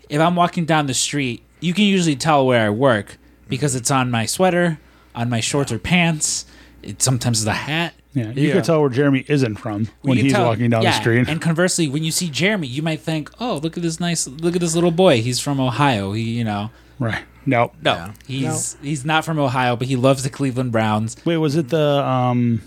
[0.08, 3.16] if I'm walking down the street, you can usually tell where I work
[3.48, 4.78] because it's on my sweater,
[5.14, 6.46] on my shorts or pants.
[6.82, 7.94] It sometimes is a hat.
[8.14, 8.52] Yeah, you Yeah.
[8.54, 11.28] could tell where Jeremy isn't from when he's tell- walking down the street.
[11.28, 14.54] And conversely, when you see Jeremy, you might think, "Oh, look at this nice, look
[14.54, 15.20] at this little boy.
[15.20, 16.12] He's from Ohio.
[16.12, 16.70] He, you know,
[17.00, 17.24] right.
[17.46, 17.72] No.
[17.82, 18.12] no, Yeah.
[18.26, 21.16] he's he's not from Ohio, but he loves the Cleveland Browns.
[21.24, 22.62] Wait, was it the um?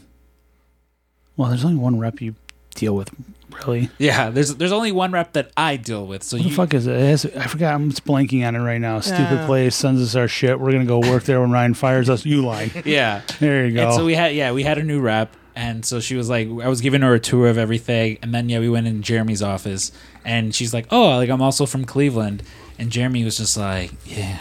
[1.38, 2.36] Well, there's only one rep you
[2.76, 3.10] deal with,
[3.66, 3.90] really.
[3.98, 6.24] Yeah, there's there's only one rep that I deal with.
[6.24, 6.96] So What you, the fuck is it?
[6.96, 7.74] it has, I forgot.
[7.74, 9.00] I'm just blanking on it right now.
[9.00, 9.46] Stupid Yeah.
[9.46, 10.60] place sends us our shit.
[10.60, 12.26] We're gonna go work there when Ryan fires us.
[12.26, 12.72] You lie.
[12.86, 13.22] yeah.
[13.40, 13.86] There you go.
[13.88, 16.48] And so we had yeah we had a new rep, and so she was like
[16.48, 19.42] I was giving her a tour of everything, and then yeah we went in Jeremy's
[19.44, 19.92] office,
[20.26, 22.44] and she's like oh like I'm also from Cleveland,
[22.80, 24.40] and Jeremy was just like yeah,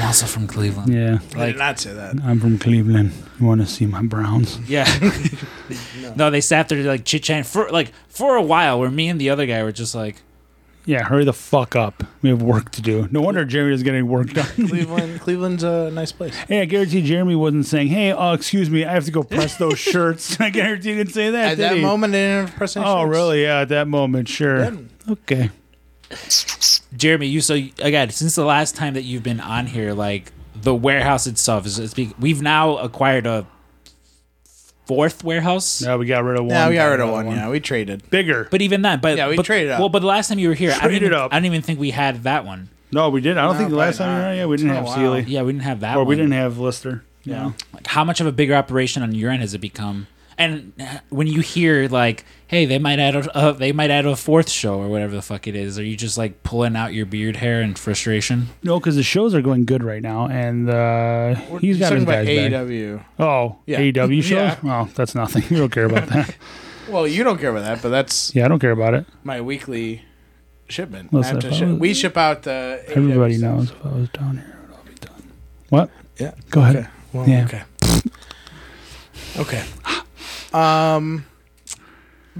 [0.00, 0.92] I'm also from Cleveland.
[0.94, 2.20] yeah, I did not say that.
[2.22, 3.12] I'm from Cleveland.
[3.40, 4.58] You want to see my Browns?
[4.68, 4.84] yeah.
[6.16, 6.30] no.
[6.30, 9.30] they sat there like chit chatting for like for a while, where me and the
[9.30, 10.22] other guy were just like.
[10.86, 12.02] Yeah, hurry the fuck up.
[12.22, 13.08] We have work to do.
[13.10, 14.46] No wonder Jeremy is getting work done.
[14.68, 16.34] Cleveland, Cleveland's a nice place.
[16.48, 19.56] hey, I guarantee Jeremy wasn't saying, "Hey, uh, excuse me, I have to go press
[19.56, 21.44] those shirts." I guarantee he didn't say that.
[21.44, 21.82] At did that he?
[21.82, 23.10] moment, I didn't press any Oh, shirts.
[23.16, 23.42] really?
[23.42, 24.72] Yeah, at that moment, sure.
[25.10, 25.50] Okay.
[26.96, 30.74] Jeremy, you so again since the last time that you've been on here, like the
[30.74, 33.46] warehouse itself is it's be, we've now acquired a
[34.86, 35.82] fourth warehouse.
[35.82, 36.50] Now we got rid of one.
[36.54, 37.36] Yeah, we got rid of another one.
[37.36, 38.08] Yeah, we traded.
[38.10, 38.48] Bigger.
[38.50, 39.80] But even then, but Yeah, we but, traded up.
[39.80, 41.32] Well, but the last time you were here, I don't, Traded even, up.
[41.32, 42.70] I don't even think we had that one.
[42.90, 43.36] No, we didn't.
[43.38, 44.22] I don't No, think the last probably time.
[44.22, 44.36] not.
[44.36, 45.14] Yeah, we didn't have been a while.
[45.20, 46.06] Sealy, Yeah, we didn't have that or one.
[46.08, 47.04] we didn't have Lister.
[47.24, 47.52] Yeah.
[47.74, 50.06] Like, how much of a bigger operation on your end has it become?
[50.38, 50.72] And
[51.08, 54.48] when you hear like, hey, they might add a uh, they might add a fourth
[54.48, 57.34] show or whatever the fuck it is, are you just like pulling out your beard
[57.36, 58.46] hair in frustration?
[58.62, 62.04] No, because the shows are going good right now, and uh, he's got his talking
[62.04, 62.52] about guys.
[62.52, 63.04] AEW.
[63.18, 63.80] Oh, Yeah.
[63.80, 64.30] AEW shows?
[64.30, 64.56] Yeah.
[64.62, 65.42] Well, that's nothing.
[65.50, 66.34] You don't care about that.
[66.88, 69.04] Well, you don't care about that, but that's yeah, I don't care about it.
[69.22, 70.04] my weekly
[70.70, 71.10] shipment.
[71.12, 72.82] I have to I ship- was- we ship out the.
[72.88, 73.56] AEW Everybody stuff.
[73.56, 75.32] knows if I was down here, it would all be done.
[75.68, 75.90] What?
[76.18, 76.32] Yeah.
[76.48, 76.88] Go ahead.
[77.12, 77.44] Well, Yeah.
[77.44, 77.62] Okay.
[79.36, 79.64] Okay.
[80.52, 81.26] Um.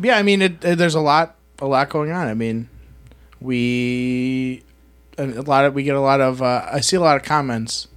[0.00, 2.28] Yeah, I mean, it, it- there's a lot, a lot going on.
[2.28, 2.68] I mean,
[3.40, 4.62] we,
[5.16, 6.40] a lot of we get a lot of.
[6.42, 7.88] Uh, I see a lot of comments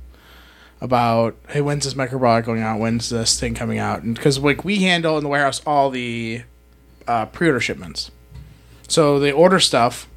[0.80, 2.80] about, hey, when's this microbiology going out?
[2.80, 4.02] When's this thing coming out?
[4.02, 6.42] And because like we handle in the warehouse all the
[7.08, 8.10] uh, pre-order shipments,
[8.88, 10.08] so they order stuff,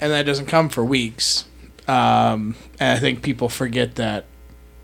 [0.00, 1.44] and that doesn't come for weeks.
[1.86, 4.24] Um, and I think people forget that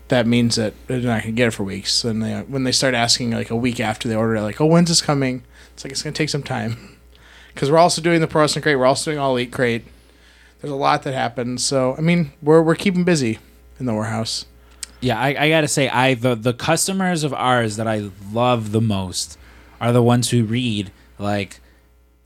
[0.09, 2.03] that means that they're not gonna get it for weeks.
[2.03, 4.65] And they when they start asking like a week after they order it, like, oh,
[4.65, 5.43] when's this coming?
[5.73, 6.97] It's like it's gonna take some time
[7.53, 8.77] because we're also doing the Pro Wrestling Crate.
[8.77, 9.85] We're also doing All Elite Crate.
[10.61, 11.63] There's a lot that happens.
[11.63, 13.39] So I mean, we're we're keeping busy
[13.79, 14.45] in the warehouse.
[15.01, 18.81] Yeah, I, I gotta say, I the the customers of ours that I love the
[18.81, 19.37] most
[19.81, 21.59] are the ones who read like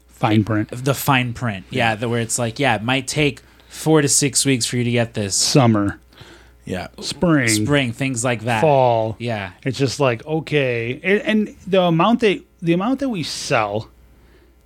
[0.07, 0.69] Fine print.
[0.85, 1.65] the fine print.
[1.69, 4.83] Yeah, the, where it's like, yeah, it might take four to six weeks for you
[4.83, 5.33] to get this.
[5.35, 5.99] Summer.
[6.65, 6.87] Yeah.
[6.99, 8.61] spring, spring, things like that.
[8.61, 9.15] fall.
[9.19, 9.51] Yeah.
[9.63, 13.89] It's just like okay, and, and the amount that the amount that we sell,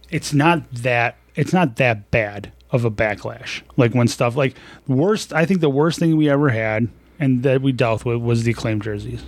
[0.09, 3.61] it's not that it's not that bad of a backlash.
[3.77, 4.55] Like when stuff like
[4.87, 6.89] worst, I think the worst thing we ever had
[7.19, 9.23] and that we dealt with was the acclaimed jerseys.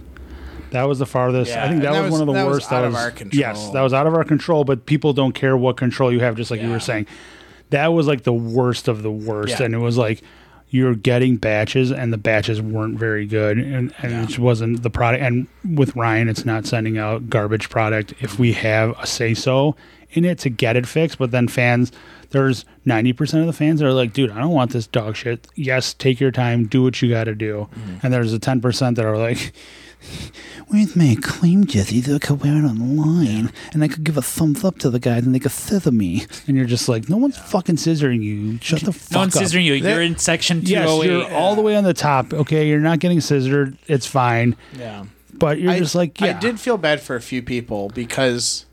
[0.71, 1.51] That was the farthest.
[1.51, 2.65] Yeah, I think that, that was, was- one of the that was worst.
[2.71, 3.39] out that of was, our control.
[3.39, 4.65] Yes, that was out of our control.
[4.65, 7.05] But people don't care what control you have, just like you were saying.
[7.69, 9.65] That was like the worst of the worst, Yeah.
[9.67, 10.21] and it was like
[10.69, 14.89] you're getting batches, and the batches weren't very good, and, and it just wasn't the
[14.89, 15.23] product.
[15.23, 19.75] And with Ryan, it's not sending out garbage product if we have a say so
[20.11, 21.17] in it to get it fixed.
[21.17, 21.91] But then fans,
[22.31, 25.47] there's 90% of the fans that are like, dude, I don't want this dog shit.
[25.55, 27.69] Yes, take your time, do what you got to do.
[27.73, 27.97] Mm-hmm.
[28.03, 29.53] And there's a 10% that are like,
[30.67, 34.21] Where's my claim jersey that I could wear it online and I could give a
[34.21, 36.25] thumbs up to the guy and they could scissor me?
[36.47, 38.57] And you're just like, no one's fucking scissoring you.
[38.61, 39.43] Shut the fuck No one's up.
[39.43, 39.79] scissoring you.
[39.81, 42.33] That- You're in section Yes, you're oh all the way on the top.
[42.33, 43.77] Okay, you're not getting scissored.
[43.87, 44.55] It's fine.
[44.77, 45.05] Yeah.
[45.33, 46.35] But you're I, just like, yeah.
[46.35, 48.65] I did feel bad for a few people because,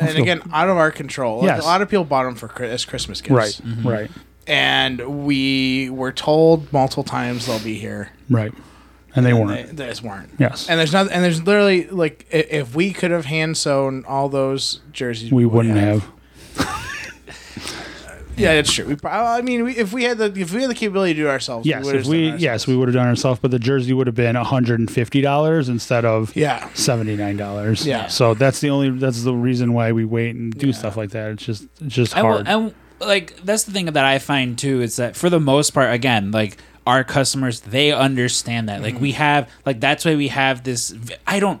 [0.00, 1.44] and feel- again, out of our control.
[1.44, 1.62] Yes.
[1.62, 3.32] A lot of people bought them for Chri- as Christmas gifts.
[3.32, 3.88] Right, mm-hmm.
[3.88, 4.10] right,
[4.46, 8.10] And we were told multiple times they'll be here.
[8.30, 8.52] right.
[9.16, 9.76] And they They, weren't.
[9.76, 10.30] they just weren't.
[10.38, 10.68] Yes.
[10.68, 11.10] And there's not.
[11.12, 15.44] And there's literally like, i- if we could have hand sewn all those jerseys, we
[15.46, 16.04] would wouldn't have.
[18.36, 18.86] Yeah, that's true.
[18.86, 21.20] We, pro- I mean, we, if we had the if we had the capability to
[21.20, 23.38] do it ourselves, Yes, we would if we yes we would have done it ourselves,
[23.40, 26.68] but the jersey would have been hundred and fifty dollars instead of Yeah.
[26.74, 27.86] seventy nine dollars.
[27.86, 28.08] Yeah.
[28.08, 31.30] So that's the only that's the reason why we wait and do stuff like that.
[31.30, 32.48] It's just it's just And, hard.
[32.48, 35.94] and like that's the thing that I find too is that for the most part,
[35.94, 36.56] again, like
[36.86, 38.82] our customers, they understand that.
[38.82, 39.18] Like we mm-hmm.
[39.18, 40.94] have, like that's why we have this.
[41.26, 41.60] I don't.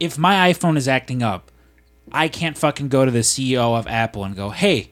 [0.00, 1.50] If my iPhone is acting up,
[2.12, 4.90] I can't fucking go to the CEO of Apple and go, "Hey,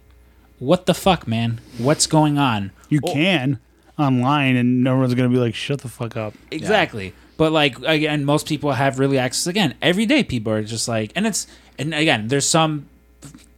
[0.59, 1.61] what the fuck, man?
[1.79, 3.59] What's going on?" you can
[3.99, 7.15] online, and no one's gonna be like, "Shut the fuck up." Exactly.
[7.37, 9.47] But like again, most people have really access.
[9.47, 11.47] Again, every day people are just like, and it's
[11.79, 12.89] and again, there's some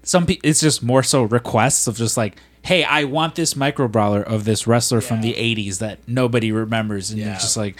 [0.02, 3.86] some people it's just more so requests of just like, hey, I want this micro
[3.88, 7.34] brawler of this wrestler from the '80s that nobody remembers, and Yeah.
[7.34, 7.76] it's just like,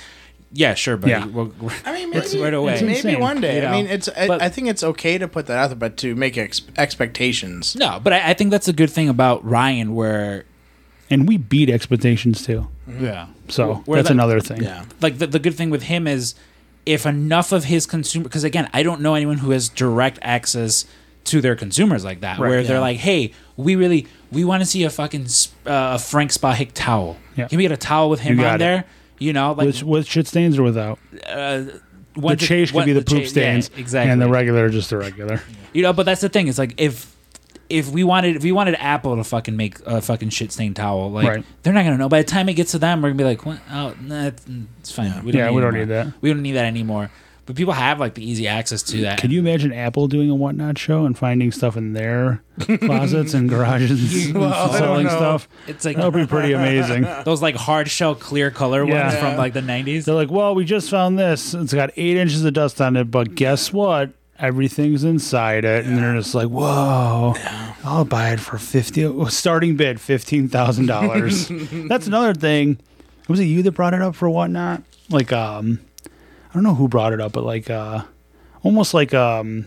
[0.52, 1.11] yeah, sure, buddy.
[1.12, 1.27] Yeah.
[1.27, 2.73] We'll, we'll- I mean, It's maybe right away.
[2.74, 3.56] It's Maybe insane, one day.
[3.56, 4.09] you know, I mean, it's.
[4.09, 6.62] I, but- I think it's okay to put that out there, but to make ex-
[6.77, 7.74] expectations.
[7.77, 10.44] no, but I, I think that's a good thing about Ryan, where
[11.11, 12.69] And we beat expectations too.
[12.89, 13.05] Mm-hmm.
[13.05, 14.62] yeah, So Where that's that- another thing.
[14.62, 14.85] Yeah.
[15.01, 16.35] like the, the good thing with him is
[16.86, 20.85] if enough of his consumer because again i don't know anyone who has direct access
[21.25, 24.67] to their consumers like that Right, where they're like hey we really we want to
[24.67, 25.27] see a fucking
[25.67, 27.49] uh, a frank spahic towel Yeah.
[27.49, 28.59] can we get a towel with him on it.
[28.59, 28.85] there
[29.19, 30.99] you know like With, with shit stains or without?
[32.15, 34.91] one the chase could be the, poop cha- stains, yeah, exactly and the regular just
[34.91, 35.41] the regular.
[35.73, 37.13] you know but that's the thing it's like if
[37.71, 41.11] if we wanted if we wanted apple to fucking make a fucking shit stained towel
[41.11, 41.45] like Right.
[41.63, 43.47] they're not gonna know by the time it gets to them we're gonna be like
[43.47, 44.27] what oh nah,
[44.83, 46.13] it's, fine we don't Yeah, need we don't need that.
[46.21, 47.11] we don't need that anymore
[47.47, 50.35] but people have like the easy access to that Can you imagine Apple doing a
[50.35, 55.49] whatnot show and finding stuff in their closets and garages and Well, selling stuff?
[55.66, 57.03] It's like That would be pretty amazing.
[57.25, 59.09] those like hard shell clear color Yeah.
[59.09, 60.05] ones from like the nineties.
[60.05, 61.55] They're like, well, we just found this.
[61.55, 64.11] It's got eight inches of dust on it, but guess what?
[64.37, 67.35] Everything's inside it, and they're just like, "Whoa,
[67.85, 69.09] I'll buy it for fifty.
[69.29, 71.49] Starting bid fifteen thousand dollars.
[71.89, 72.81] That's another thing.
[73.29, 74.83] Was it you that brought it up for whatnot?
[75.09, 75.79] Like, um,
[76.55, 78.05] I don't know who brought it up, but like, uh,
[78.62, 79.66] almost like um,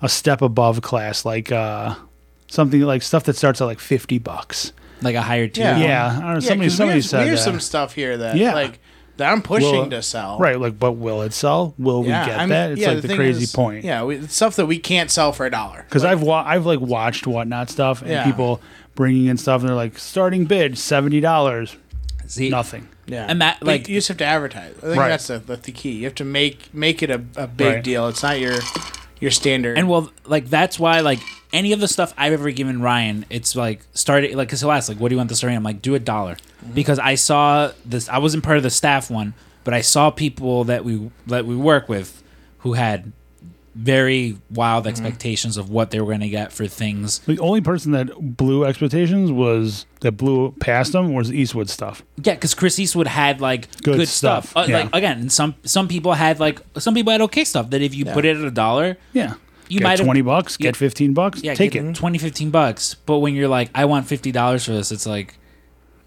[0.00, 1.96] a step above class, like uh,
[2.46, 4.72] something like stuff that starts at like fifty bucks.
[5.02, 5.64] Like a higher tier.
[5.64, 5.78] Yeah.
[5.78, 6.40] Yeah, I don't know.
[6.40, 7.42] Somebody, 'cause somebody we have, said we have that.
[7.44, 8.54] some stuff here that Yeah.
[8.54, 8.78] like
[9.16, 10.38] that I'm pushing Well, to sell.
[10.38, 11.74] Right, like, but will it sell?
[11.78, 12.70] Will we get I mean, that?
[12.72, 13.84] It's yeah, like the, thing crazy is- point.
[13.84, 15.84] Yeah, we, it's stuff that we can't sell for a dollar.
[15.88, 18.24] because I've wa- I've like watched whatnot stuff and Yeah.
[18.24, 18.60] people
[18.94, 21.76] bringing in stuff and they're like starting bid seventy dollars,
[22.26, 22.88] See, nothing.
[23.06, 24.74] Yeah, And that, But like- you just have to advertise.
[24.78, 25.08] I think Right.
[25.08, 25.92] that's the, that's the key.
[25.92, 27.84] You have to make make it a, a big Right.
[27.84, 28.08] deal.
[28.08, 28.56] It's not your
[29.20, 29.78] your standard.
[29.78, 31.20] and well, like that's why like
[31.52, 34.88] any of the stuff I've ever given Ryan, it's like started like because he'll ask
[34.88, 36.72] like, "What do you want the story?" I'm like, "Do a dollar," mm-hmm.
[36.72, 38.08] because I saw this.
[38.08, 41.54] I wasn't part of the staff one, but I saw people that we that we
[41.56, 42.22] work with
[42.58, 43.12] who had
[43.74, 47.18] very wild expectations of what they were going to get for things.
[47.20, 52.02] The only person that blew expectations was that blew past them was Eastwood stuff.
[52.22, 54.50] Yeah, because Chris Eastwood had like good, Good stuff.
[54.50, 54.76] stuff, Uh, yeah.
[54.78, 58.04] Like again, some some people had like some people had okay stuff that if you
[58.04, 59.34] put it at a dollar, Yeah,
[59.68, 60.64] You get might have- twenty bucks, Yeah.
[60.68, 61.94] get fifteen bucks, yeah, take get it.
[61.94, 62.94] 20, 15 bucks.
[63.06, 65.34] But when you're like, I want fifty dollars for this, it's like,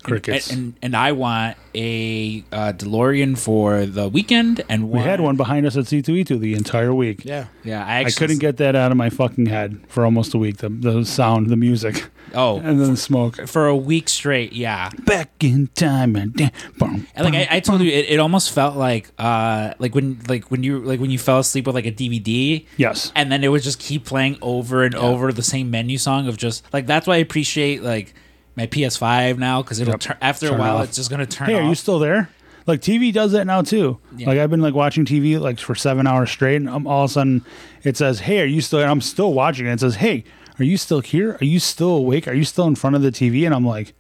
[0.08, 0.50] Crickets.
[0.52, 4.64] And, and and I want a uh, DeLorean for the weekend.
[4.70, 7.26] And we had one behind us at C2E2 the entire week.
[7.26, 7.48] Yeah.
[7.64, 10.38] Yeah, I I actually couldn't get that out of my fucking head for almost a
[10.38, 10.58] week.
[10.58, 13.48] The, the sound, the music, Oh, and then the smoke.
[13.48, 14.54] for a week straight.
[14.54, 14.90] Yeah.
[15.06, 18.52] Back in time and dan- boom, And like I, I told you, it, it almost
[18.54, 21.86] felt like uh like when like when you like when you fell asleep with like
[21.86, 22.66] a DVD.
[22.78, 23.12] Yes.
[23.16, 26.38] And then it would just keep playing over and over the same menu song of
[26.38, 28.14] just like that's why I appreciate like
[28.58, 30.00] my PS5 now because it'll Yep.
[30.02, 30.86] turn after Turn a while off.
[30.86, 32.30] it's just gonna turn Hey, are you still there?
[32.66, 33.98] Like TV does that now too.
[34.18, 34.28] Yeah.
[34.28, 37.12] Like I've been like watching TV like for seven hours straight, and I'm, all of
[37.12, 37.46] a sudden
[37.84, 39.72] it says, "Hey, are you still?" And I'm still watching it.
[39.72, 40.26] It says, "Hey,
[40.60, 41.38] are you still here?
[41.40, 42.28] Are you still awake?
[42.28, 43.94] Are you still in front of the TV?" And I'm like,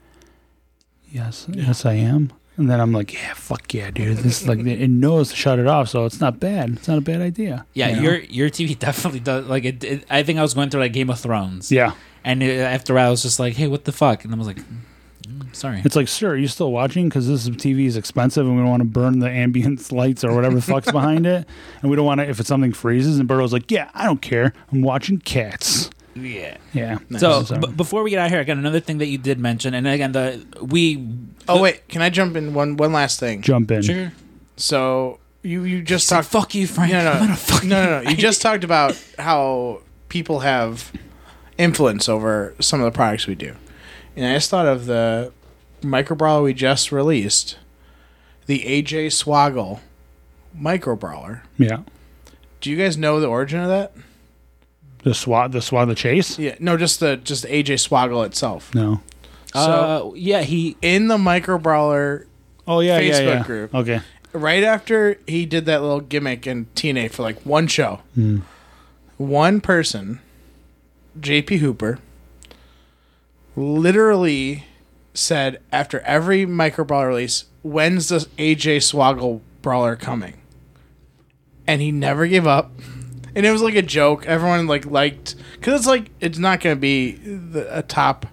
[1.11, 4.89] "Yes, yes, I am." And then I'm like, "Yeah, fuck yeah, dude." This like it
[4.89, 6.71] knows to shut it off, so it's not bad.
[6.71, 7.65] It's not a bad idea.
[7.73, 8.01] yeah, you know?
[8.01, 9.45] your your TV definitely does.
[9.45, 11.71] Like it, it, I think I was going through like Game of Thrones.
[11.71, 11.93] yeah.
[12.27, 14.37] And it, after a while, I was just like, "Hey, what the fuck?" And I
[14.37, 17.07] was like, "Mm, "Sorry." It's like, sir, are you still watching?
[17.07, 20.35] Because this TV is expensive, and we don't want to burn the ambience lights or
[20.35, 21.47] whatever the fuck's behind it,
[21.81, 23.17] and we don't want to if it's something freezes.
[23.19, 24.53] And Burrow's like, yeah, I don't care.
[24.71, 25.89] I'm watching cats.
[26.15, 26.57] Yeah.
[26.73, 26.97] Yeah.
[27.17, 29.17] So, So- b- before we get out of here, I got another thing that you
[29.19, 31.07] did mention, and again, the we
[31.47, 33.41] Oh wait, can I jump in one one last thing?
[33.41, 33.81] jump in.
[33.83, 34.11] sure.
[34.57, 36.27] So you you just Say, talked.
[36.27, 36.91] fuck you, Frank.
[36.91, 38.09] No, I'm no, gonna fuck no, no, no.
[38.09, 40.91] You just talked about how people have
[41.57, 43.55] influence over some of the products we do,
[44.15, 45.31] and I just thought of the
[45.83, 47.57] micro brawler we just released,
[48.45, 49.79] the AJ Swoggle
[50.53, 51.43] micro brawler.
[51.57, 51.81] Yeah.
[52.61, 53.93] Do you guys know the origin of that?
[55.03, 56.37] The swat, the swat, the chase.
[56.39, 58.73] Yeah, no, just the just the AJ Swoggle itself.
[58.73, 59.01] No.
[59.53, 62.27] Uh, yeah, he In the micro brawler,
[62.67, 63.43] Oh yeah, yeah, Facebook yeah.
[63.43, 63.75] group.
[63.75, 64.01] Okay.
[64.33, 68.01] right after he did that little gimmick in TNA for like one show,
[69.17, 70.19] one person,
[71.19, 71.99] JP Hooper,
[73.55, 74.65] literally
[75.13, 80.35] said after every micro brawler release, "When's the AJ Swoggle brawler coming?"
[81.65, 82.71] And he never gave up.
[83.35, 84.25] And it was like a joke.
[84.25, 88.25] Everyone like liked because it's like it's not going to be the, a top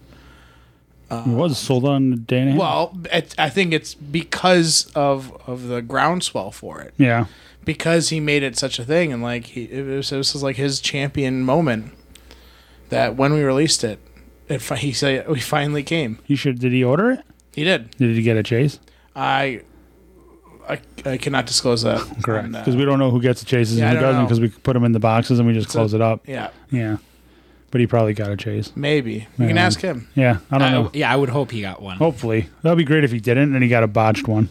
[1.11, 2.61] it was sold on day and a half.
[2.61, 6.95] well, it, I think it's because of of the groundswell for it.
[6.97, 7.27] yeah.
[7.65, 10.57] Because he made it such a thing, and like he, it was, this was like
[10.57, 11.93] his champion moment.
[12.91, 13.99] That when we released it,
[14.49, 16.19] it fi- he said we finally came.
[16.25, 16.59] He should.
[16.61, 17.21] Did he order it?
[17.55, 17.91] He did.
[17.97, 18.79] Did he get a chase?
[19.17, 19.63] I,
[20.69, 21.99] I, I cannot disclose that.
[22.23, 22.47] Correct.
[22.47, 24.09] on, uh, Because we don't know who gets the chases Yeah, I and who don't
[24.13, 24.23] doesn't.
[24.23, 24.27] know.
[24.27, 26.27] Because we put them in the boxes and we just close it up.
[26.29, 26.97] yeah, Yeah.
[27.71, 28.73] But he probably got a chase.
[28.77, 29.67] maybe you can Yeah.
[29.67, 30.09] ask him.
[30.15, 30.39] Yeah.
[30.51, 30.91] I don't I- know.
[30.95, 31.97] yeah, I would hope he got one.
[31.97, 32.49] Hopefully.
[32.63, 34.49] That'd be great if he didn't and he got a botched one.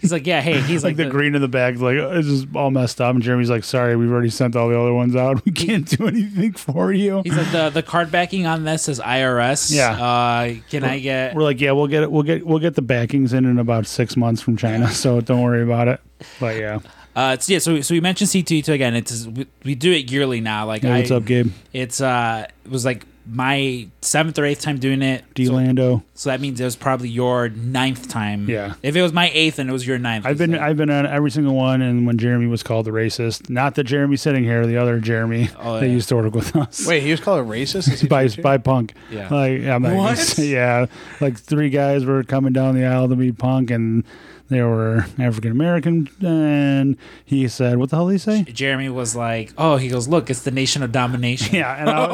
[0.00, 2.26] He's like, yeah, hey, he's like, like, the, green in the bag, like oh, it's
[2.26, 3.14] just all messed up.
[3.14, 5.44] And Jeremy's like, "Sorry, we've already sent all the other ones out.
[5.50, 8.98] We can't do anything for you." He's like the the card backing on this is
[8.98, 9.70] IRS.
[9.74, 9.90] Yeah.
[9.92, 11.34] Uh, can I get?
[11.34, 12.10] We're like, "Yeah, we'll get it.
[12.10, 15.42] We'll get we'll get the backings in in about six months from China, so don't
[15.42, 16.00] worry about it."
[16.38, 16.78] But yeah,
[17.14, 17.58] Uh, it's, yeah.
[17.58, 18.94] So so we mentioned C two E two again.
[18.94, 20.66] It's we, we do it yearly now.
[20.66, 21.52] Like hey, what's I, up, Gabe?
[21.72, 25.24] It's uh, it was like my seventh or eighth time doing it.
[25.34, 26.02] D So, Lando.
[26.14, 28.48] so that means it was probably your ninth time.
[28.48, 28.74] Yeah.
[28.82, 30.90] If it was my eighth and it was your ninth, I've been like- I've been
[30.90, 34.44] on every single one, and when Jeremy was called the racist, not that Jeremy sitting
[34.44, 35.92] here, the other Jeremy Oh, that yeah.
[35.92, 36.86] used to work with us.
[36.86, 37.92] Wait, he was called a racist.
[37.92, 38.94] Is by by Punk.
[39.10, 39.28] Yeah.
[39.32, 40.38] Like I'm not gonna What?
[40.38, 40.86] yeah,
[41.20, 44.04] like three guys were coming down the aisle to meet Punk, and
[44.50, 49.14] they were African American, and he said, "What the hell did he say?" Jeremy was
[49.14, 51.54] like, oh, he goes, look, it's the nation of domination.
[51.54, 52.04] Yeah, and, I,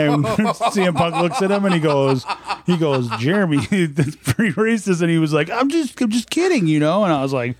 [0.00, 2.24] and CM Punk looks at him and he goes,
[2.66, 6.66] he goes, Jeremy, that's pretty racist, and he was like, I'm just, I'm just kidding,
[6.66, 7.56] you know, and I was like,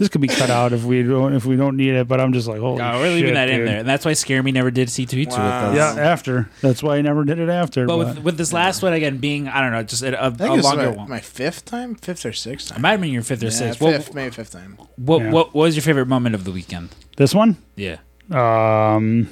[0.00, 2.32] this could be cut out if we don't, if we don't need it, but I'm
[2.32, 4.50] just like, holy No, we're leaving shit, that in there, and that's why Scare Me
[4.50, 5.70] never did C two E two with Wow.
[5.70, 5.76] us.
[5.76, 6.48] Yeah, after.
[6.62, 7.86] That's why he never did it after.
[7.86, 10.28] But But, with, with this last one again being, I don't know, just a, a,
[10.28, 11.08] I think a it's longer one.
[11.10, 12.82] my fifth time, fifth or sixth It time.
[12.82, 13.78] might have been your fifth or Yeah, sixth.
[13.78, 14.78] fifth, What, maybe fifth time.
[14.96, 15.30] what, Yeah.
[15.30, 16.88] what, what was your favorite moment of the weekend?
[17.18, 17.98] this one, Yeah.
[18.30, 19.28] um,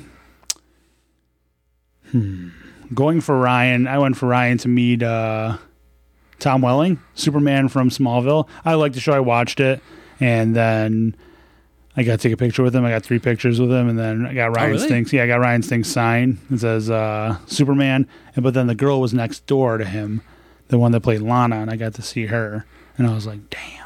[2.12, 2.48] hmm,
[2.94, 5.56] going for Ryan, I went for Ryan to meet uh,
[6.38, 8.48] Tom Welling, Superman from Smallville.
[8.64, 9.12] I liked the show.
[9.12, 9.80] I watched it,
[10.20, 11.14] and then
[11.96, 12.84] I got to take a picture with him.
[12.84, 14.86] I got three pictures with him, and then I got Ryan really?
[14.86, 15.12] Stinks.
[15.12, 16.38] Yeah, I got Ryan Stinks sign.
[16.50, 20.22] It says uh, Superman, and but then the girl was next door to him,
[20.68, 22.64] the one that played Lana, and I got to see her,
[22.96, 23.78] and I was like, damn.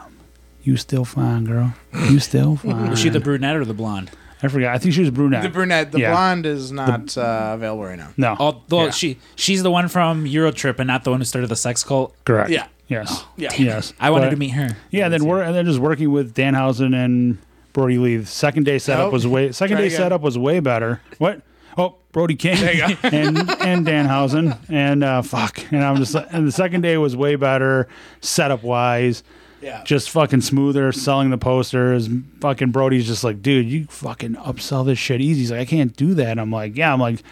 [0.65, 1.75] You still fine, girl.
[2.09, 2.91] You still fine.
[2.91, 4.13] Was she the brunette or the blonde?
[4.45, 4.73] I forgot.
[4.73, 5.43] I think she was brunette.
[5.43, 6.13] The brunette, the Yeah.
[6.13, 8.11] blonde is not uh, available right now.
[8.17, 8.37] No.
[8.39, 8.91] Although Yeah.
[8.91, 12.15] she she's the one from Eurotrip and not the one who started the sex cult.
[12.25, 12.51] Correct.
[12.51, 12.67] Yeah.
[12.93, 13.25] Yes.
[13.37, 13.51] Yeah.
[13.59, 13.93] Yes.
[14.01, 14.77] I wanted But- to meet her.
[14.91, 17.39] Yeah, and then we're and then just working with Danhausen and
[17.73, 18.25] Brodie Lee.
[18.25, 19.13] Second day setup Nope.
[19.15, 19.99] was way second Try day again.
[19.99, 21.01] setup was way better.
[21.19, 21.43] What?
[21.79, 22.59] Oh, Brody King
[23.03, 25.59] and and Danhausen and uh, fuck.
[25.73, 27.89] And I'm just and the second day was way better
[28.21, 29.23] setup wise.
[29.63, 29.83] Yeah.
[29.85, 32.09] Just fucking smoother selling the posters.
[32.41, 35.41] Fucking Brody's just like, dude, you fucking upsell this shit easy.
[35.43, 36.39] He's like, I can't do that.
[36.41, 36.93] I'm like, yeah.
[36.93, 37.23] I'm like,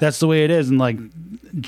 [0.00, 0.68] that's the way it is.
[0.68, 0.98] And like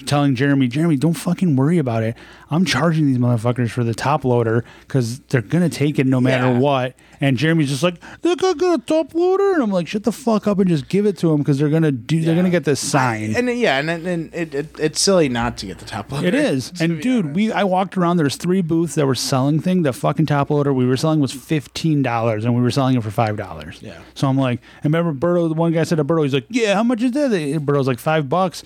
[0.06, 2.16] telling Jeremy, Jeremy, don't fucking worry about it.
[2.50, 6.46] I'm charging these motherfuckers for the top loader because they're gonna take it no matter
[6.52, 6.58] Yeah.
[6.58, 6.94] what.
[7.20, 10.12] And Jeremy's just like, they're gonna get a top loader, and I'm like, shut the
[10.12, 12.20] fuck up and just give it to them because they're gonna do.
[12.22, 13.34] They're gonna get this sign.
[13.36, 16.26] And yeah, and, then- and it, it it's silly not to get the top loader.
[16.26, 16.72] It is.
[16.80, 17.36] And dude, honest.
[17.36, 18.18] we I walked around.
[18.18, 19.82] There's three booths that were selling thing.
[19.82, 23.02] The fucking top loader we were selling was fifteen dollars, and we were selling it
[23.02, 23.80] for five dollars.
[23.82, 23.98] Yeah.
[24.14, 25.48] So I'm like, I remember Berto.
[25.48, 27.98] The one guy said to Berto, he's like, "Yeah, how much is that?" Berto's like
[28.08, 28.64] five bucks.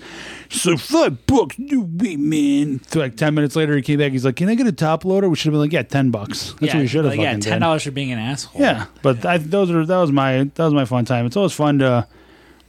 [0.49, 2.81] So five bucks, no way, man.
[2.87, 4.11] So like ten minutes later, he came back.
[4.13, 6.11] He's like, "Can I get a top loader?" We should have been like, "Yeah, ten
[6.11, 8.61] bucks." That's what we should have like, yeah, ten dollars for being an asshole.
[8.61, 11.25] Yeah, but I, those are that was my that was my fun time.
[11.25, 12.07] It's always fun to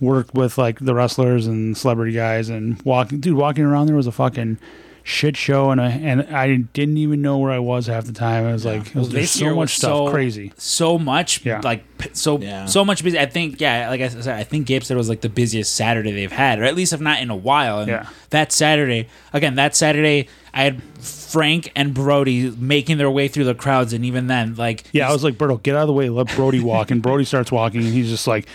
[0.01, 3.21] work with like the wrestlers and celebrity guys and walking.
[3.21, 4.59] Dude, walking around there was a fucking
[5.07, 8.47] shit show, and I and I didn't even know where I was half the time.
[8.47, 10.53] I was like, it was, there's so much was stuff, so crazy.
[10.57, 11.61] so much, Yeah.
[11.63, 12.65] like so Yeah.
[12.65, 13.19] so much busy.
[13.19, 15.75] I think, yeah, like I said, I think Gabe said it was like the busiest
[15.77, 17.81] Saturday they've had, or at least if not in a while.
[17.81, 18.07] And Yeah.
[18.31, 23.55] that Saturday, again, that Saturday, I had Frank and Brody making their way through the
[23.55, 26.09] crowds, and even then, like, Yeah, I was like, Berto, get out of the way,
[26.09, 26.91] let Brody walk.
[26.91, 28.47] And Brody starts walking, and he's just like,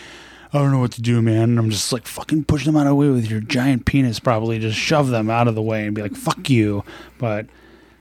[0.51, 1.43] I don't know what to do, man.
[1.51, 4.19] And I'm just like, fucking push them out of the way with your giant penis,
[4.19, 4.57] probably.
[4.59, 6.83] Just shove them out of the way and be like, fuck you.
[7.19, 7.45] But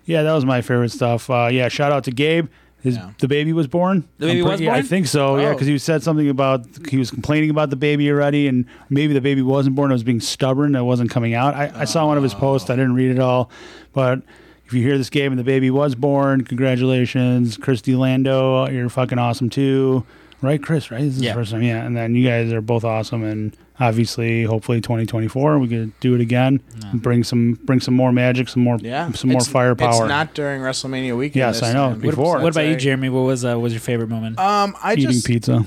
[0.06, 1.28] yeah, that was my favorite stuff.
[1.28, 2.48] Uh, yeah, shout out to Gabe.
[2.80, 3.10] His Yeah.
[3.18, 4.04] the baby was born.
[4.18, 5.36] The baby I'm was yeah, I think so.
[5.36, 5.52] Yeah, Oh.
[5.52, 9.20] because he said something about he was complaining about the baby already, and maybe the
[9.20, 9.90] baby wasn't born.
[9.90, 10.74] It was being stubborn.
[10.76, 11.54] It wasn't coming out.
[11.54, 12.70] I, I saw one of his posts.
[12.70, 13.50] I didn't read it all,
[13.92, 14.22] but
[14.64, 18.68] if you hear this game and the baby was born, congratulations, Christy Lando.
[18.68, 20.06] You're fucking awesome too,
[20.42, 20.90] right, Chris?
[20.90, 21.02] Right?
[21.02, 21.32] This is Yeah.
[21.34, 21.62] the first time.
[21.62, 26.14] Yeah, and then you guys are both awesome, and obviously, hopefully, 2024 we could do
[26.14, 26.60] it again.
[26.94, 29.90] Bring some, bring some more magic, some more, yeah, some more It's- firepower.
[30.04, 31.36] It's not during WrestleMania weekend.
[31.36, 32.00] Yes, I know, time.
[32.00, 32.40] before.
[32.40, 33.08] what about you, Jeremy?
[33.08, 34.38] What was uh, what was your favorite moment?
[34.38, 35.64] Um, I eating just pizza.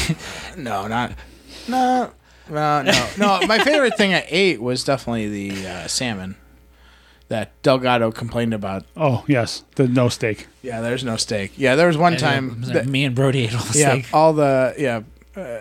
[0.56, 1.12] no, not
[1.68, 2.10] no,
[2.50, 3.40] no, no, no.
[3.46, 6.36] My favorite thing I ate was definitely the uh, salmon
[7.28, 8.84] that Delgado complained about.
[8.96, 10.46] Oh yes, the no steak.
[10.62, 11.52] Yeah, there's no steak.
[11.56, 12.50] Yeah, there was one time.
[12.50, 14.08] It was that- me and Brody ate all the yeah, steak.
[14.14, 15.02] all the yeah.
[15.36, 15.58] Uh,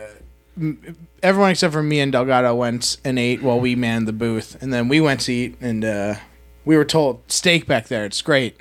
[0.58, 4.56] m- everyone except for me and Delgado went and ate while we manned the booth,
[4.62, 6.16] and then we went to eat, and uh,
[6.66, 8.06] we were told steak back there.
[8.06, 8.58] It's great.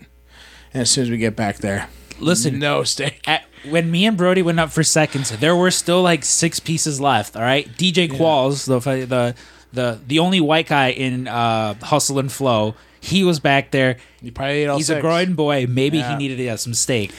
[0.74, 1.88] And as soon as we get back there,
[2.18, 3.20] Listen, no steak.
[3.26, 7.00] at, when me and Brody went up for seconds, there were still like six pieces
[7.00, 7.36] left.
[7.36, 9.34] All right, DJ Qualls, the the
[9.72, 12.74] the the only white guy in uh, Hustle and Flow,
[13.06, 13.96] he was back there.
[14.20, 15.00] You probably ate all He's a six.
[15.02, 15.66] growing boy.
[15.68, 16.10] Maybe Yeah.
[16.12, 17.12] he needed yeah, some steak.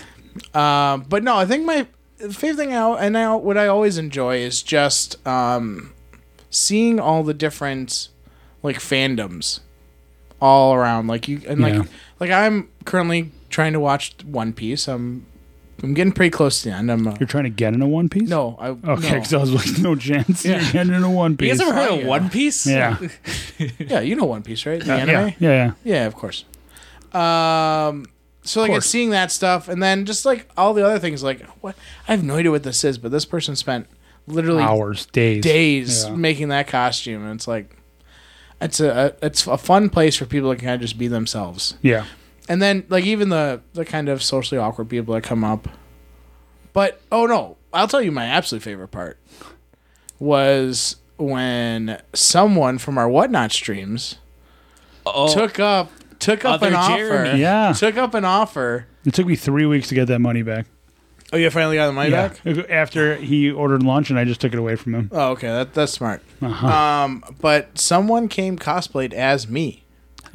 [0.54, 1.88] Um, but no, I think my
[2.20, 5.94] favorite thing, I, and I, what I always enjoy is just um,
[6.50, 8.10] seeing all the different
[8.64, 9.60] like fandoms
[10.42, 11.08] all around.
[11.08, 11.84] Like you, and like Yeah.
[12.20, 14.88] like I'm currently trying to watch One Piece.
[14.88, 15.26] I'm
[15.84, 16.92] I'm getting pretty close to the end.
[16.92, 18.28] I'm uh, You're trying to get into One Piece?
[18.30, 18.96] no, I Okay, no.
[19.16, 20.44] because I was like, no chance.
[20.44, 20.60] Yeah.
[20.62, 21.48] You're getting into One piece.
[21.48, 22.08] You guys ever heard Oh, of yeah.
[22.08, 22.66] One Piece?
[22.66, 22.98] yeah.
[23.80, 24.80] yeah, you know One Piece, right?
[24.80, 24.96] The yeah.
[24.98, 25.34] anime.
[25.40, 25.72] Yeah, yeah.
[25.84, 26.46] Yeah, of course.
[27.14, 28.06] Um,
[28.44, 28.84] so like course.
[28.86, 31.76] it's seeing that stuff, and then just like all the other things, like what
[32.08, 33.88] I have no idea what this is, but this person spent
[34.26, 35.44] literally Hours, days.
[35.44, 36.16] days Yeah.
[36.16, 37.76] making that costume, and it's like
[38.62, 41.76] it's a, a it's a fun place for people to kind of just be themselves,
[41.82, 42.06] Yeah.
[42.48, 45.68] And then like even the the kind of socially awkward people that come up.
[46.74, 49.18] But oh no, I'll tell you my absolute favorite part
[50.20, 54.18] was when someone from our whatnot streams
[55.06, 57.34] Oh, took up took up Other an offer.
[57.38, 57.74] Yeah.
[57.74, 58.88] Took up an offer.
[59.06, 60.66] It took me three weeks to get that money back.
[61.32, 62.30] Oh, you finally got the money Yeah.
[62.30, 62.70] back?
[62.70, 65.10] After he ordered lunch and I just took it away from him.
[65.14, 65.48] Oh, okay.
[65.48, 66.22] That that's smart.
[66.42, 66.68] Uh-huh.
[66.68, 69.84] Um, but someone came cosplayed as me.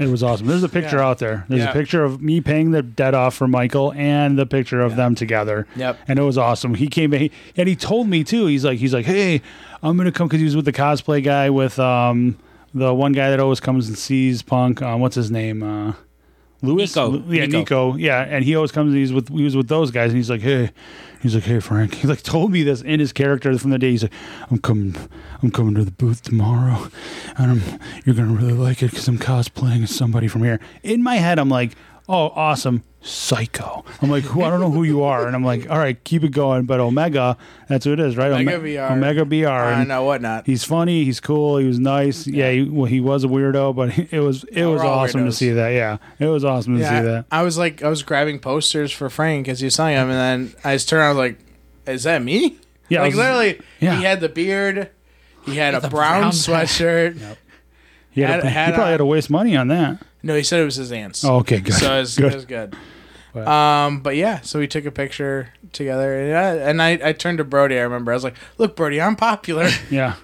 [0.02, 0.46] It was awesome.
[0.46, 1.06] There's a picture Yeah.
[1.08, 1.44] out there.
[1.48, 1.70] There's Yeah.
[1.70, 5.14] a picture of me paying the debt off for Michael and the picture of them
[5.14, 5.66] together.
[5.76, 5.98] Yep.
[6.08, 6.74] And it was awesome.
[6.74, 8.46] He came he, and he told me too.
[8.46, 9.42] He's like, he's like, hey,
[9.82, 12.36] I'm gonna come because he was with the cosplay guy with um
[12.74, 14.80] the one guy that always comes and sees Punk.
[14.80, 15.62] Um, what's his name?
[15.62, 15.92] Uh,
[16.62, 16.94] Lewis.
[16.97, 17.09] Nico.
[17.10, 17.59] Lu- Yeah, Nico.
[17.59, 17.97] Nico.
[17.97, 18.93] Yeah, and he always comes.
[18.93, 20.70] and He's with he was with those guys, and he's like, hey,
[21.20, 21.94] he's like, hey, Frank.
[22.02, 23.90] He like told me this in his character from the day.
[23.90, 24.12] He's like,
[24.51, 24.94] I'm coming,
[25.43, 26.89] I'm coming to the booth tomorrow,
[27.36, 30.60] and I'm, you're gonna really like it because I'm cosplaying as somebody from here.
[30.82, 31.72] In my head, I'm like,
[32.09, 33.84] oh, awesome, Psycho.
[34.00, 34.42] I'm like, who?
[34.42, 36.64] I don't know who you are, and I'm like, all right, keep it going.
[36.66, 37.36] But Omega,
[37.68, 38.30] that's who it is, right?
[38.32, 38.92] Omega Ome- BR.
[38.94, 39.46] Omega BR.
[39.48, 40.46] I uh, and know whatnot.
[40.46, 41.04] He's funny.
[41.04, 41.58] He's cool.
[41.58, 42.26] He was nice.
[42.26, 45.24] Yeah, he, well, he was a weirdo, but it was it Yeah, was we're awesome
[45.26, 45.70] to see that.
[45.70, 47.26] Yeah, it was awesome to see that.
[47.32, 50.50] I was like, I was grabbing posters for Frank as he was selling them, and
[50.52, 51.38] then I just turned around, I was like,
[51.94, 52.56] "Is that me?"
[52.88, 53.96] Yeah, like was- literally, yeah.
[53.98, 54.90] he had the beard.
[55.44, 57.16] He had a brown, brown sweatshirt.
[58.12, 60.00] He, had Had- to, had he probably a- had to waste money on that.
[60.23, 61.24] No, he said it was his aunt's.
[61.24, 61.74] Oh, okay, good.
[61.74, 62.32] So it was Good.
[62.32, 62.77] it was good.
[63.35, 67.12] But- Um, but yeah, so we took a picture together, and I, and I, I
[67.12, 67.78] turned to Brody.
[67.78, 70.15] I remember I was like, "Look, Brody, I'm popular." Yeah.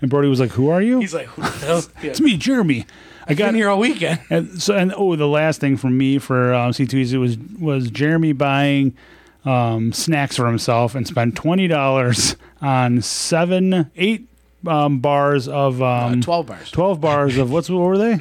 [0.00, 2.10] And Brody was like, "Who are you?" He's like, "Who the hell?" Yeah.
[2.10, 2.86] it's me, Jeremy.
[3.26, 4.20] I got Been here all weekend.
[4.30, 8.32] And so, and oh, the last thing from me for um, C2 was was Jeremy
[8.32, 8.96] buying
[9.44, 14.28] um, snacks for himself and spent twenty dollars on seven, eight
[14.66, 16.70] um, bars of um, Uh, Twelve bars.
[16.70, 18.20] 12 bars of what's what were they?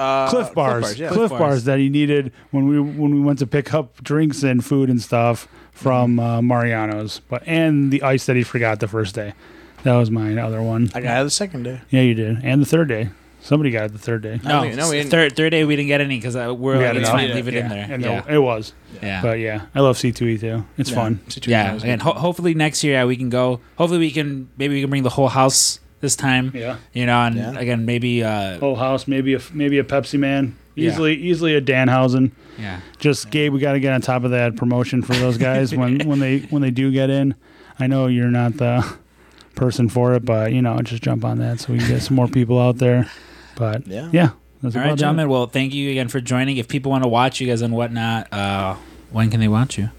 [0.00, 0.82] Uh, Clif bars.
[0.82, 1.08] bars, yeah.
[1.08, 1.40] Clif Clif bars.
[1.40, 1.64] bars.
[1.64, 5.00] that he needed when we when we went to pick up drinks and food and
[5.02, 7.20] stuff from uh, Mariano's.
[7.28, 9.34] But and the ice that he forgot the first day.
[9.82, 10.90] That was my other one.
[10.94, 11.80] I got it the second day.
[11.90, 12.38] Yeah, you did.
[12.44, 13.10] And the third day.
[13.42, 14.38] Somebody got it the third day.
[14.44, 15.10] No, we- no, we didn't.
[15.10, 17.20] third third day we didn't get any because uh, we're We like, had it's enough.
[17.22, 17.86] fine, leave it in there.
[17.90, 18.74] And yeah, it was.
[19.02, 19.22] yeah.
[19.22, 20.64] But yeah, I love C2E too.
[20.76, 21.20] It's fun.
[21.28, 22.04] Situation yeah, was and good.
[22.04, 23.60] ho- hopefully next year yeah, we can go.
[23.76, 26.52] Hopefully we can maybe we can bring the whole house this time.
[26.54, 26.76] Yeah.
[26.92, 27.58] You know, and Yeah.
[27.58, 30.56] again maybe uh Whole house, maybe a maybe a Pepsi Man.
[30.74, 30.90] Yeah.
[30.90, 32.30] Easily, easily a Danhausen.
[32.58, 32.80] yeah.
[32.98, 36.00] Just Gabe, we got to get on top of that promotion for those guys when
[36.08, 37.34] when they when they do get in.
[37.78, 38.86] I know you're not the
[39.56, 42.16] person for it, but you know, just jump on that so we can get some
[42.16, 43.10] more people out there.
[43.56, 44.08] But Yeah.
[44.12, 44.30] yeah,
[44.62, 44.96] that's All it.
[44.96, 45.28] gentlemen.
[45.28, 46.56] Well, thank you again for joining.
[46.56, 48.76] If people want to watch you guys and whatnot, uh,
[49.10, 49.90] when can they watch you?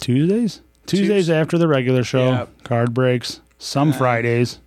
[0.00, 2.62] Tuesdays, Tuesdays Tues- after the regular show, Yep.
[2.64, 3.40] card breaks.
[3.58, 4.58] Some Fridays.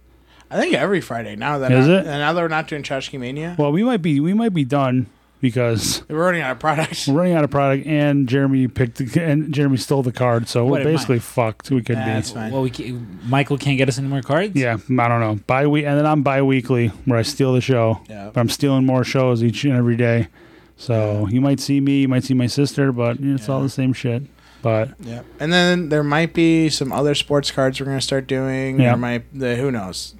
[0.53, 1.99] I think every Friday now that Is not, it?
[1.99, 4.63] and now that we're not doing Tchotchke Mania, Well, we might be we might be
[4.63, 5.07] done
[5.41, 7.07] because we're running out of products.
[7.07, 10.63] we're running out of product, and Jeremy picked the, and Jeremy stole the card, so
[10.63, 10.91] What we're am I?
[10.91, 11.69] basically fucked.
[11.71, 12.11] We could Nah, be.
[12.11, 12.51] it's fine.
[12.51, 14.55] Well, we can, Michael can't get us any more cards.
[14.55, 15.39] Yeah, I don't know.
[15.47, 17.99] Bi week, and then I'm bi-weekly where I steal the show.
[18.07, 18.29] Yeah.
[18.33, 20.27] But I'm stealing more shows each and every day.
[20.77, 23.93] So you might see me, you might see my sister, but it's all the same
[23.93, 24.23] shit.
[24.61, 28.79] But Yeah, and then there might be some other sports cards we're gonna start doing.
[28.79, 28.89] Yeah.
[28.91, 30.15] There might the who knows.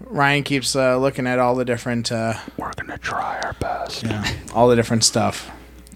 [0.00, 4.02] Ryan keeps uh, looking at all the different, uh, we're gonna try our best.
[4.02, 5.50] yeah, all the different stuff.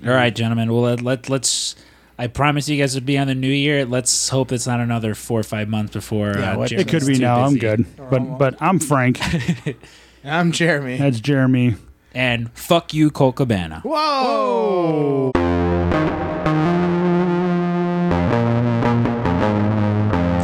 [0.04, 0.72] All right, gentlemen.
[0.72, 1.76] Well, let, let let's.
[2.18, 3.84] I promise you guys would be on the new year.
[3.86, 6.34] Let's hope it's not another four or five months before.
[6.36, 7.44] Yeah, uh, It could be too now.
[7.44, 7.84] I'm good.
[7.96, 9.20] But but I'm Frank.
[10.24, 10.96] I'm Jeremy.
[10.96, 11.76] That's Jeremy.
[12.14, 13.80] And fuck you, Colt Cabana.
[13.84, 15.30] Whoa!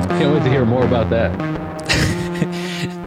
[0.08, 1.65] Can't wait to hear more about that.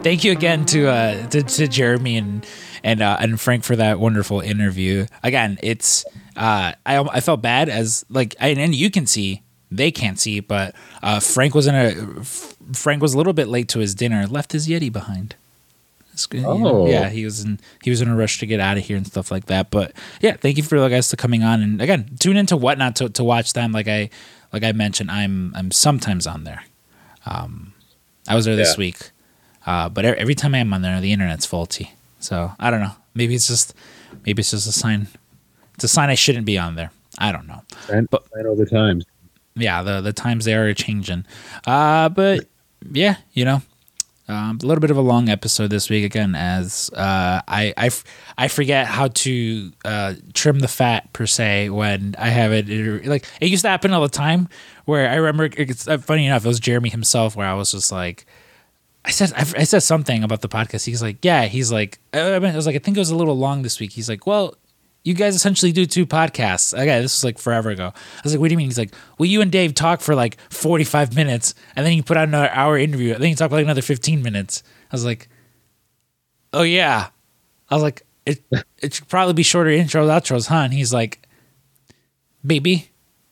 [0.02, 2.46] Thank you again to uh to, to Jeremy and
[2.82, 5.06] and uh, and Frank for that wonderful interview.
[5.22, 6.04] Again, it's
[6.36, 10.40] uh I I felt bad as like I, and you can see they can't see,
[10.40, 12.24] but uh Frank was in a
[12.74, 15.34] Frank was a little bit late to his dinner, left his Yeti behind.
[16.14, 16.82] It's good, you know?
[16.82, 16.86] Oh.
[16.86, 19.06] yeah, he was in he was in a rush to get out of here and
[19.06, 19.70] stuff like that.
[19.70, 22.96] But yeah, thank you for you guys to coming on and again tune into whatnot
[22.96, 23.72] to to watch them.
[23.72, 24.08] Like I
[24.52, 26.64] like I mentioned, I'm I'm sometimes on there.
[27.26, 27.74] Um,
[28.26, 28.78] I was there this Yeah.
[28.78, 28.96] week,
[29.66, 31.92] uh, but every time I am on there, the internet's faulty.
[32.20, 32.92] So I don't know.
[33.14, 33.74] Maybe it's just
[34.26, 35.08] maybe it's just a sign.
[35.74, 36.90] It's a sign I shouldn't be on there.
[37.18, 37.62] I don't know.
[37.90, 39.04] And But- the times.
[39.56, 41.24] Yeah, the the times they are changing.
[41.66, 42.46] Uh, but
[42.92, 43.62] yeah, you know,
[44.28, 47.86] um, a little bit of a long episode this week again, as uh, I, I
[47.86, 48.04] f-
[48.38, 52.70] I forget how to uh, trim the fat per se when I have it.
[52.70, 54.48] it- Like it used to happen all the time.
[54.84, 57.90] Where I remember, it's uh, funny enough, it was Jeremy himself where I was just
[57.90, 58.26] like.
[59.04, 60.84] I said I, I said something about the podcast.
[60.84, 61.46] He's like, yeah.
[61.46, 63.80] He's like, I, mean, I was like, I think it was a little long this
[63.80, 63.92] week.
[63.92, 64.54] He's like, well,
[65.02, 66.74] you guys essentially do two podcasts.
[66.74, 67.92] Okay, this was like forever ago.
[67.94, 68.66] I was like, what do you mean?
[68.66, 72.16] He's like, well, you and Dave talk for like 45 minutes and then you put
[72.16, 73.14] out another hour interview.
[73.14, 74.62] And then you talk for like another 15 minutes.
[74.90, 75.28] I was like,
[76.52, 77.08] oh, yeah.
[77.70, 78.42] I was like, it,
[78.78, 80.56] it should probably be shorter intros, outros, huh?
[80.56, 81.26] And he's like,
[82.42, 82.90] maybe,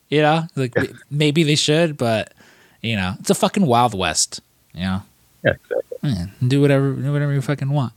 [0.09, 0.73] you know, like
[1.11, 2.33] maybe they should, but,
[2.81, 4.41] you know, it's a fucking Wild West,
[4.73, 5.03] you know?
[5.43, 5.97] Yeah, exactly.
[6.03, 7.93] Yeah, do whatever, do whatever you fucking want.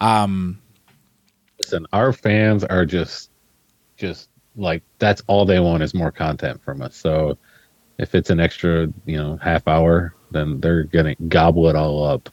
[0.00, 0.58] Um,
[1.58, 3.30] Listen, our fans are just,
[3.96, 6.96] just like that's all they want is more content from us.
[6.96, 7.38] So
[7.98, 12.28] if it's an extra, you know, half hour, then they're gonna gobble it all up.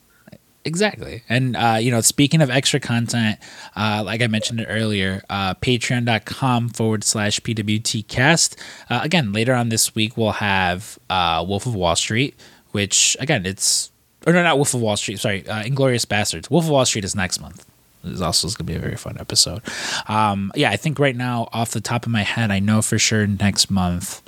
[0.66, 1.24] Exactly.
[1.30, 3.40] And, uh, you know, speaking of extra content,
[3.76, 8.60] uh, like I mentioned it earlier, uh, patreon.com forward slash PWTcast.
[8.90, 12.38] Uh, again, later on this week, we'll have uh, Wolf of Wall Street,
[12.72, 13.92] which, again, it's,
[14.26, 16.50] or no, not Wolf of Wall Street, sorry, uh, Inglorious Bastards.
[16.50, 17.66] Wolf of Wall Street is next month.
[18.04, 19.62] This also is going to be a very fun episode.
[20.08, 22.98] Um, yeah, I think right now, off the top of my head, I know for
[22.98, 24.22] sure next month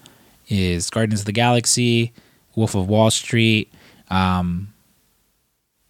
[0.49, 2.11] is Guardians of the Galaxy,
[2.55, 3.71] Wolf of Wall Street,
[4.09, 4.73] um,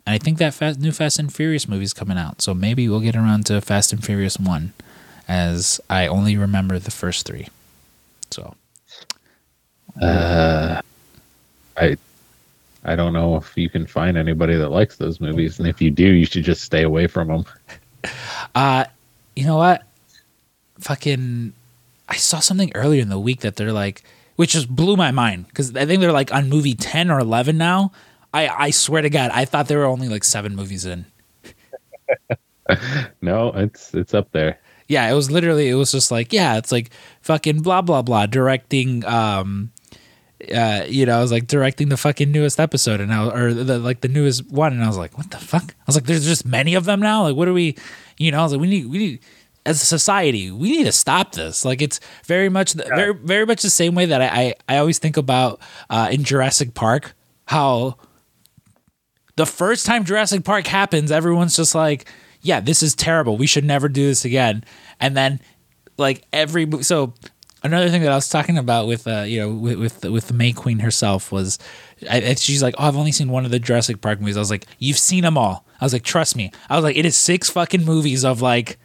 [0.06, 2.42] and I think that fast, new Fast and Furious movie is coming out.
[2.42, 4.74] So maybe we'll get around to Fast and Furious 1,
[5.28, 7.48] as I only remember the first three.
[8.32, 8.56] So,
[10.02, 10.82] Uh,
[11.78, 11.98] I
[12.84, 15.92] I don't know if you can find anybody that likes those movies, and if you
[15.92, 17.46] do, you should just stay away from them.
[18.56, 18.84] Uh,
[19.36, 19.84] you know what?
[20.80, 21.54] Fucking,
[22.10, 24.04] I saw something earlier in the week that they're like,
[24.38, 27.60] which just blew my mind because I think they're like on movie ten or eleven
[27.60, 27.92] now.
[28.34, 31.06] I I swear to God, I thought there were only like seven movies in.
[33.22, 34.60] No, it's it's up there.
[34.88, 36.90] Yeah, it was literally it was just like yeah, it's like
[37.22, 39.72] fucking blah blah blah directing um
[40.54, 43.80] uh you know, I was like directing the fucking newest episode and I or the
[43.80, 45.76] like the newest one and I was like, what the fuck?
[45.80, 47.24] I was like there's just many of them now?
[47.24, 47.76] Like what are we
[48.18, 49.20] you know, I was like we need we need
[49.66, 51.64] as a society, we need to stop this.
[51.64, 54.78] Like it's very much the, very very much the same way that I I, I
[54.78, 55.60] always think about
[55.90, 57.14] uh in Jurassic Park
[57.46, 57.98] how
[59.36, 62.08] the first time Jurassic Park happens, everyone's just like,
[62.42, 63.38] yeah, this is terrible.
[63.38, 64.64] We should never do this again.
[65.00, 65.40] And then
[65.98, 67.14] like every so
[67.64, 70.34] another thing that I was talking about with uh you know with with, with the
[70.34, 71.60] May Queen herself was
[72.10, 74.50] I, she's like, "Oh, I've only seen one of the Jurassic Park movies." I was
[74.52, 77.16] like, "You've seen them all." I was like, "Trust me." I was like, "It is
[77.16, 78.78] six fucking movies of like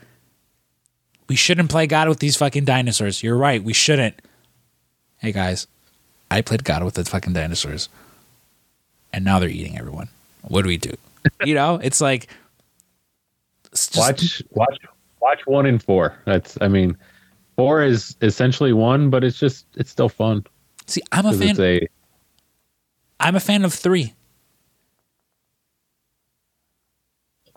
[1.28, 3.22] we shouldn't play God with these fucking dinosaurs.
[3.22, 4.20] You're right, we shouldn't."
[5.18, 5.66] Hey guys,
[6.30, 7.88] I played God with the fucking dinosaurs.
[9.12, 10.08] And now they're eating everyone.
[10.42, 10.92] What do we do?
[11.44, 12.28] You know, it's like
[13.72, 14.78] it's just- watch watch
[15.20, 16.18] watch one and four.
[16.26, 16.96] That's I mean,
[17.56, 20.44] four is essentially one, but it's just it's still fun.
[20.86, 21.56] See, I'm a fan.
[23.18, 24.14] I'm a fan of three.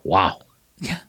[0.02, 0.40] wow,
[0.80, 1.00] Yeah.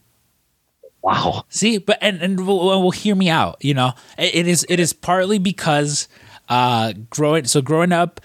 [1.01, 1.45] wow.
[1.49, 3.57] See, but and and will will hear me out.
[3.63, 6.07] You know, it, it is it is partly because
[6.49, 8.19] uh growing so growing up,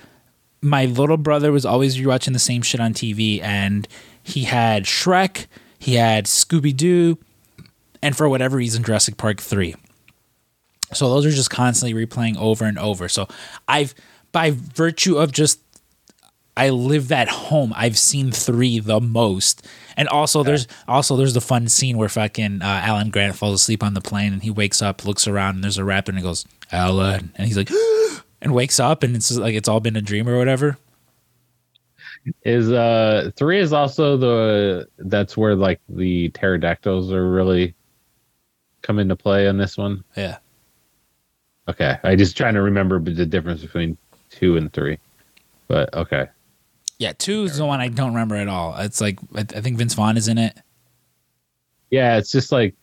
[0.60, 3.86] my little brother was always watching the same shit on TV, and
[4.22, 5.46] he had Shrek,
[5.78, 7.18] he had Scooby Doo,
[8.02, 9.76] and for whatever reason, Jurassic Park three.
[10.92, 13.08] So those are just constantly replaying over and over.
[13.08, 13.28] So
[13.66, 13.94] I've
[14.32, 15.60] by virtue of just
[16.56, 17.72] I live at home.
[17.76, 22.62] I've seen three the most, and also there's also there's the fun scene where fucking
[22.62, 25.64] uh, Alan Grant falls asleep on the plane and he wakes up, looks around, and
[25.64, 27.70] there's a raptor and he goes Alan, and he's like,
[28.40, 30.78] and wakes up and it's like it's all been a dream or whatever.
[32.44, 37.74] Is uh three is also the that's where like the pterodactyls are really
[38.82, 40.02] come into play on this one.
[40.16, 40.38] Yeah,
[41.68, 43.96] Okay, I just trying to remember the difference between
[44.30, 44.98] two and three,
[45.68, 46.28] but okay.
[46.98, 47.12] yeah.
[47.18, 48.76] Two is the one I don't remember at all.
[48.78, 50.56] It's like I, I think Vince Vaughn is in it,
[51.90, 52.74] Yeah, it's just like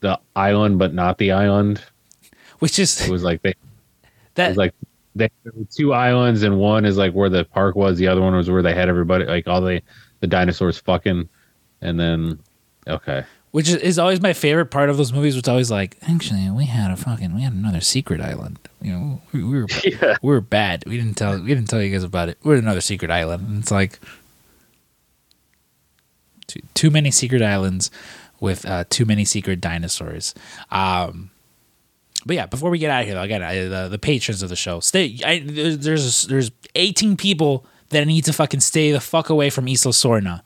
[0.00, 1.82] the island, but not the island.
[2.58, 3.56] which is It was like they it
[4.34, 4.74] that was like
[5.14, 7.98] they there were two islands, and one is like where the park was.
[7.98, 9.80] The other one was where they had everybody, like all the
[10.20, 11.28] the dinosaurs fucking,
[11.80, 12.38] and then
[12.88, 15.36] okay, which is, is always my favorite part of those movies.
[15.36, 18.58] Which always like, actually, we had a fucking, we had another secret island.
[18.80, 20.84] You know, we, we were yeah, we were bad.
[20.86, 22.38] We didn't tell we didn't tell you guys about it.
[22.42, 23.46] We're another secret island.
[23.46, 24.00] And it's like
[26.48, 27.90] too, too many secret islands
[28.40, 30.34] with uh, too many secret dinosaurs.
[30.70, 31.30] Um,
[32.24, 34.48] but yeah, before we get out of here, though, again, I, the, the patrons of
[34.48, 35.18] the show, stay.
[35.24, 39.68] I, there's there's there's 18 people that need to fucking stay the fuck away from
[39.68, 40.42] Isla Sorna.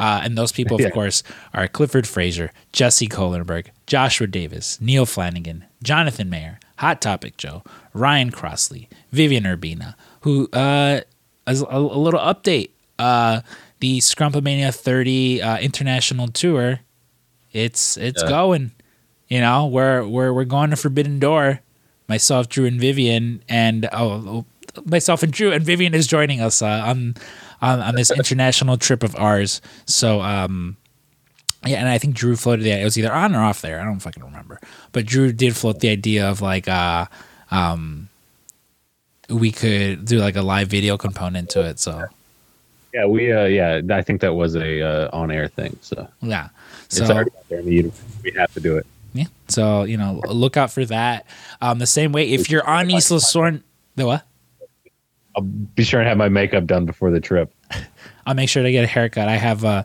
[0.00, 0.90] Uh, and those people, of Yeah.
[0.90, 1.22] course,
[1.54, 7.62] are Clifford Fraser, Jesse Kohlenberg, Joshua Davis, Neil Flanagan, Jonathan Mayer, Hot Topic Joe,
[7.92, 11.02] Ryan Crossley, Vivian Urbina, who, uh,
[11.46, 13.42] as a, a little update, uh,
[13.80, 16.80] the Scrumpomania 30 uh, international tour,
[17.52, 18.28] it's it's Yeah.
[18.28, 18.70] going.
[19.28, 21.60] You know, we're we're we're going to Forbidden Door.
[22.08, 24.44] Myself, Drew, and Vivian, and oh,
[24.84, 27.14] myself and Drew and Vivian is joining us uh, on,
[27.62, 29.60] on on this international trip of ours.
[29.86, 30.76] So, um,
[31.66, 33.80] yeah, and I think Drew floated the it was either on or off there.
[33.80, 34.60] I don't fucking remember,
[34.92, 37.06] but Drew did float the idea of like uh,
[37.50, 38.08] um,
[39.28, 41.78] we could do like a live video component to it.
[41.78, 42.06] So
[42.92, 45.78] yeah, we uh yeah, I think that was a uh, on air thing.
[45.82, 46.48] So yeah,
[46.86, 48.00] it's so already out there in the universe.
[48.24, 48.86] We have to do it.
[49.12, 51.26] yeah, so you know, look out for that.
[51.60, 53.62] Um, the same way if you're on Isla Sorn,
[53.96, 54.24] the what?
[55.40, 57.52] I'll be sure and have my makeup done before the trip.
[58.26, 59.28] I'll make sure to get a haircut.
[59.28, 59.84] I have uh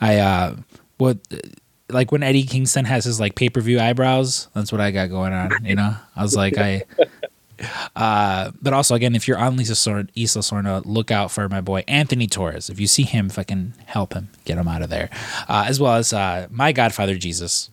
[0.00, 0.56] I uh
[0.98, 1.18] what
[1.88, 5.08] like when Eddie Kingston has his like pay per view eyebrows, that's what I got
[5.10, 5.94] going on, you know?
[6.16, 6.82] I was like I
[7.96, 11.60] uh but also again if you're on Lisa Sor- Isla Sorna, look out for my
[11.60, 12.68] boy Anthony Torres.
[12.68, 15.08] If you see him, fucking help him, get him out of there.
[15.48, 17.70] Uh as well as uh my godfather Jesus.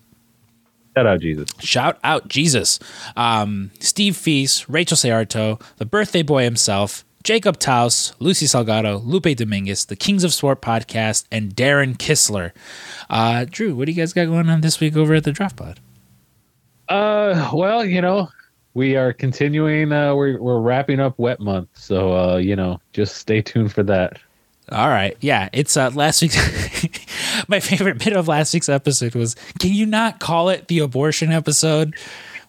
[0.96, 1.50] Shout out Jesus.
[1.60, 2.80] Shout out Jesus.
[3.16, 9.86] Um, Steve Feast, Rachel Sayarto, the birthday boy himself, Jacob Taus, Lucy Salgado, Lupe Dominguez,
[9.86, 12.52] the Kings of Sport podcast, and Darren Kissler.
[13.10, 15.56] Uh, Drew, what do you guys got going on this week over at the Draft
[15.56, 15.80] Pod?
[16.90, 18.30] Uh, well, you know,
[18.74, 19.94] we are continuing.
[19.94, 23.84] Uh, we're we're wrapping up wet month, so uh, you know, just stay tuned for
[23.84, 24.20] that.
[24.72, 25.16] All right.
[25.22, 25.50] Yeah.
[25.54, 26.38] It's uh, last week's.
[27.48, 31.32] my favorite bit of last week's episode was can you not call it the abortion
[31.32, 31.96] episode?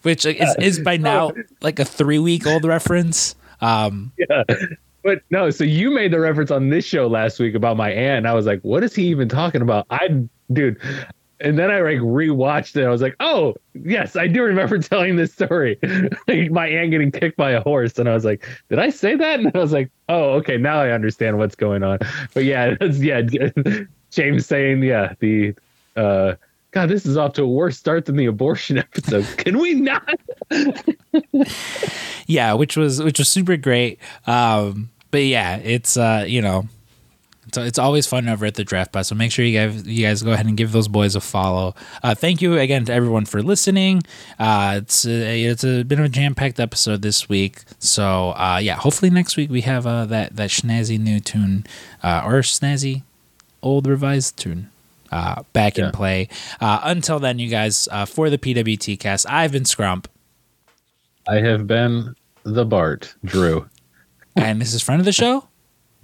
[0.01, 1.31] Which is, is by now
[1.61, 3.35] like a three week old reference.
[3.61, 4.43] Um, yeah.
[5.03, 8.17] But no, so you made the reference on this show last week about my aunt.
[8.17, 9.85] And I was like, what is he even talking about?
[9.91, 10.81] I, dude.
[11.39, 12.85] And then I like rewatched it.
[12.85, 15.77] I was like, oh, yes, I do remember telling this story.
[16.27, 17.99] like my aunt getting kicked by a horse.
[17.99, 19.39] And I was like, did I say that?
[19.39, 21.99] And I was like, oh, okay, now I understand what's going on.
[22.33, 23.21] But yeah, yeah,
[24.09, 25.53] James saying, yeah, the,
[25.95, 26.33] uh,
[26.75, 29.25] God, this is off to a worse start than the abortion episode.
[29.37, 30.19] Can we not?
[32.27, 33.97] yeah, which was which was super great.
[34.27, 36.67] Um, but yeah, it's uh, you know,
[37.47, 39.07] it's, it's always fun over at the draft bus.
[39.07, 41.75] So make sure you guys you guys go ahead and give those boys a follow.
[42.03, 44.03] Uh, thank you again to everyone for listening.
[44.37, 47.63] Uh, it's a, it's a bit of a jam packed episode this week.
[47.79, 51.65] So uh, yeah, hopefully next week we have uh, that that snazzy new tune
[52.03, 53.03] uh, or snazzy
[53.61, 54.71] old revised tune.
[55.15, 55.85] Uh, back Yeah.
[55.85, 56.27] in play.
[56.59, 60.07] Uh, until then, you guys, uh, for the PWT cast, I've been Scrump,
[61.27, 63.69] I have been the Bart, Drew.
[64.35, 65.47] and this is friend of the show,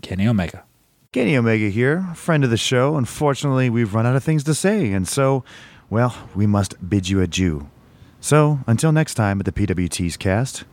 [0.02, 0.64] Kenny Omega.
[1.12, 2.96] Kenny Omega here, friend of the show.
[2.96, 5.44] Unfortunately, we've run out of things to say, and so,
[5.90, 7.68] well, we must bid you adieu.
[8.22, 10.64] So, until next time at the PWT's cast,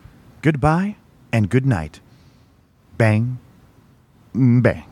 [0.42, 0.94] goodbye
[1.32, 1.98] and good night.
[2.96, 3.38] Bang,
[4.32, 4.84] bang.